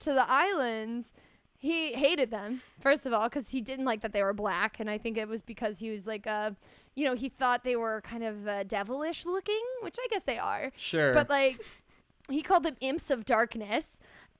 to 0.00 0.12
the 0.12 0.28
islands, 0.30 1.12
he 1.56 1.92
hated 1.92 2.30
them 2.30 2.62
first 2.80 3.06
of 3.06 3.12
all 3.12 3.28
because 3.28 3.50
he 3.50 3.60
didn't 3.60 3.84
like 3.84 4.00
that 4.02 4.12
they 4.12 4.22
were 4.22 4.32
black, 4.34 4.80
and 4.80 4.90
I 4.90 4.98
think 4.98 5.16
it 5.16 5.28
was 5.28 5.42
because 5.42 5.78
he 5.78 5.90
was 5.90 6.06
like 6.06 6.26
uh 6.26 6.50
you 6.96 7.04
know, 7.04 7.14
he 7.14 7.28
thought 7.28 7.64
they 7.64 7.76
were 7.76 8.00
kind 8.02 8.24
of 8.24 8.48
uh, 8.48 8.64
devilish 8.64 9.24
looking, 9.24 9.62
which 9.82 9.96
I 10.02 10.06
guess 10.10 10.22
they 10.24 10.38
are. 10.38 10.72
Sure. 10.76 11.14
But 11.14 11.30
like, 11.30 11.64
he 12.28 12.42
called 12.42 12.64
them 12.64 12.76
imps 12.80 13.10
of 13.10 13.24
darkness, 13.24 13.86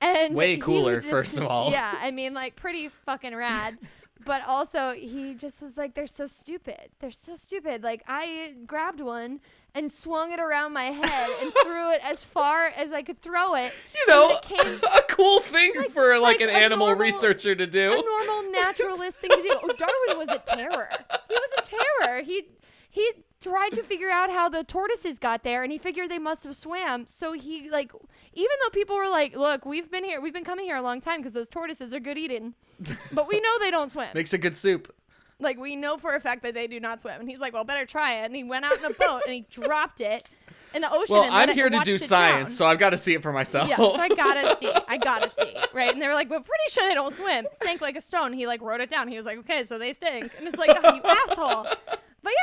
and 0.01 0.35
Way 0.35 0.57
cooler, 0.57 0.95
just- 0.97 1.07
first 1.07 1.37
of 1.37 1.45
all. 1.45 1.71
Yeah, 1.71 1.95
I 2.01 2.11
mean, 2.11 2.33
like 2.33 2.55
pretty 2.55 2.89
fucking 2.89 3.35
rad. 3.35 3.77
but 4.25 4.41
also, 4.45 4.93
he 4.93 5.33
just 5.33 5.61
was 5.61 5.77
like, 5.77 5.93
"They're 5.93 6.07
so 6.07 6.25
stupid. 6.25 6.89
They're 6.99 7.11
so 7.11 7.35
stupid." 7.35 7.83
Like, 7.83 8.03
I 8.07 8.53
grabbed 8.65 8.99
one 9.01 9.39
and 9.73 9.91
swung 9.91 10.31
it 10.31 10.39
around 10.39 10.73
my 10.73 10.85
head 10.85 11.29
and 11.41 11.53
threw 11.63 11.91
it 11.93 12.01
as 12.03 12.23
far 12.25 12.67
as 12.75 12.91
I 12.91 13.01
could 13.01 13.21
throw 13.21 13.55
it. 13.55 13.73
you 13.95 14.13
know, 14.13 14.37
it 14.37 14.41
came 14.43 14.79
a 14.97 15.01
cool 15.07 15.39
thing 15.39 15.73
for 15.93 16.13
like, 16.19 16.39
like 16.39 16.41
an 16.41 16.49
animal 16.49 16.87
normal- 16.87 17.05
researcher 17.05 17.55
to 17.55 17.65
do 17.67 17.91
a 17.93 18.01
normal 18.01 18.51
naturalist 18.51 19.17
thing 19.17 19.29
to 19.31 19.41
do. 19.41 19.49
Oh, 19.63 19.67
Darwin 19.77 20.27
was 20.27 20.29
a 20.29 20.39
terror. 20.39 20.89
He 21.29 21.33
was 21.35 21.51
a 21.57 21.61
terror. 22.05 22.21
He 22.21 22.47
he 22.89 23.11
tried 23.41 23.71
to 23.71 23.83
figure 23.83 24.09
out 24.09 24.29
how 24.29 24.47
the 24.49 24.63
tortoises 24.63 25.19
got 25.19 25.43
there, 25.43 25.63
and 25.63 25.71
he 25.71 25.77
figured 25.77 26.09
they 26.09 26.19
must 26.19 26.43
have 26.43 26.55
swam. 26.55 27.05
So 27.07 27.33
he 27.33 27.69
like, 27.69 27.91
even 28.33 28.51
though 28.63 28.69
people 28.69 28.95
were 28.95 29.09
like, 29.09 29.35
"Look, 29.35 29.65
we've 29.65 29.89
been 29.91 30.03
here, 30.03 30.21
we've 30.21 30.33
been 30.33 30.43
coming 30.43 30.65
here 30.65 30.77
a 30.77 30.81
long 30.81 31.01
time 31.01 31.17
because 31.17 31.33
those 31.33 31.49
tortoises 31.49 31.93
are 31.93 31.99
good 31.99 32.17
eating," 32.17 32.53
but 33.11 33.27
we 33.27 33.39
know 33.39 33.49
they 33.59 33.71
don't 33.71 33.91
swim. 33.91 34.09
Makes 34.13 34.33
a 34.33 34.37
good 34.37 34.55
soup. 34.55 34.93
Like 35.39 35.57
we 35.59 35.75
know 35.75 35.97
for 35.97 36.15
a 36.15 36.19
fact 36.19 36.43
that 36.43 36.53
they 36.53 36.67
do 36.67 36.79
not 36.79 37.01
swim. 37.01 37.19
And 37.19 37.29
he's 37.29 37.39
like, 37.39 37.53
"Well, 37.53 37.63
better 37.63 37.85
try 37.85 38.13
it." 38.21 38.25
And 38.25 38.35
he 38.35 38.43
went 38.43 38.65
out 38.65 38.77
in 38.77 38.85
a 38.85 38.93
boat 38.93 39.23
and 39.25 39.33
he 39.33 39.41
dropped 39.49 39.99
it 40.01 40.29
in 40.73 40.81
the 40.81 40.91
ocean. 40.91 41.15
Well, 41.15 41.27
I'm 41.29 41.49
here 41.49 41.69
to 41.69 41.79
do 41.79 41.97
science, 41.97 42.55
so 42.55 42.65
I've 42.65 42.79
got 42.79 42.91
to 42.91 42.97
see 42.97 43.13
it 43.13 43.21
for 43.21 43.31
myself. 43.31 43.67
Yeah, 43.67 43.77
so 43.77 43.93
I 43.95 44.09
gotta 44.09 44.55
see. 44.57 44.71
I 44.87 44.97
gotta 44.97 45.29
see. 45.29 45.55
Right. 45.73 45.91
And 45.91 46.01
they 46.01 46.07
were 46.07 46.13
like, 46.13 46.29
we're 46.29 46.39
pretty 46.39 46.69
sure 46.69 46.87
they 46.87 46.93
don't 46.93 47.15
swim. 47.15 47.47
Sank 47.61 47.81
like 47.81 47.97
a 47.97 48.01
stone. 48.01 48.33
He 48.33 48.47
like 48.47 48.61
wrote 48.61 48.81
it 48.81 48.89
down. 48.89 49.07
He 49.07 49.17
was 49.17 49.25
like, 49.25 49.39
okay, 49.39 49.63
so 49.63 49.77
they 49.77 49.93
stink. 49.93 50.31
And 50.37 50.47
it's 50.47 50.57
like, 50.57 50.77
oh, 50.83 50.93
you 50.93 51.01
asshole. 51.03 51.67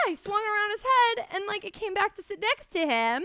He 0.08 0.14
swung 0.14 0.42
around 0.42 0.70
his 0.70 0.82
head 0.82 1.26
and 1.34 1.46
like 1.46 1.64
it 1.64 1.72
came 1.72 1.94
back 1.94 2.14
to 2.16 2.22
sit 2.22 2.40
next 2.40 2.66
to 2.72 2.80
him. 2.80 3.24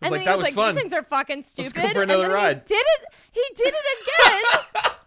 And 0.00 0.10
like, 0.10 0.10
then 0.10 0.20
he 0.20 0.26
that 0.26 0.36
was 0.36 0.38
was 0.38 0.44
like, 0.46 0.54
fun. 0.54 0.74
these 0.74 0.82
things 0.82 0.92
are 0.92 1.02
fucking 1.02 1.42
stupid. 1.42 1.76
Let's 1.76 1.88
go 1.88 1.92
for 1.94 2.02
another 2.02 2.24
and 2.24 2.32
then 2.32 2.42
ride. 2.42 2.62
He 2.66 2.74
did 2.74 2.84
it. 2.84 3.14
He 3.32 3.42
did 3.56 3.74
it 3.74 3.86
again. 4.82 4.92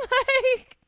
like 0.56 0.78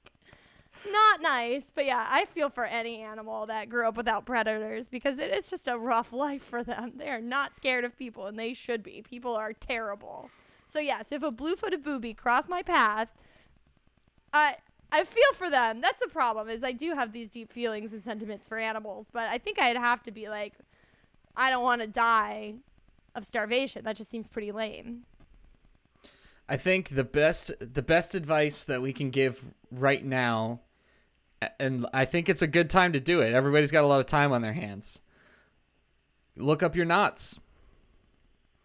not 0.90 1.20
nice. 1.20 1.70
But 1.74 1.86
yeah, 1.86 2.06
I 2.08 2.24
feel 2.26 2.48
for 2.48 2.64
any 2.64 3.00
animal 3.00 3.46
that 3.46 3.68
grew 3.68 3.86
up 3.86 3.96
without 3.96 4.24
predators 4.24 4.86
because 4.86 5.18
it 5.18 5.30
is 5.30 5.48
just 5.48 5.68
a 5.68 5.78
rough 5.78 6.12
life 6.12 6.42
for 6.42 6.62
them. 6.62 6.92
They 6.96 7.08
are 7.08 7.20
not 7.20 7.56
scared 7.56 7.84
of 7.84 7.96
people, 7.96 8.26
and 8.26 8.38
they 8.38 8.54
should 8.54 8.82
be. 8.82 9.02
People 9.02 9.36
are 9.36 9.52
terrible. 9.52 10.30
So 10.66 10.78
yes, 10.78 11.12
if 11.12 11.22
a 11.22 11.30
blue-footed 11.30 11.82
booby 11.82 12.14
crossed 12.14 12.48
my 12.48 12.62
path, 12.62 13.08
I 14.32 14.56
I 14.92 15.04
feel 15.04 15.32
for 15.34 15.48
them. 15.50 15.80
That's 15.80 16.00
the 16.00 16.08
problem. 16.08 16.48
Is 16.48 16.64
I 16.64 16.72
do 16.72 16.94
have 16.94 17.12
these 17.12 17.28
deep 17.28 17.52
feelings 17.52 17.92
and 17.92 18.02
sentiments 18.02 18.48
for 18.48 18.58
animals, 18.58 19.06
but 19.12 19.28
I 19.28 19.38
think 19.38 19.60
I'd 19.60 19.76
have 19.76 20.02
to 20.04 20.10
be 20.10 20.28
like, 20.28 20.54
I 21.36 21.50
don't 21.50 21.62
want 21.62 21.80
to 21.80 21.86
die 21.86 22.54
of 23.14 23.24
starvation. 23.24 23.84
That 23.84 23.96
just 23.96 24.10
seems 24.10 24.28
pretty 24.28 24.52
lame. 24.52 25.04
I 26.48 26.56
think 26.56 26.90
the 26.90 27.04
best 27.04 27.52
the 27.60 27.82
best 27.82 28.14
advice 28.14 28.64
that 28.64 28.82
we 28.82 28.92
can 28.92 29.10
give 29.10 29.44
right 29.70 30.04
now 30.04 30.60
and 31.58 31.86
I 31.94 32.04
think 32.04 32.28
it's 32.28 32.42
a 32.42 32.46
good 32.46 32.68
time 32.68 32.92
to 32.92 33.00
do 33.00 33.20
it. 33.20 33.32
Everybody's 33.32 33.70
got 33.70 33.84
a 33.84 33.86
lot 33.86 34.00
of 34.00 34.06
time 34.06 34.32
on 34.32 34.42
their 34.42 34.52
hands. 34.52 35.00
Look 36.36 36.62
up 36.62 36.74
your 36.74 36.84
knots. 36.84 37.38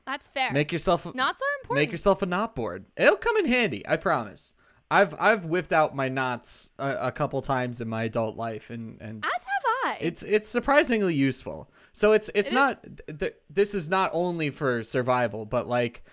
That's 0.05 0.27
fair. 0.27 0.51
Make 0.51 0.71
yourself 0.71 1.05
Knots 1.13 1.41
are 1.41 1.61
important. 1.61 1.83
make 1.83 1.91
yourself 1.91 2.21
a 2.21 2.25
knot 2.25 2.55
board. 2.55 2.85
It'll 2.97 3.15
come 3.15 3.37
in 3.37 3.45
handy, 3.45 3.87
I 3.87 3.97
promise. 3.97 4.54
I've 4.91 5.15
I've 5.19 5.45
whipped 5.45 5.73
out 5.73 5.95
my 5.95 6.09
knots 6.09 6.69
a, 6.77 7.07
a 7.07 7.11
couple 7.11 7.41
times 7.41 7.81
in 7.81 7.87
my 7.89 8.03
adult 8.03 8.37
life 8.37 8.69
and 8.69 9.01
and 9.01 9.25
As 9.25 9.31
have 9.43 9.63
I. 9.85 9.97
it's 9.99 10.21
it's 10.23 10.47
surprisingly 10.47 11.15
useful. 11.15 11.69
So 11.93 12.11
it's 12.13 12.29
it's 12.35 12.51
It 12.51 12.55
not 12.55 12.83
th- 12.83 13.19
th- 13.19 13.35
this 13.49 13.73
is 13.73 13.89
not 13.89 14.11
only 14.13 14.49
for 14.49 14.83
survival, 14.83 15.45
but 15.45 15.67
like 15.67 16.03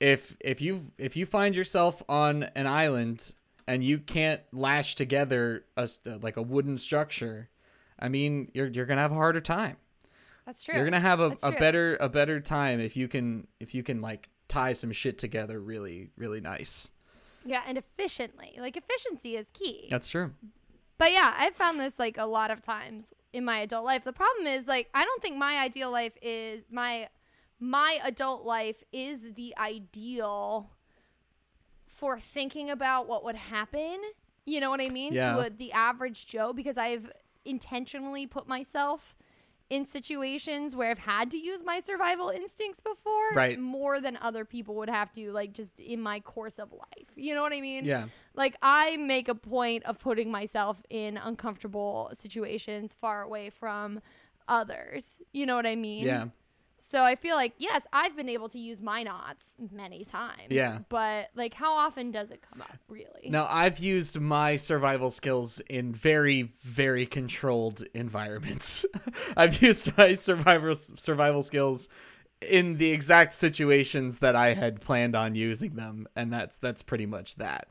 if 0.00 0.36
if 0.40 0.60
you 0.62 0.92
if 0.98 1.16
you 1.16 1.26
find 1.26 1.54
yourself 1.54 2.02
on 2.08 2.44
an 2.54 2.66
island 2.66 3.34
and 3.66 3.82
you 3.84 3.98
can't 3.98 4.40
lash 4.52 4.94
together 4.94 5.64
a 5.76 5.82
s- 5.82 5.98
uh, 6.06 6.18
like 6.22 6.36
a 6.36 6.42
wooden 6.42 6.78
structure, 6.78 7.50
I 7.98 8.08
mean 8.08 8.50
you're 8.54 8.68
you're 8.68 8.86
gonna 8.86 9.00
have 9.02 9.12
a 9.12 9.16
harder 9.16 9.40
time. 9.40 9.76
That's 10.46 10.62
true. 10.62 10.74
You're 10.74 10.84
gonna 10.84 11.00
have 11.00 11.20
a, 11.20 11.36
a 11.42 11.52
better 11.52 11.96
a 12.00 12.08
better 12.08 12.40
time 12.40 12.80
if 12.80 12.96
you 12.96 13.08
can 13.08 13.46
if 13.60 13.74
you 13.74 13.82
can 13.82 14.00
like 14.00 14.28
tie 14.48 14.72
some 14.72 14.92
shit 14.92 15.18
together 15.18 15.60
really 15.60 16.10
really 16.16 16.40
nice. 16.40 16.90
Yeah, 17.44 17.62
and 17.66 17.78
efficiently. 17.78 18.56
Like 18.58 18.76
efficiency 18.76 19.36
is 19.36 19.48
key. 19.52 19.88
That's 19.90 20.08
true. 20.08 20.32
But 20.98 21.12
yeah, 21.12 21.34
I've 21.36 21.54
found 21.56 21.80
this 21.80 21.98
like 21.98 22.18
a 22.18 22.26
lot 22.26 22.50
of 22.50 22.62
times 22.62 23.12
in 23.32 23.44
my 23.44 23.58
adult 23.58 23.84
life. 23.84 24.04
The 24.04 24.12
problem 24.12 24.46
is 24.46 24.66
like 24.66 24.88
I 24.94 25.04
don't 25.04 25.22
think 25.22 25.36
my 25.36 25.58
ideal 25.58 25.90
life 25.90 26.14
is 26.22 26.64
my 26.70 27.08
my 27.60 27.98
adult 28.04 28.44
life 28.44 28.82
is 28.92 29.26
the 29.34 29.54
ideal 29.58 30.70
for 31.86 32.18
thinking 32.18 32.70
about 32.70 33.08
what 33.08 33.24
would 33.24 33.36
happen. 33.36 34.00
You 34.46 34.60
know 34.60 34.70
what 34.70 34.80
I 34.80 34.88
mean? 34.88 35.14
Yeah. 35.14 35.34
To 35.34 35.40
a, 35.40 35.50
the 35.50 35.72
average 35.72 36.26
Joe 36.26 36.52
because 36.52 36.76
I've 36.76 37.10
intentionally 37.44 38.26
put 38.26 38.48
myself 38.48 39.16
in 39.74 39.84
situations 39.84 40.74
where 40.76 40.90
I've 40.90 40.98
had 41.14 41.30
to 41.32 41.38
use 41.38 41.60
my 41.64 41.80
survival 41.80 42.28
instincts 42.28 42.80
before 42.80 43.30
Right. 43.34 43.58
more 43.58 44.00
than 44.00 44.16
other 44.28 44.44
people 44.44 44.74
would 44.76 44.90
have 44.90 45.10
to 45.14 45.22
like 45.32 45.52
just 45.52 45.80
in 45.80 46.00
my 46.00 46.20
course 46.20 46.58
of 46.58 46.72
life. 46.72 47.08
You 47.16 47.34
know 47.34 47.42
what 47.42 47.52
I 47.52 47.60
mean? 47.60 47.84
Yeah. 47.84 48.06
like 48.34 48.56
I 48.62 48.96
make 48.98 49.28
a 49.28 49.34
point 49.34 49.82
of 49.84 49.98
putting 49.98 50.30
myself 50.30 50.76
in 50.90 51.16
uncomfortable 51.16 52.10
situations 52.14 52.92
far 53.00 53.22
away 53.22 53.50
from 53.50 54.00
others. 54.48 55.20
You 55.32 55.46
know 55.46 55.56
what 55.56 55.66
I 55.66 55.76
mean? 55.76 56.04
Yeah. 56.06 56.26
So 56.78 57.02
I 57.02 57.14
feel 57.16 57.36
like 57.36 57.54
yes, 57.58 57.86
I've 57.92 58.16
been 58.16 58.28
able 58.28 58.48
to 58.50 58.58
use 58.58 58.80
my 58.80 59.02
knots 59.02 59.44
many 59.72 60.04
times. 60.04 60.48
Yeah. 60.50 60.80
But 60.88 61.30
like 61.34 61.54
how 61.54 61.74
often 61.74 62.10
does 62.10 62.30
it 62.30 62.42
come 62.48 62.62
up 62.62 62.78
really? 62.88 63.30
Now, 63.30 63.46
I've 63.50 63.78
used 63.78 64.20
my 64.20 64.56
survival 64.56 65.10
skills 65.10 65.60
in 65.60 65.92
very, 65.92 66.52
very 66.62 67.06
controlled 67.06 67.82
environments. 67.94 68.84
I've 69.36 69.60
used 69.62 69.96
my 69.96 70.14
survival 70.14 70.74
survival 70.74 71.42
skills 71.42 71.88
in 72.40 72.76
the 72.76 72.90
exact 72.90 73.34
situations 73.34 74.18
that 74.18 74.36
I 74.36 74.54
had 74.54 74.80
planned 74.80 75.16
on 75.16 75.34
using 75.34 75.74
them, 75.74 76.06
and 76.14 76.32
that's 76.32 76.58
that's 76.58 76.82
pretty 76.82 77.06
much 77.06 77.36
that. 77.36 77.68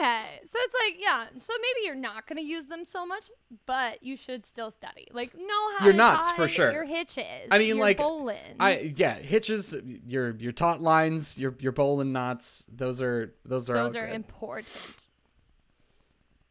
Okay. 0.00 0.22
So 0.44 0.58
it's 0.62 0.74
like, 0.84 1.02
yeah, 1.02 1.26
so 1.36 1.52
maybe 1.58 1.86
you're 1.86 1.94
not 1.94 2.26
gonna 2.26 2.40
use 2.40 2.64
them 2.64 2.84
so 2.84 3.04
much, 3.04 3.30
but 3.66 4.02
you 4.02 4.16
should 4.16 4.46
still 4.46 4.70
study. 4.70 5.08
Like 5.12 5.36
know 5.36 5.78
how 5.78 5.84
Your 5.84 5.92
to 5.92 5.98
knots, 5.98 6.30
for 6.32 6.48
sure. 6.48 6.72
Your 6.72 6.84
hitches. 6.84 7.48
I 7.50 7.58
mean, 7.58 7.76
your 7.76 7.76
like, 7.76 7.98
bowlines. 7.98 8.56
I 8.58 8.92
yeah, 8.96 9.14
hitches, 9.14 9.76
your 10.06 10.34
your 10.36 10.52
taut 10.52 10.80
lines, 10.80 11.38
your 11.38 11.54
your 11.58 11.72
bowline 11.72 12.12
knots. 12.12 12.66
Those 12.74 13.02
are 13.02 13.34
those 13.44 13.68
are 13.68 13.74
those 13.74 13.96
are 13.96 14.06
good. 14.06 14.16
important. 14.16 15.08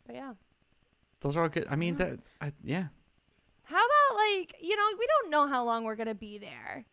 But 0.05 0.15
yeah. 0.15 0.33
those 1.21 1.35
are 1.35 1.43
all 1.43 1.49
good. 1.49 1.65
I 1.69 1.75
mean 1.75 1.95
that 1.95 2.19
I, 2.41 2.51
yeah. 2.63 2.87
How 3.63 3.77
about 3.77 4.17
like, 4.17 4.55
you 4.59 4.75
know, 4.75 4.83
we 4.97 5.07
don't 5.07 5.29
know 5.29 5.47
how 5.47 5.63
long 5.63 5.83
we're 5.83 5.95
going 5.95 6.07
to 6.07 6.15
be 6.15 6.39
there. 6.39 6.85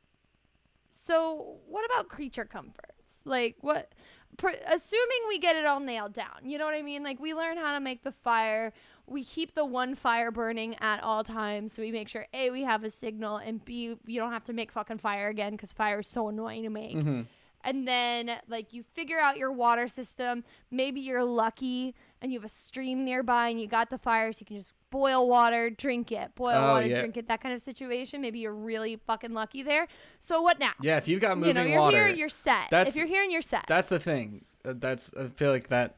So, 0.90 1.56
what 1.66 1.86
about 1.86 2.08
creature 2.08 2.44
comforts? 2.44 3.22
Like 3.24 3.56
what 3.60 3.92
pr- 4.36 4.50
assuming 4.66 5.18
we 5.28 5.38
get 5.38 5.56
it 5.56 5.66
all 5.66 5.80
nailed 5.80 6.12
down. 6.12 6.44
You 6.44 6.58
know 6.58 6.64
what 6.64 6.74
I 6.74 6.82
mean? 6.82 7.02
Like 7.02 7.20
we 7.20 7.34
learn 7.34 7.56
how 7.56 7.74
to 7.74 7.80
make 7.80 8.02
the 8.02 8.12
fire. 8.12 8.72
We 9.06 9.24
keep 9.24 9.54
the 9.54 9.64
one 9.64 9.94
fire 9.94 10.30
burning 10.30 10.76
at 10.80 11.02
all 11.02 11.24
times. 11.24 11.72
So 11.72 11.82
we 11.82 11.92
make 11.92 12.08
sure 12.08 12.26
A 12.34 12.50
we 12.50 12.62
have 12.64 12.84
a 12.84 12.90
signal 12.90 13.36
and 13.36 13.64
B 13.64 13.96
you 14.06 14.20
don't 14.20 14.32
have 14.32 14.44
to 14.44 14.52
make 14.52 14.72
fucking 14.72 14.98
fire 14.98 15.28
again 15.28 15.56
cuz 15.56 15.72
fire 15.72 16.00
is 16.00 16.06
so 16.06 16.28
annoying 16.28 16.62
to 16.64 16.70
make. 16.70 16.96
Mm-hmm. 16.96 17.22
And 17.62 17.88
then 17.88 18.30
like 18.48 18.72
you 18.72 18.82
figure 18.82 19.18
out 19.18 19.36
your 19.36 19.52
water 19.52 19.88
system. 19.88 20.44
Maybe 20.70 21.00
you're 21.00 21.24
lucky 21.24 21.94
and 22.22 22.32
you 22.32 22.38
have 22.38 22.44
a 22.44 22.52
stream 22.52 23.04
nearby 23.04 23.48
and 23.48 23.60
you 23.60 23.66
got 23.66 23.90
the 23.90 23.98
fire 23.98 24.32
so 24.32 24.40
you 24.40 24.46
can 24.46 24.56
just 24.56 24.70
boil 24.90 25.28
water, 25.28 25.68
drink 25.70 26.12
it, 26.12 26.34
boil 26.34 26.54
Oh, 26.56 26.72
water, 26.74 26.86
yeah. 26.86 26.98
drink 27.00 27.16
it, 27.16 27.28
that 27.28 27.40
kind 27.40 27.54
of 27.54 27.60
situation. 27.60 28.20
Maybe 28.20 28.38
you're 28.38 28.54
really 28.54 28.96
fucking 29.06 29.32
lucky 29.34 29.62
there. 29.62 29.88
So 30.20 30.40
what 30.42 30.58
now? 30.58 30.70
Yeah, 30.80 30.96
if 30.96 31.08
you've 31.08 31.20
got 31.20 31.30
you 31.36 31.42
moving 31.42 31.54
know, 31.56 31.62
you're 31.64 31.80
water, 31.80 32.06
here, 32.06 32.16
you're 32.16 32.28
set. 32.28 32.70
That's- 32.70 32.94
if 32.94 32.98
you're 32.98 33.06
here 33.08 33.22
and 33.22 33.30
you're 33.32 33.42
set. 33.42 33.64
that's 33.68 33.88
the 33.88 33.98
thing. 33.98 34.44
Uh, 34.64 34.74
That's 34.76 35.14
I 35.14 35.28
feel 35.28 35.50
like 35.52 35.68
that. 35.68 35.96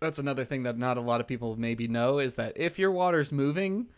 That's 0.00 0.18
another 0.18 0.44
thing 0.44 0.62
that 0.62 0.78
not 0.78 0.96
a 0.96 1.00
lot 1.00 1.20
of 1.20 1.26
people 1.26 1.56
maybe 1.56 1.88
know 1.88 2.18
is 2.18 2.34
that 2.36 2.52
if 2.56 2.78
your 2.78 2.92
water's 2.92 3.32
moving, 3.32 3.88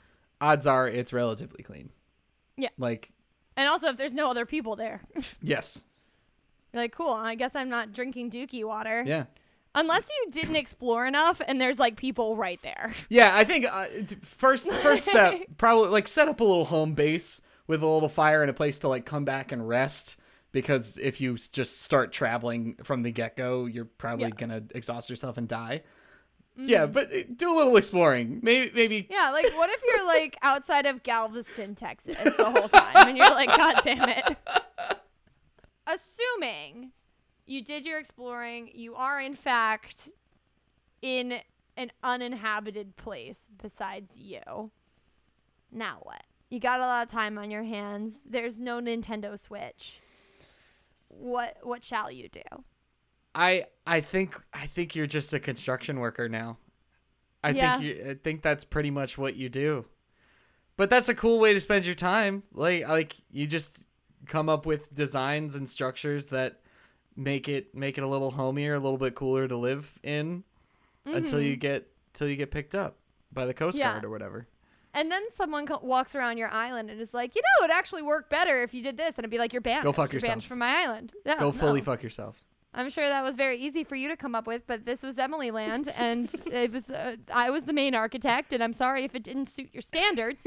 odds 0.40 0.66
are 0.66 0.88
it's 0.88 1.12
relatively 1.12 1.62
clean. 1.62 1.90
Yeah. 2.56 2.70
Like 2.78 3.12
and 3.56 3.68
also 3.68 3.88
if 3.90 3.96
there's 3.96 4.14
no 4.14 4.30
other 4.30 4.46
people 4.46 4.76
there. 4.76 5.02
yes, 5.42 5.84
you're 6.72 6.82
like, 6.82 6.92
cool, 6.92 7.10
I 7.12 7.34
guess 7.34 7.54
I'm 7.54 7.68
not 7.68 7.92
drinking 7.92 8.30
dookie 8.30 8.64
water. 8.64 9.04
yeah, 9.06 9.24
Unless 9.74 10.08
you 10.08 10.30
didn't 10.32 10.56
explore 10.56 11.06
enough 11.06 11.40
and 11.46 11.60
there's 11.60 11.78
like 11.78 11.96
people 11.96 12.36
right 12.36 12.60
there. 12.62 12.92
yeah. 13.08 13.30
I 13.34 13.44
think 13.44 13.66
uh, 13.70 13.86
first 14.22 14.70
first 14.72 15.06
step 15.06 15.40
probably 15.58 15.88
like 15.90 16.08
set 16.08 16.26
up 16.28 16.40
a 16.40 16.44
little 16.44 16.64
home 16.64 16.94
base 16.94 17.40
with 17.68 17.82
a 17.82 17.86
little 17.86 18.08
fire 18.08 18.42
and 18.42 18.50
a 18.50 18.54
place 18.54 18.80
to 18.80 18.88
like 18.88 19.06
come 19.06 19.24
back 19.24 19.52
and 19.52 19.68
rest. 19.68 20.16
Because 20.52 20.98
if 20.98 21.20
you 21.20 21.36
just 21.38 21.82
start 21.82 22.12
traveling 22.12 22.74
from 22.82 23.04
the 23.04 23.12
get 23.12 23.36
go, 23.36 23.66
you're 23.66 23.84
probably 23.84 24.24
Yeah. 24.26 24.34
gonna 24.36 24.62
exhaust 24.74 25.08
yourself 25.08 25.36
and 25.38 25.46
die. 25.46 25.82
Yeah, 26.56 26.86
but 26.86 27.10
uh, 27.14 27.18
do 27.36 27.50
a 27.50 27.56
little 27.56 27.76
exploring. 27.76 28.40
Maybe 28.42 28.72
maybe 28.74 29.06
Yeah, 29.08 29.30
like 29.30 29.46
what 29.54 29.70
if 29.70 29.80
you're 29.86 30.04
like 30.04 30.36
outside 30.42 30.86
of 30.86 31.04
Galveston, 31.04 31.76
Texas 31.76 32.16
the 32.36 32.44
whole 32.44 32.68
time 32.68 33.08
and 33.08 33.16
you're 33.16 33.30
like, 33.30 33.48
God 33.56 33.76
damn 33.84 34.08
it. 34.08 34.36
Assuming 35.86 36.90
you 37.50 37.62
did 37.62 37.84
your 37.84 37.98
exploring, 37.98 38.70
you 38.74 38.94
are 38.94 39.20
in 39.20 39.34
fact 39.34 40.10
in 41.02 41.40
an 41.76 41.90
uninhabited 42.02 42.96
place 42.96 43.38
besides 43.60 44.16
you. 44.16 44.70
Now 45.72 45.98
what? 46.02 46.22
You 46.50 46.60
got 46.60 46.80
a 46.80 46.84
lot 46.86 47.06
of 47.06 47.12
time 47.12 47.38
on 47.38 47.50
your 47.50 47.62
hands. 47.62 48.20
There's 48.28 48.60
no 48.60 48.80
Nintendo 48.80 49.38
Switch. 49.38 50.00
What 51.08 51.58
what 51.62 51.82
shall 51.82 52.10
you 52.10 52.28
do? 52.28 52.42
I 53.34 53.64
I 53.86 54.00
think 54.00 54.40
I 54.52 54.66
think 54.66 54.94
you're 54.94 55.06
just 55.06 55.34
a 55.34 55.40
construction 55.40 55.98
worker 55.98 56.28
now. 56.28 56.58
I 57.42 57.50
Yeah. 57.50 57.78
think 57.78 57.84
you 57.84 58.10
I 58.10 58.14
think 58.14 58.42
that's 58.42 58.64
pretty 58.64 58.90
much 58.90 59.18
what 59.18 59.34
you 59.36 59.48
do. 59.48 59.86
But 60.76 60.88
that's 60.88 61.08
a 61.08 61.14
cool 61.14 61.38
way 61.40 61.52
to 61.52 61.60
spend 61.60 61.84
your 61.84 61.94
time. 61.94 62.44
Like 62.52 62.86
like 62.88 63.16
you 63.30 63.46
just 63.46 63.86
come 64.26 64.48
up 64.48 64.66
with 64.66 64.94
designs 64.94 65.56
and 65.56 65.68
structures 65.68 66.26
that 66.26 66.59
make 67.20 67.48
it 67.48 67.74
make 67.74 67.98
it 67.98 68.02
a 68.02 68.06
little 68.06 68.30
homier, 68.30 68.74
a 68.74 68.78
little 68.78 68.96
bit 68.98 69.14
cooler 69.14 69.46
to 69.46 69.56
live 69.56 69.98
in 70.02 70.42
until 71.04 71.40
you 71.40 71.56
get 71.56 71.86
till 72.14 72.28
you 72.28 72.36
get 72.36 72.50
picked 72.50 72.74
up 72.74 72.96
by 73.32 73.44
the 73.44 73.54
coast 73.54 73.76
Mm-hmm. 73.76 73.82
Yeah. 73.82 73.92
guard 73.92 74.04
or 74.04 74.10
whatever. 74.10 74.46
And 74.94 75.10
then 75.12 75.22
someone 75.34 75.66
co- 75.66 75.78
walks 75.82 76.16
around 76.16 76.36
your 76.38 76.48
island 76.50 76.90
and 76.90 77.00
is 77.00 77.14
like, 77.14 77.36
you 77.36 77.42
know, 77.42 77.66
it 77.66 77.70
actually 77.70 78.02
worked 78.02 78.28
better 78.30 78.62
if 78.64 78.74
you 78.74 78.82
did 78.82 78.96
this, 78.96 79.10
and 79.10 79.18
it'd 79.20 79.30
be 79.30 79.38
like, 79.38 79.52
you're 79.52 79.62
banned. 79.62 79.84
Go 79.84 79.92
fuck 79.92 80.12
you're 80.12 80.20
yourself. 80.20 80.44
From 80.44 80.58
my 80.58 80.82
island. 80.82 81.12
Yeah, 81.24 81.38
Go 81.38 81.52
fully 81.52 81.78
no. 81.80 81.84
fuck 81.84 82.02
yourself. 82.02 82.44
I'm 82.74 82.90
sure 82.90 83.06
that 83.06 83.22
was 83.22 83.34
very 83.36 83.56
easy 83.58 83.84
for 83.84 83.94
you 83.96 84.08
to 84.08 84.16
come 84.16 84.34
up 84.34 84.46
with, 84.48 84.66
but 84.66 84.86
this 84.86 85.02
was 85.02 85.16
Emily 85.18 85.50
Land, 85.52 85.92
and 85.96 86.32
it 86.46 86.72
was 86.72 86.90
uh, 86.90 87.16
I 87.32 87.50
was 87.50 87.64
the 87.64 87.72
main 87.72 87.94
architect, 87.94 88.52
and 88.52 88.64
I'm 88.64 88.72
sorry 88.72 89.04
if 89.04 89.14
it 89.14 89.22
didn't 89.22 89.46
suit 89.46 89.68
your 89.72 89.82
standards, 89.82 90.40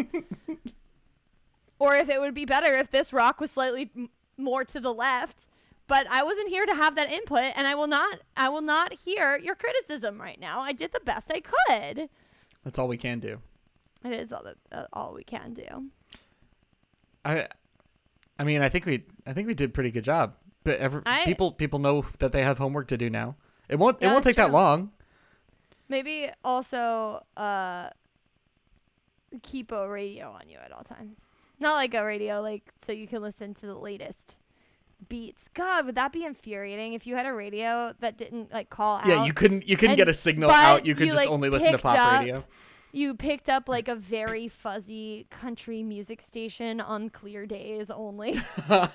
or 1.80 1.96
if 1.96 2.10
it 2.10 2.20
would 2.20 2.34
be 2.34 2.46
better 2.46 2.76
if 2.76 2.92
this 2.92 3.14
rock 3.14 3.40
was 3.40 3.52
slightly 3.52 3.92
m- 3.96 4.10
more 4.38 4.64
to 4.66 4.80
the 4.80 4.94
left. 4.94 5.48
But 5.94 6.08
I 6.10 6.24
wasn't 6.24 6.50
here 6.50 6.66
to 6.66 6.74
have 6.74 6.96
that 6.96 7.12
input, 7.12 7.54
and 7.56 7.68
I 7.68 7.76
will 7.76 7.86
not. 7.86 8.18
I 8.36 8.50
will 8.50 8.64
not 8.64 8.94
hear 8.94 9.38
your 9.38 9.54
criticism 9.54 10.20
right 10.20 10.40
now. 10.40 10.60
I 10.60 10.74
did 10.74 10.92
the 10.92 11.00
best 11.02 11.32
I 11.32 11.40
could. 11.40 12.10
That's 12.64 12.80
all 12.80 12.88
we 12.88 12.98
can 12.98 13.20
do. 13.20 13.42
It 14.04 14.14
is 14.14 14.32
all 14.32 14.42
the, 14.42 14.56
uh, 14.76 14.88
all 14.92 15.14
we 15.14 15.24
can 15.24 15.54
do. 15.54 15.92
I 17.24 17.48
I 18.40 18.44
mean, 18.44 18.64
I 18.64 18.70
think 18.70 18.88
we 18.88 19.04
I 19.28 19.34
think 19.34 19.46
we 19.48 19.54
did 19.54 19.72
pretty 19.72 19.92
good 19.92 20.04
job. 20.04 20.34
But 20.64 20.80
ever, 20.80 21.04
I- 21.06 21.26
people 21.26 21.52
people 21.52 21.78
know 21.78 22.08
that 22.18 22.32
they 22.32 22.42
have 22.42 22.58
homework 22.58 22.88
to 22.88 22.98
do 22.98 23.12
now. 23.12 23.36
It 23.70 23.78
won't 23.78 24.02
it 24.02 24.08
won't 24.08 24.24
take 24.24 24.38
that 24.38 24.52
long. 24.52 24.94
Maybe 25.90 26.28
also 26.44 27.24
uh 27.38 27.92
keep 29.44 29.72
a 29.72 29.88
radio 29.88 30.32
on 30.32 30.50
you 30.50 30.58
at 30.58 30.72
all 30.72 30.84
times. 30.84 31.20
Not 31.60 31.76
like 31.76 31.94
a 31.94 32.04
radio 32.04 32.42
like 32.42 32.74
so 32.84 32.92
you 32.94 33.08
can 33.08 33.22
listen 33.22 33.54
to 33.54 33.68
the 33.68 33.76
latest 33.76 34.38
beats. 35.10 35.44
God, 35.54 35.86
would 35.86 35.96
that 35.96 36.12
be 36.12 36.24
infuriating 36.26 36.94
if 36.94 37.06
you 37.08 37.16
had 37.16 37.26
a 37.26 37.34
radio 37.34 37.94
that 38.00 38.18
didn't 38.18 38.52
like 38.52 38.70
call 38.70 38.98
out? 38.98 39.08
Yeah, 39.08 39.26
you 39.26 39.34
couldn't 39.34 39.68
you 39.68 39.76
couldn't 39.76 39.92
and- 39.92 39.98
get 39.98 40.10
a 40.10 40.14
signal 40.14 40.50
out. 40.52 40.86
You 40.86 40.96
could 40.96 41.06
you, 41.08 41.12
just 41.12 41.24
like, 41.24 41.30
only 41.30 41.50
listen 41.50 41.72
to 41.72 41.78
pop 41.78 41.98
up- 41.98 42.20
radio. 42.20 42.44
you 42.92 43.16
picked 43.16 43.50
up 43.50 43.68
like 43.68 43.88
a 43.88 43.96
very 43.96 44.48
fuzzy 44.48 45.26
country 45.30 45.84
music 45.84 46.22
station 46.22 46.80
on 46.80 47.10
clear 47.10 47.46
days 47.46 47.90
only. 47.90 48.40
and 48.70 48.90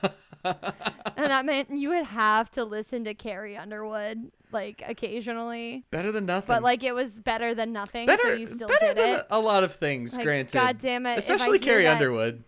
that 1.16 1.44
meant 1.44 1.70
you 1.70 1.88
would 1.90 2.06
have 2.06 2.50
to 2.52 2.64
listen 2.64 3.04
to 3.04 3.14
Carrie 3.14 3.56
Underwood 3.56 4.30
like 4.52 4.82
occasionally. 4.86 5.84
Better 5.90 6.12
than 6.12 6.26
nothing. 6.26 6.46
But 6.46 6.62
like 6.62 6.82
it 6.82 6.92
was 6.92 7.12
better 7.12 7.54
than 7.54 7.72
nothing, 7.72 8.06
better 8.06 8.22
so 8.22 8.32
you 8.34 8.46
still 8.46 8.68
better 8.68 8.88
did 8.88 8.96
than 8.96 9.16
it. 9.20 9.26
a 9.30 9.40
lot 9.40 9.64
of 9.64 9.74
things. 9.74 10.16
Like, 10.16 10.24
granted, 10.24 10.54
God 10.58 10.78
damn 10.78 11.06
it! 11.06 11.18
especially 11.18 11.58
Carrie 11.58 11.86
Underwood. 11.86 12.44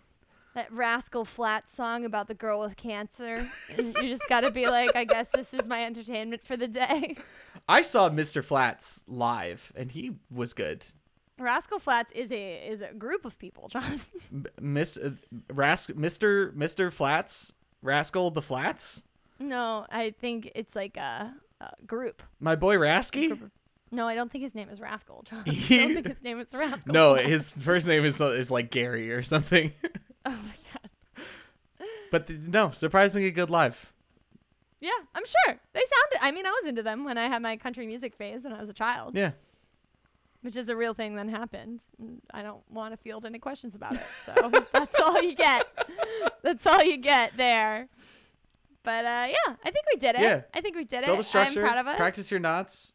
That 0.55 0.73
Rascal 0.73 1.25
Flatts 1.25 1.75
song 1.75 2.05
about 2.05 2.27
the 2.27 2.35
girl 2.35 2.61
with 2.61 2.77
cancer. 2.77 3.47
and 3.77 3.97
you 3.99 4.09
just 4.09 4.29
got 4.29 4.41
to 4.41 4.51
be 4.51 4.67
like, 4.67 4.97
I 4.97 5.05
guess 5.05 5.29
this 5.33 5.55
is 5.55 5.67
my 5.67 5.85
entertainment 5.85 6.45
for 6.45 6.57
the 6.57 6.67
day. 6.67 7.17
I 7.69 7.83
saw 7.83 8.09
Mr. 8.11 8.43
Flats 8.43 9.05
live, 9.07 9.73
and 9.77 9.93
he 9.93 10.17
was 10.31 10.53
good. 10.53 10.85
Rascal 11.39 11.79
Flatts 11.79 12.11
is 12.13 12.33
a 12.33 12.69
is 12.69 12.81
a 12.81 12.93
group 12.93 13.25
of 13.25 13.39
people, 13.39 13.69
John. 13.69 14.01
Miss 14.61 14.97
uh, 14.97 15.13
Mr. 15.49 16.53
Mr. 16.53 16.93
Flats, 16.93 17.53
Rascal 17.83 18.31
the 18.31 18.43
Flats, 18.43 19.05
no, 19.41 19.87
I 19.91 20.11
think 20.11 20.53
it's 20.55 20.77
like 20.77 20.97
a, 20.99 21.35
a 21.61 21.73
group. 21.87 22.23
my 22.39 22.57
boy 22.57 22.77
Rasky. 22.77 23.51
No, 23.91 24.07
I 24.07 24.15
don't 24.15 24.31
think 24.31 24.45
his 24.45 24.55
name 24.55 24.69
is 24.69 24.81
Rascal, 24.81 25.25
John. 25.29 25.43
I 25.49 25.53
don't 25.53 25.95
think 25.95 26.07
his 26.07 26.23
name 26.23 26.39
is 26.39 26.55
Rascal. 26.55 26.93
No, 26.93 27.15
his 27.15 27.55
first 27.57 27.89
name 27.89 28.05
is 28.05 28.21
is 28.21 28.51
like 28.51 28.71
Gary 28.71 29.11
or 29.11 29.23
something. 29.23 29.73
Oh 30.27 30.31
my 30.31 30.55
god. 30.73 30.91
but 32.11 32.27
th- 32.27 32.41
no, 32.41 32.71
surprisingly 32.71 33.31
good 33.31 33.51
live. 33.51 33.93
Yeah, 34.81 34.91
I'm 35.15 35.25
sure 35.25 35.59
they 35.73 35.81
sounded. 35.81 36.25
I 36.27 36.31
mean, 36.33 36.47
I 36.47 36.51
was 36.51 36.69
into 36.69 36.83
them 36.83 37.05
when 37.05 37.19
I 37.19 37.27
had 37.29 37.43
my 37.43 37.57
country 37.57 37.87
music 37.87 38.15
phase 38.15 38.45
when 38.45 38.53
I 38.53 38.61
was 38.61 38.69
a 38.69 38.73
child. 38.75 39.17
Yeah. 39.17 39.33
which 40.43 40.57
is 40.57 40.69
a 40.71 40.77
real 40.77 40.95
thing 40.95 41.17
that 41.17 41.29
happened. 41.29 41.83
I 42.33 42.43
don't 42.43 42.63
want 42.71 42.93
to 42.95 42.97
field 42.97 43.27
any 43.27 43.39
questions 43.39 43.75
about 43.75 43.95
it. 43.95 44.03
So 44.25 44.51
that's 44.73 44.99
all 45.01 45.23
you 45.23 45.35
get. 45.35 45.67
That's 46.43 46.67
all 46.67 46.83
you 46.83 46.97
get 46.97 47.37
there. 47.37 47.89
But 48.83 49.05
uh, 49.05 49.27
yeah, 49.29 49.55
I 49.63 49.71
think 49.71 49.85
we 49.93 49.99
did 49.99 50.15
it. 50.15 50.23
Yeah. 50.23 50.43
I 50.55 50.63
think 50.63 50.77
we 50.77 50.85
did 50.85 51.05
Build 51.05 51.19
a 51.19 51.21
it. 51.21 51.25
structure. 51.25 51.61
I'm 51.63 51.69
proud 51.69 51.79
of 51.81 51.87
us. 51.87 51.97
Practice 51.99 52.31
your 52.31 52.41
knots. 52.41 52.95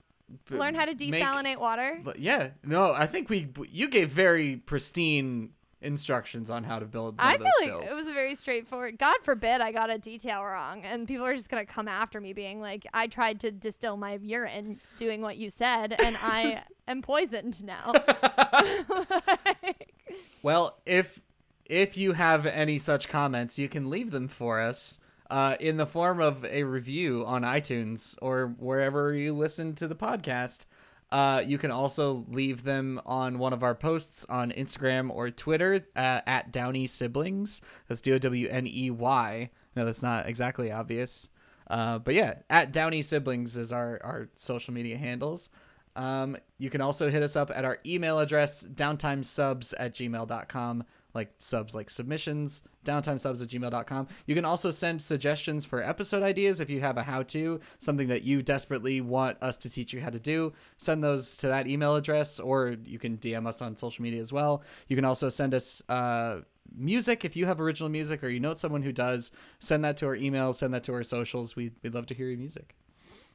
b- 0.50 0.56
Learn 0.58 0.74
how 0.74 0.86
to 0.86 0.96
make- 0.96 1.14
desalinate 1.24 1.60
water. 1.60 2.00
But 2.04 2.18
yeah, 2.20 2.50
no, 2.64 2.94
I 2.94 3.06
think 3.06 3.30
we 3.30 3.48
you 3.70 3.88
gave 3.90 4.10
very 4.10 4.58
pristine 4.58 5.52
instructions 5.86 6.50
on 6.50 6.64
how 6.64 6.80
to 6.80 6.86
build 6.86 7.16
I 7.20 7.36
of 7.36 7.42
feel 7.42 7.52
like 7.62 7.70
stills. 7.70 7.92
it 7.92 7.96
was 7.96 8.08
very 8.14 8.36
straightforward. 8.36 8.98
God 8.98 9.16
forbid 9.24 9.62
I 9.62 9.72
got 9.72 9.90
a 9.90 9.98
detail 9.98 10.44
wrong, 10.44 10.84
and 10.84 11.08
people 11.08 11.26
are 11.26 11.36
just 11.36 11.50
gonna 11.50 11.66
come 11.66 11.88
after 11.88 12.20
me, 12.20 12.34
being 12.34 12.60
like, 12.60 12.86
"I 12.94 13.08
tried 13.08 13.40
to 13.42 13.52
distill 13.52 13.96
my 13.96 14.20
urine 14.22 14.80
doing 14.98 15.22
what 15.22 15.38
you 15.38 15.50
said, 15.50 15.96
and 16.02 16.18
I 16.22 16.64
am 16.88 17.02
poisoned 17.02 17.64
now." 17.64 17.94
well, 20.44 20.80
if 20.86 21.22
if 21.66 21.98
you 21.98 22.14
have 22.14 22.46
any 22.46 22.78
such 22.78 23.08
comments, 23.08 23.58
you 23.58 23.70
can 23.70 23.90
leave 23.90 24.12
them 24.12 24.28
for 24.28 24.60
us 24.60 25.00
uh, 25.30 25.56
in 25.60 25.78
the 25.78 25.88
form 25.88 26.20
of 26.20 26.46
a 26.46 26.64
review 26.64 27.24
on 27.26 27.42
iTunes 27.44 28.16
or 28.22 28.56
wherever 28.60 29.14
you 29.14 29.34
listen 29.34 29.74
to 29.76 29.88
the 29.88 29.96
podcast. 29.96 30.66
Uh, 31.12 31.42
you 31.46 31.58
can 31.58 31.72
also 31.72 32.26
leave 32.30 32.64
them 32.64 33.00
on 33.06 33.40
one 33.40 33.54
of 33.54 33.64
our 33.64 33.76
posts 33.76 34.26
on 34.28 34.52
Instagram 34.52 35.10
or 35.10 35.30
Twitter 35.30 35.86
uh, 35.96 36.22
at 36.26 36.52
Downey 36.52 36.88
Siblings. 36.88 37.62
That's 37.88 38.02
D 38.02 38.12
O 38.14 38.18
W 38.18 38.48
N 38.50 38.68
E 38.68 38.90
Y. 38.92 39.50
No, 39.76 39.86
that's 39.86 40.04
not 40.04 40.28
exactly 40.28 40.72
obvious. 40.72 41.30
Uh, 41.68 42.00
but 42.00 42.14
yeah, 42.14 42.40
at 42.50 42.72
Downey 42.72 43.02
Siblings 43.02 43.58
is 43.58 43.72
our, 43.72 44.00
our 44.04 44.30
social 44.36 44.74
media 44.74 44.98
handles. 44.98 45.50
Um, 45.96 46.38
you 46.58 46.70
can 46.70 46.82
also 46.82 47.10
hit 47.10 47.24
us 47.24 47.36
up 47.36 47.52
at 47.54 47.66
our 47.66 47.80
email 47.86 48.20
address, 48.20 48.66
downtimesubs 48.66 49.74
at 49.78 49.94
gmail.com, 49.94 50.84
like 51.14 51.34
subs 51.38 51.74
like 51.74 51.90
submissions, 51.90 52.62
downtimesubs 52.86 53.42
at 53.42 53.50
gmail.com. 53.50 54.08
You 54.26 54.36
can 54.36 54.46
also 54.46 54.72
send 54.72 55.02
suggestions 55.02 55.66
for 55.66 55.84
episode 55.84 56.24
ideas 56.24 56.60
if 56.60 56.70
you 56.70 56.80
have 56.82 56.98
a 56.98 57.04
how 57.04 57.24
to, 57.24 57.60
something 57.80 58.08
that 58.08 58.24
you 58.24 58.42
desperately 58.42 59.02
want 59.02 59.38
us 59.42 59.58
to 59.58 59.70
teach 59.70 59.94
you 59.94 60.02
how 60.02 60.10
to 60.10 60.20
do. 60.20 60.54
Send 60.78 61.04
those 61.04 61.38
to 61.38 61.48
that 61.48 61.68
email 61.68 61.96
address, 61.96 62.40
or 62.40 62.76
you 62.86 63.00
can 63.00 63.18
DM 63.18 63.48
us 63.48 63.62
on 63.62 63.76
social 63.76 64.04
media 64.04 64.22
as 64.22 64.32
well. 64.32 64.64
You 64.88 64.96
can 64.96 65.06
also 65.06 65.30
send 65.30 65.54
us 65.54 65.82
uh, 65.90 66.42
music 66.76 67.26
if 67.26 67.36
you 67.36 67.46
have 67.46 67.60
original 67.60 67.90
music 67.90 68.24
or 68.24 68.30
you 68.30 68.40
know 68.40 68.54
someone 68.54 68.84
who 68.84 68.92
does. 68.92 69.32
Send 69.60 69.84
that 69.84 69.98
to 69.98 70.08
our 70.08 70.16
email, 70.16 70.54
send 70.54 70.74
that 70.74 70.84
to 70.84 70.94
our 70.94 71.04
socials. 71.04 71.56
We, 71.56 71.72
we'd 71.84 71.94
love 71.94 72.06
to 72.08 72.14
hear 72.14 72.28
your 72.28 72.38
music. 72.38 72.76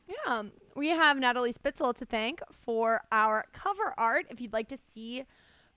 Yeah, 0.09 0.45
we 0.75 0.89
have 0.89 1.19
Natalie 1.19 1.53
Spitzel 1.53 1.95
to 1.95 2.05
thank 2.05 2.41
for 2.51 3.03
our 3.13 3.45
cover 3.53 3.95
art. 3.97 4.27
If 4.31 4.41
you'd 4.41 4.53
like 4.53 4.69
to 4.69 4.77
see 4.77 5.25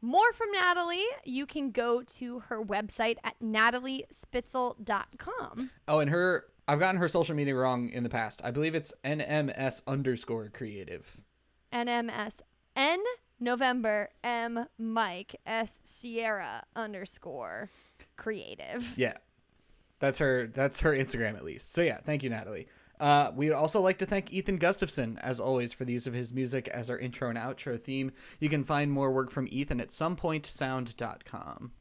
more 0.03 0.31
from 0.33 0.51
Natalie, 0.51 1.05
you 1.23 1.45
can 1.45 1.71
go 1.71 2.03
to 2.03 2.39
her 2.41 2.61
website 2.61 3.15
at 3.23 3.35
nataliespitzel.com. 3.41 5.69
Oh, 5.87 5.99
and 5.99 6.09
her 6.09 6.47
I've 6.67 6.79
gotten 6.79 6.99
her 6.99 7.07
social 7.07 7.35
media 7.35 7.55
wrong 7.55 7.87
in 7.89 8.03
the 8.03 8.09
past. 8.09 8.41
I 8.43 8.51
believe 8.51 8.75
it's 8.75 8.91
NMS 9.03 9.81
underscore 9.87 10.49
creative. 10.49 11.21
NMS. 11.71 12.41
N 12.75 13.01
November 13.39 14.09
M 14.23 14.65
Mike 14.77 15.39
S 15.45 15.79
Sierra 15.83 16.63
underscore 16.75 17.69
creative. 18.17 18.93
Yeah. 18.97 19.13
That's 19.99 20.17
her 20.17 20.47
that's 20.47 20.81
her 20.81 20.91
Instagram 20.91 21.35
at 21.35 21.45
least. 21.45 21.71
So 21.71 21.81
yeah, 21.81 21.99
thank 22.03 22.23
you, 22.23 22.29
Natalie. 22.29 22.67
Uh, 22.99 23.31
we'd 23.35 23.51
also 23.51 23.81
like 23.81 23.97
to 23.97 24.05
thank 24.05 24.31
Ethan 24.31 24.57
Gustafson, 24.57 25.17
as 25.21 25.39
always, 25.39 25.73
for 25.73 25.83
the 25.85 25.93
use 25.93 26.07
of 26.07 26.13
his 26.13 26.31
music 26.31 26.67
as 26.69 26.89
our 26.89 26.97
intro 26.97 27.29
and 27.29 27.37
outro 27.37 27.79
theme. 27.79 28.11
You 28.39 28.49
can 28.49 28.63
find 28.63 28.91
more 28.91 29.11
work 29.11 29.31
from 29.31 29.47
Ethan 29.51 29.81
at 29.81 29.89
somepointsound.com. 29.89 31.71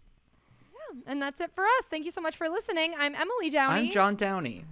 Yeah, 0.72 1.00
and 1.06 1.22
that's 1.22 1.40
it 1.40 1.52
for 1.54 1.64
us. 1.64 1.84
Thank 1.90 2.04
you 2.04 2.10
so 2.10 2.20
much 2.20 2.36
for 2.36 2.48
listening. 2.48 2.94
I'm 2.98 3.14
Emily 3.14 3.50
Downey. 3.50 3.86
I'm 3.86 3.90
John 3.90 4.16
Downey. 4.16 4.64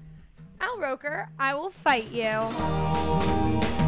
Al 0.61 0.79
Roker. 0.79 1.29
I 1.39 1.55
will 1.55 1.71
fight 1.71 2.11
you. 2.11 3.80